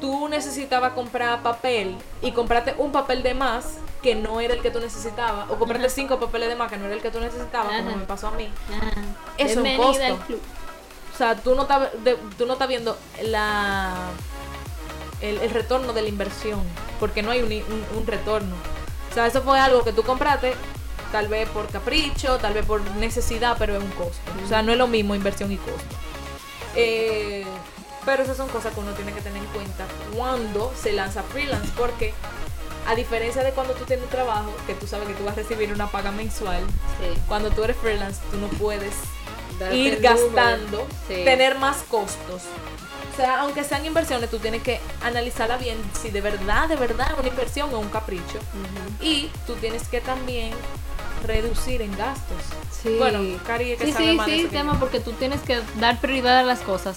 tú 0.00 0.28
necesitabas 0.28 0.92
comprar 0.92 1.42
papel 1.42 1.96
y 2.22 2.32
comprarte 2.32 2.74
un 2.78 2.92
papel 2.92 3.22
de 3.22 3.34
más 3.34 3.78
que 4.02 4.14
no 4.14 4.40
era 4.40 4.54
el 4.54 4.62
que 4.62 4.70
tú 4.70 4.78
necesitabas, 4.80 5.50
o 5.50 5.58
comprarte 5.58 5.90
cinco 5.90 6.20
papeles 6.20 6.48
de 6.48 6.54
más 6.56 6.70
que 6.70 6.76
no 6.78 6.84
era 6.86 6.94
el 6.94 7.02
que 7.02 7.10
tú 7.10 7.20
necesitabas, 7.20 7.72
como 7.82 7.96
me 7.96 8.04
pasó 8.04 8.28
a 8.28 8.30
mí. 8.32 8.48
Eso 9.36 9.50
es 9.50 9.56
un 9.56 9.62
costo. 9.76 10.00
O 11.14 11.16
sea, 11.18 11.34
tú 11.34 11.54
no 11.56 11.62
estás, 11.62 11.88
tú 12.38 12.46
no 12.46 12.52
estás 12.52 12.68
viendo 12.68 12.96
la 13.24 13.94
el, 15.20 15.38
el 15.38 15.50
retorno 15.50 15.92
de 15.92 16.02
la 16.02 16.08
inversión, 16.08 16.60
porque 17.00 17.22
no 17.22 17.32
hay 17.32 17.40
un, 17.42 17.52
un- 17.52 17.98
un 17.98 18.06
retorno. 18.06 18.54
O 19.10 19.14
sea, 19.14 19.26
eso 19.26 19.42
fue 19.42 19.58
algo 19.58 19.82
que 19.82 19.92
tú 19.92 20.04
compraste, 20.04 20.54
tal 21.10 21.26
vez 21.26 21.48
por 21.48 21.66
capricho, 21.68 22.38
tal 22.38 22.54
vez 22.54 22.64
por 22.64 22.80
necesidad, 22.96 23.56
pero 23.58 23.76
es 23.76 23.82
un 23.82 23.90
costo. 23.90 24.20
O 24.44 24.48
sea, 24.48 24.62
no 24.62 24.70
es 24.70 24.78
lo 24.78 24.86
mismo 24.86 25.16
inversión 25.16 25.50
y 25.50 25.56
costo. 25.56 25.96
Eh, 26.76 27.44
pero 28.08 28.22
esas 28.22 28.38
son 28.38 28.48
cosas 28.48 28.72
que 28.72 28.80
uno 28.80 28.92
tiene 28.92 29.12
que 29.12 29.20
tener 29.20 29.36
en 29.42 29.48
cuenta 29.50 29.84
cuando 30.16 30.72
se 30.82 30.94
lanza 30.94 31.22
freelance, 31.22 31.68
porque 31.76 32.14
a 32.86 32.94
diferencia 32.94 33.44
de 33.44 33.50
cuando 33.50 33.74
tú 33.74 33.84
tienes 33.84 34.08
trabajo, 34.08 34.50
que 34.66 34.72
tú 34.72 34.86
sabes 34.86 35.06
que 35.08 35.12
tú 35.12 35.24
vas 35.24 35.34
a 35.34 35.42
recibir 35.42 35.70
una 35.74 35.88
paga 35.88 36.10
mensual, 36.10 36.62
Sí. 36.98 37.20
cuando 37.28 37.50
tú 37.50 37.64
eres 37.64 37.76
freelance, 37.76 38.18
tú 38.30 38.38
no 38.38 38.46
puedes 38.48 38.94
Darte 39.60 39.76
ir 39.76 40.00
gastando, 40.00 40.86
Sí. 41.06 41.22
tener 41.22 41.58
más 41.58 41.82
costos. 41.90 42.44
O 43.12 43.16
sea, 43.20 43.40
aunque 43.42 43.62
sean 43.62 43.84
inversiones, 43.84 44.30
tú 44.30 44.38
tienes 44.38 44.62
que 44.62 44.80
analizarla 45.04 45.58
bien 45.58 45.76
si 46.00 46.10
de 46.10 46.22
verdad, 46.22 46.66
de 46.66 46.76
verdad 46.76 47.08
es 47.12 47.18
una 47.18 47.28
inversión 47.28 47.74
o 47.74 47.78
un 47.78 47.90
capricho. 47.90 48.38
Y 49.02 49.30
tú 49.46 49.52
tienes 49.56 49.86
que 49.86 50.00
también 50.00 50.52
reducir 51.26 51.82
en 51.82 51.94
gastos. 51.94 52.38
Sí. 52.82 52.94
Bueno, 52.96 53.20
Cari 53.46 53.76
que 53.76 53.84
sí, 53.84 53.92
sabe 53.92 54.18
sí, 54.24 54.42
sí, 54.42 54.48
tema, 54.48 54.72
yo. 54.74 54.78
porque 54.80 54.98
tú 55.00 55.12
tienes 55.12 55.42
que 55.42 55.60
dar 55.78 56.00
prioridad 56.00 56.38
a 56.38 56.42
las 56.42 56.60
cosas. 56.60 56.96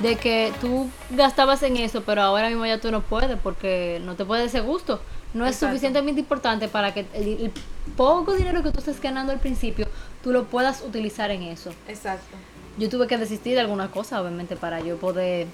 De 0.00 0.16
que 0.16 0.52
tú 0.60 0.88
gastabas 1.10 1.62
en 1.62 1.76
eso, 1.76 2.02
pero 2.02 2.22
ahora 2.22 2.48
mismo 2.48 2.64
ya 2.64 2.80
tú 2.80 2.90
no 2.90 3.02
puedes 3.02 3.38
porque 3.38 4.00
no 4.04 4.14
te 4.16 4.24
puede 4.24 4.44
ese 4.44 4.60
gusto. 4.60 5.00
No 5.34 5.46
es 5.46 5.56
suficientemente 5.56 6.20
importante 6.20 6.68
para 6.68 6.92
que 6.92 7.06
el, 7.12 7.28
el 7.44 7.52
poco 7.96 8.34
dinero 8.34 8.62
que 8.62 8.70
tú 8.70 8.78
estés 8.78 9.00
ganando 9.00 9.32
al 9.32 9.38
principio, 9.38 9.86
tú 10.22 10.32
lo 10.32 10.44
puedas 10.44 10.82
utilizar 10.82 11.30
en 11.30 11.42
eso. 11.42 11.70
Exacto. 11.86 12.36
Yo 12.78 12.88
tuve 12.88 13.06
que 13.06 13.18
desistir 13.18 13.54
de 13.54 13.60
alguna 13.60 13.90
cosa, 13.90 14.20
obviamente, 14.20 14.56
para 14.56 14.80
yo 14.80 14.96
poder 14.96 15.46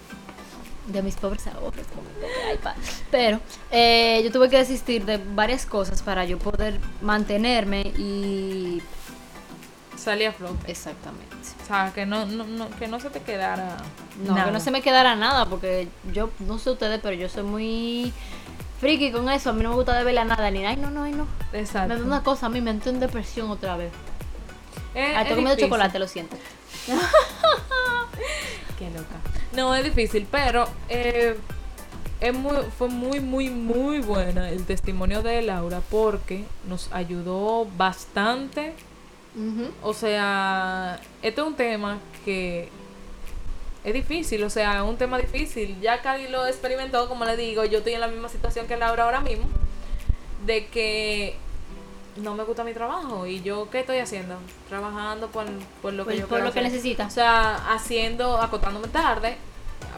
de 0.87 1.03
mis 1.03 1.17
pobres 1.17 1.47
ahorros, 1.47 1.85
iPad. 2.55 2.75
Pero 3.11 3.41
eh, 3.71 4.21
yo 4.25 4.31
tuve 4.31 4.49
que 4.49 4.59
desistir 4.59 5.05
de 5.05 5.19
varias 5.19 5.67
cosas 5.67 6.03
para 6.03 6.25
yo 6.25 6.39
poder 6.39 6.79
mantenerme 7.01 7.81
y 7.99 8.83
Salí 10.07 10.25
a 10.25 10.33
flote. 10.33 10.71
exactamente. 10.71 11.35
O 11.63 11.67
sea, 11.67 11.91
que 11.95 12.07
no, 12.07 12.27
no, 12.27 12.45
no- 12.45 12.71
que 12.79 12.87
no 12.87 13.01
se 13.01 13.11
te 13.11 13.21
quedara 13.21 13.77
No, 14.25 14.33
nada. 14.35 14.47
que 14.47 14.51
no 14.53 14.61
se 14.61 14.71
me 14.71 14.81
quedara 14.81 15.17
nada, 15.17 15.47
porque 15.47 15.89
yo 16.13 16.31
no 16.39 16.59
sé 16.59 16.71
ustedes, 16.71 17.01
pero 17.03 17.15
yo 17.17 17.29
soy 17.29 17.43
muy 17.43 18.13
friki 18.81 19.11
con 19.11 19.29
eso. 19.29 19.51
A 19.51 19.53
mí 19.53 19.63
no 19.65 19.71
me 19.71 19.75
gusta 19.75 19.95
deberle 19.99 20.21
a 20.21 20.25
nada, 20.25 20.49
ni 20.53 20.65
ay, 20.65 20.77
no, 20.77 20.91
no, 20.91 21.03
ay, 21.03 21.13
no. 21.13 21.27
Exacto. 21.53 21.93
Me 21.95 22.01
da 22.01 22.07
una 22.07 22.23
cosa, 22.23 22.47
a 22.47 22.49
mí 22.51 22.61
me 22.61 22.71
entro 22.71 22.91
en 22.93 23.01
depresión 23.01 23.51
otra 23.51 23.77
vez. 23.77 23.91
Es- 24.95 25.09
Ay, 25.09 25.13
es 25.15 25.19
estoy 25.23 25.37
comiendo 25.37 25.61
chocolate, 25.61 25.99
lo 25.99 26.07
siento. 26.07 26.37
Qué 28.79 28.91
loca. 28.91 29.17
No, 29.55 29.75
es 29.75 29.85
difícil, 29.85 30.27
pero 30.31 30.69
eh, 30.89 31.37
es 32.21 32.35
muy, 32.35 32.57
fue 32.79 32.89
muy, 32.89 33.21
muy, 33.21 33.49
muy 33.51 34.01
buena 34.01 34.51
el 34.51 34.65
testimonio 34.67 35.23
de 35.23 35.43
Laura 35.43 35.81
porque 35.91 36.45
nos 36.69 36.93
ayudó 36.93 37.67
bastante. 37.77 38.75
O 39.83 39.93
sea, 39.93 40.99
este 41.23 41.41
es 41.41 41.47
un 41.47 41.55
tema 41.55 41.99
que 42.25 42.69
es 43.85 43.95
difícil, 43.95 44.43
o 44.45 44.51
sea, 44.51 44.77
es 44.77 44.83
un 44.83 44.97
tema 44.97 45.19
difícil. 45.19 45.79
Ya 45.81 46.01
Cari 46.03 46.29
lo 46.29 46.47
experimentó, 46.47 47.09
como 47.09 47.25
le 47.25 47.37
digo, 47.37 47.65
yo 47.65 47.79
estoy 47.79 47.93
en 47.93 48.01
la 48.01 48.09
misma 48.09 48.29
situación 48.29 48.67
que 48.67 48.77
Laura 48.77 49.05
ahora 49.05 49.21
mismo, 49.21 49.45
de 50.47 50.67
que 50.67 51.37
no 52.17 52.35
me 52.35 52.45
gusta 52.45 52.65
mi 52.65 52.73
trabajo 52.73 53.27
y 53.27 53.43
yo, 53.43 53.69
¿qué 53.71 53.81
estoy 53.81 53.99
haciendo? 53.99 54.37
Trabajando 54.71 55.29
por, 55.29 55.45
por 55.83 55.93
lo 55.93 56.05
que 56.07 56.13
Por- 56.13 56.21
yo 56.21 56.29
por 56.29 56.41
lo 56.43 56.53
que 56.53 56.63
necesita. 56.63 57.07
O 57.07 57.11
sea, 57.11 57.73
haciendo, 57.75 58.41
acotándome 58.41 58.89
tarde, 58.89 59.37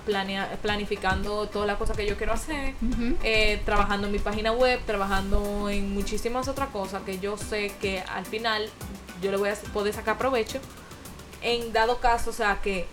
planea- 0.04 0.56
planificando 0.60 1.46
todas 1.46 1.68
las 1.68 1.76
cosas 1.78 1.96
que 1.96 2.06
yo 2.06 2.16
quiero 2.16 2.32
hacer, 2.32 2.74
eh, 3.22 3.62
trabajando 3.64 4.06
en 4.08 4.12
mi 4.12 4.18
página 4.18 4.50
web, 4.52 4.80
trabajando 4.84 5.68
en 5.68 5.94
muchísimas 5.94 6.48
otras 6.48 6.70
cosas 6.70 7.02
que 7.04 7.18
yo 7.20 7.36
sé 7.36 7.72
que 7.80 8.00
al 8.00 8.26
final 8.26 8.68
yo 9.22 9.30
le 9.30 9.36
voy 9.36 9.48
a 9.50 9.54
poder 9.72 9.92
sacar 9.94 10.18
provecho. 10.18 10.58
En 11.42 11.72
dado 11.72 11.98
caso, 11.98 12.30
o 12.30 12.32
sea, 12.32 12.60
que 12.62 12.86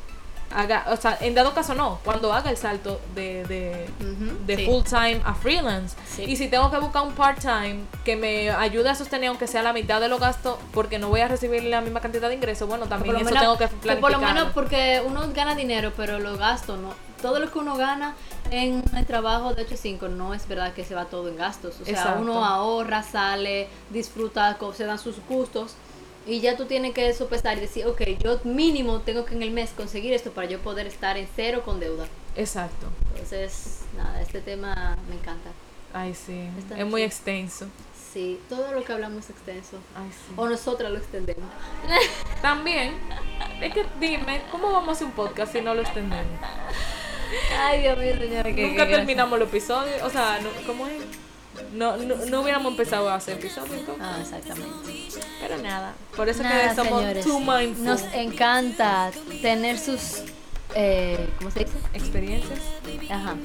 haga, 0.53 0.85
o 0.89 0.95
sea, 0.97 1.17
en 1.21 1.33
dado 1.33 1.53
caso 1.55 1.73
no, 1.73 1.99
cuando 2.05 2.31
haga 2.31 2.51
el 2.51 2.57
salto 2.57 3.01
de, 3.15 3.43
de, 3.45 3.89
Ujú, 3.99 4.45
de 4.45 4.55
sí. 4.57 4.65
full 4.67 4.83
time 4.83 5.19
a 5.25 5.33
freelance. 5.33 5.97
Sí. 6.07 6.23
Y 6.23 6.35
si 6.35 6.47
tengo 6.47 6.69
que 6.69 6.77
buscar 6.77 7.01
un 7.03 7.13
part 7.13 7.39
time 7.39 7.79
que 8.03 8.15
me 8.15 8.51
ayude 8.51 8.89
a 8.89 8.95
sostener 8.95 9.29
aunque 9.29 9.47
sea 9.47 9.63
la 9.63 9.73
mitad 9.73 9.99
de 9.99 10.07
los 10.07 10.19
gastos 10.19 10.57
porque 10.71 10.99
no 10.99 11.09
voy 11.09 11.21
a 11.21 11.27
recibir 11.27 11.63
la 11.63 11.81
misma 11.81 11.99
cantidad 12.01 12.29
de 12.29 12.35
ingresos, 12.35 12.67
bueno, 12.69 12.85
también 12.85 13.15
eso 13.15 13.25
menos- 13.25 13.41
tengo 13.41 13.57
que 13.57 13.67
planificar. 13.67 13.99
por 13.99 14.11
lo 14.11 14.19
menos 14.19 14.51
porque 14.53 15.01
uno 15.05 15.21
gana 15.33 15.55
dinero, 15.55 15.91
pero 15.97 16.19
los 16.19 16.37
gastos 16.37 16.77
no. 16.79 16.93
Todo 17.21 17.39
lo 17.39 17.51
que 17.51 17.57
uno 17.57 17.75
gana 17.75 18.13
en 18.51 18.83
el 18.95 19.05
trabajo 19.07 19.55
de 19.55 19.63
8 19.63 19.73
a 19.73 19.77
5 19.77 20.07
no 20.09 20.35
es 20.35 20.47
verdad 20.47 20.73
que 20.73 20.85
se 20.85 20.93
va 20.93 21.05
todo 21.05 21.27
en 21.29 21.37
gastos. 21.37 21.79
O 21.81 21.85
sea, 21.85 21.93
Exacto. 21.95 22.21
uno 22.21 22.45
ahorra, 22.45 23.01
sale, 23.01 23.67
disfruta, 23.89 24.55
se 24.77 24.83
dan 24.85 24.99
sus 24.99 25.15
gustos. 25.27 25.73
Y 26.27 26.39
ya 26.39 26.57
tú 26.57 26.65
tienes 26.65 26.93
que 26.93 27.13
sopesar 27.13 27.57
y 27.57 27.61
decir, 27.61 27.85
ok, 27.85 28.01
yo 28.23 28.39
mínimo 28.43 29.01
tengo 29.01 29.25
que 29.25 29.35
en 29.35 29.43
el 29.43 29.51
mes 29.51 29.71
conseguir 29.71 30.13
esto 30.13 30.31
para 30.31 30.47
yo 30.47 30.59
poder 30.59 30.87
estar 30.87 31.17
en 31.17 31.27
cero 31.35 31.61
con 31.63 31.79
deuda. 31.79 32.07
Exacto. 32.35 32.87
Entonces, 33.11 33.81
nada, 33.95 34.21
este 34.21 34.41
tema 34.41 34.97
me 35.07 35.15
encanta. 35.15 35.51
Ay, 35.93 36.13
sí. 36.13 36.49
Es 36.75 36.85
muy 36.85 37.03
extenso. 37.03 37.67
Sí, 38.11 38.39
todo 38.49 38.71
lo 38.71 38.83
que 38.83 38.93
hablamos 38.93 39.25
es 39.25 39.29
extenso. 39.29 39.77
Ay, 39.95 40.09
sí. 40.11 40.33
O 40.35 40.47
nosotras 40.47 40.91
lo 40.91 40.97
extendemos. 40.97 41.49
También, 42.41 42.95
es 43.61 43.73
que 43.73 43.85
dime, 43.99 44.41
¿cómo 44.51 44.71
vamos 44.71 44.89
a 44.89 44.91
hacer 44.93 45.07
un 45.07 45.13
podcast 45.13 45.53
si 45.53 45.61
no 45.61 45.75
lo 45.75 45.81
extendemos? 45.81 46.39
Ay, 47.59 47.81
Dios 47.81 47.97
mío, 47.97 48.17
señora. 48.17 48.49
Nunca 48.49 48.87
terminamos 48.87 49.39
los 49.39 49.49
episodios. 49.49 50.01
O 50.01 50.09
sea, 50.09 50.39
¿cómo 50.65 50.87
es? 50.87 51.03
No, 51.73 51.97
no, 51.97 52.15
no 52.15 52.41
hubiéramos 52.41 52.71
empezado 52.71 53.09
a 53.09 53.15
hacer 53.15 53.37
episodios 53.37 53.79
entonces. 53.79 54.03
Ah, 54.05 54.17
exactamente. 54.21 55.07
Pero 55.41 55.57
nada. 55.61 55.93
Por 56.15 56.29
eso 56.29 56.43
Nada, 56.43 56.69
que 56.69 56.75
somos 56.75 57.01
señores. 57.01 57.25
too 57.25 57.39
mindful. 57.39 57.83
Nos 57.85 58.01
encanta 58.13 59.11
tener 59.41 59.77
sus. 59.79 60.23
Eh, 60.75 61.29
¿Cómo 61.37 61.51
se 61.51 61.59
dice? 61.59 61.71
experiencias. 61.93 62.59
Ajá. 63.09 63.35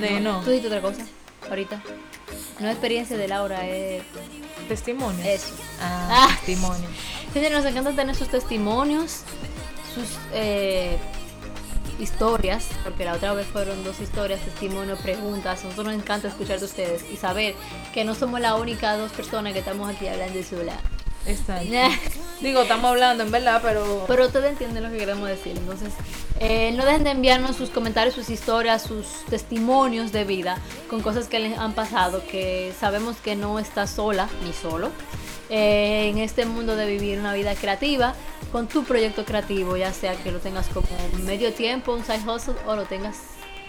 De 0.00 0.20
no. 0.20 0.40
Tú 0.40 0.50
dijiste 0.50 0.68
otra 0.68 0.80
cosa 0.80 1.02
ahorita. 1.48 1.82
No 2.58 2.68
experiencia 2.68 3.16
de 3.16 3.28
Laura, 3.28 3.66
es 3.66 4.02
Testimonios. 4.68 5.26
eso. 5.26 5.54
Ah, 5.80 6.08
Ah. 6.28 6.28
testimonio. 6.44 6.88
Señores, 7.32 7.58
nos 7.58 7.66
encanta 7.66 7.92
tener 7.92 8.14
sus 8.14 8.28
testimonios, 8.28 9.22
sus 9.94 10.18
eh, 10.32 10.96
historias, 12.00 12.68
porque 12.82 13.04
la 13.04 13.14
otra 13.14 13.34
vez 13.34 13.46
fueron 13.46 13.84
dos 13.84 14.00
historias, 14.00 14.40
testimonio, 14.40 14.96
preguntas. 14.96 15.62
Nosotros 15.64 15.86
nos 15.86 15.94
encanta 15.94 16.28
escuchar 16.28 16.58
de 16.58 16.66
ustedes 16.66 17.04
y 17.10 17.16
saber 17.16 17.54
que 17.92 18.04
no 18.04 18.14
somos 18.14 18.40
la 18.40 18.56
única 18.56 18.96
dos 18.96 19.12
personas 19.12 19.52
que 19.52 19.60
estamos 19.60 19.88
aquí 19.88 20.08
hablando 20.08 20.42
sola. 20.42 20.74
Exacto. 21.26 21.70
Digo, 22.40 22.62
estamos 22.62 22.90
hablando 22.90 23.22
en 23.22 23.30
verdad, 23.30 23.60
pero. 23.62 24.04
Pero 24.06 24.26
ustedes 24.26 24.52
entienden 24.52 24.84
lo 24.84 24.90
que 24.90 24.96
queremos 24.96 25.28
decir. 25.28 25.56
Entonces, 25.56 25.92
eh, 26.38 26.72
no 26.72 26.84
dejen 26.86 27.04
de 27.04 27.10
enviarnos 27.10 27.56
sus 27.56 27.68
comentarios, 27.68 28.14
sus 28.14 28.30
historias, 28.30 28.82
sus 28.82 29.06
testimonios 29.28 30.12
de 30.12 30.24
vida 30.24 30.56
con 30.88 31.02
cosas 31.02 31.28
que 31.28 31.38
les 31.38 31.58
han 31.58 31.74
pasado, 31.74 32.22
que 32.26 32.72
sabemos 32.80 33.16
que 33.18 33.36
no 33.36 33.58
estás 33.58 33.90
sola 33.90 34.28
ni 34.44 34.52
solo 34.52 34.90
eh, 35.50 36.08
en 36.08 36.18
este 36.18 36.46
mundo 36.46 36.76
de 36.76 36.86
vivir 36.86 37.18
una 37.18 37.34
vida 37.34 37.54
creativa 37.54 38.14
con 38.52 38.68
tu 38.68 38.84
proyecto 38.84 39.24
creativo, 39.24 39.76
ya 39.76 39.92
sea 39.92 40.14
que 40.14 40.30
lo 40.32 40.38
tengas 40.38 40.68
como 40.68 40.88
medio 41.24 41.52
tiempo, 41.52 41.92
un 41.92 42.04
side 42.04 42.22
hustle 42.26 42.54
o 42.66 42.76
lo 42.76 42.84
tengas 42.84 43.16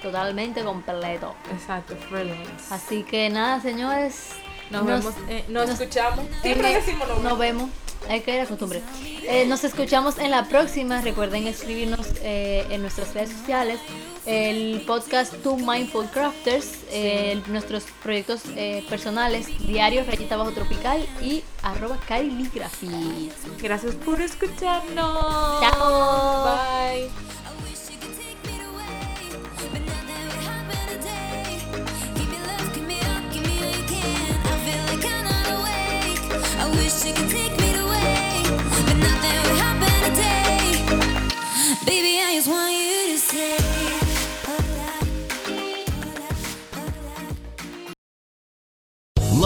totalmente 0.02 0.64
completo. 0.64 1.34
Exacto, 1.52 1.96
freelance. 1.96 2.74
Así 2.74 3.04
que 3.04 3.30
nada, 3.30 3.60
señores. 3.62 4.30
Nos, 4.70 4.86
vemos, 4.86 5.14
eh, 5.28 5.44
nos, 5.50 5.70
escuchamos. 5.70 6.26
Siempre 6.42 6.74
decimos 6.74 7.08
nos 7.08 7.22
nos 7.22 7.38
vemos. 7.38 7.70
Hay 8.10 8.22
que 8.22 8.36
ir 8.36 8.42
a 8.42 8.46
costumbre. 8.46 8.82
Eh, 9.24 9.46
nos 9.46 9.64
escuchamos 9.64 10.18
en 10.18 10.32
la 10.32 10.46
próxima. 10.46 11.02
Recuerden 11.02 11.48
escribirnos 11.48 12.08
eh, 12.22 12.66
en 12.70 12.82
nuestras 12.82 13.14
redes 13.14 13.30
sociales. 13.32 13.80
El 14.26 14.82
podcast 14.86 15.34
Two 15.42 15.58
Mindful 15.58 16.08
Crafters. 16.08 16.80
eh, 16.92 17.42
nuestros 17.48 17.86
proyectos 18.04 18.42
eh, 18.56 18.86
personales. 18.90 19.48
Diario 19.66 20.04
Rayita 20.06 20.36
Bajo 20.38 20.52
Tropical. 20.52 21.06
Y 21.22 21.44
arroba 21.64 21.98
Calligraphy. 22.08 23.32
Gracias 23.62 23.96
por 23.96 24.22
escucharnos. 24.22 25.62
Chao. 25.62 26.46
Bye. 26.46 27.31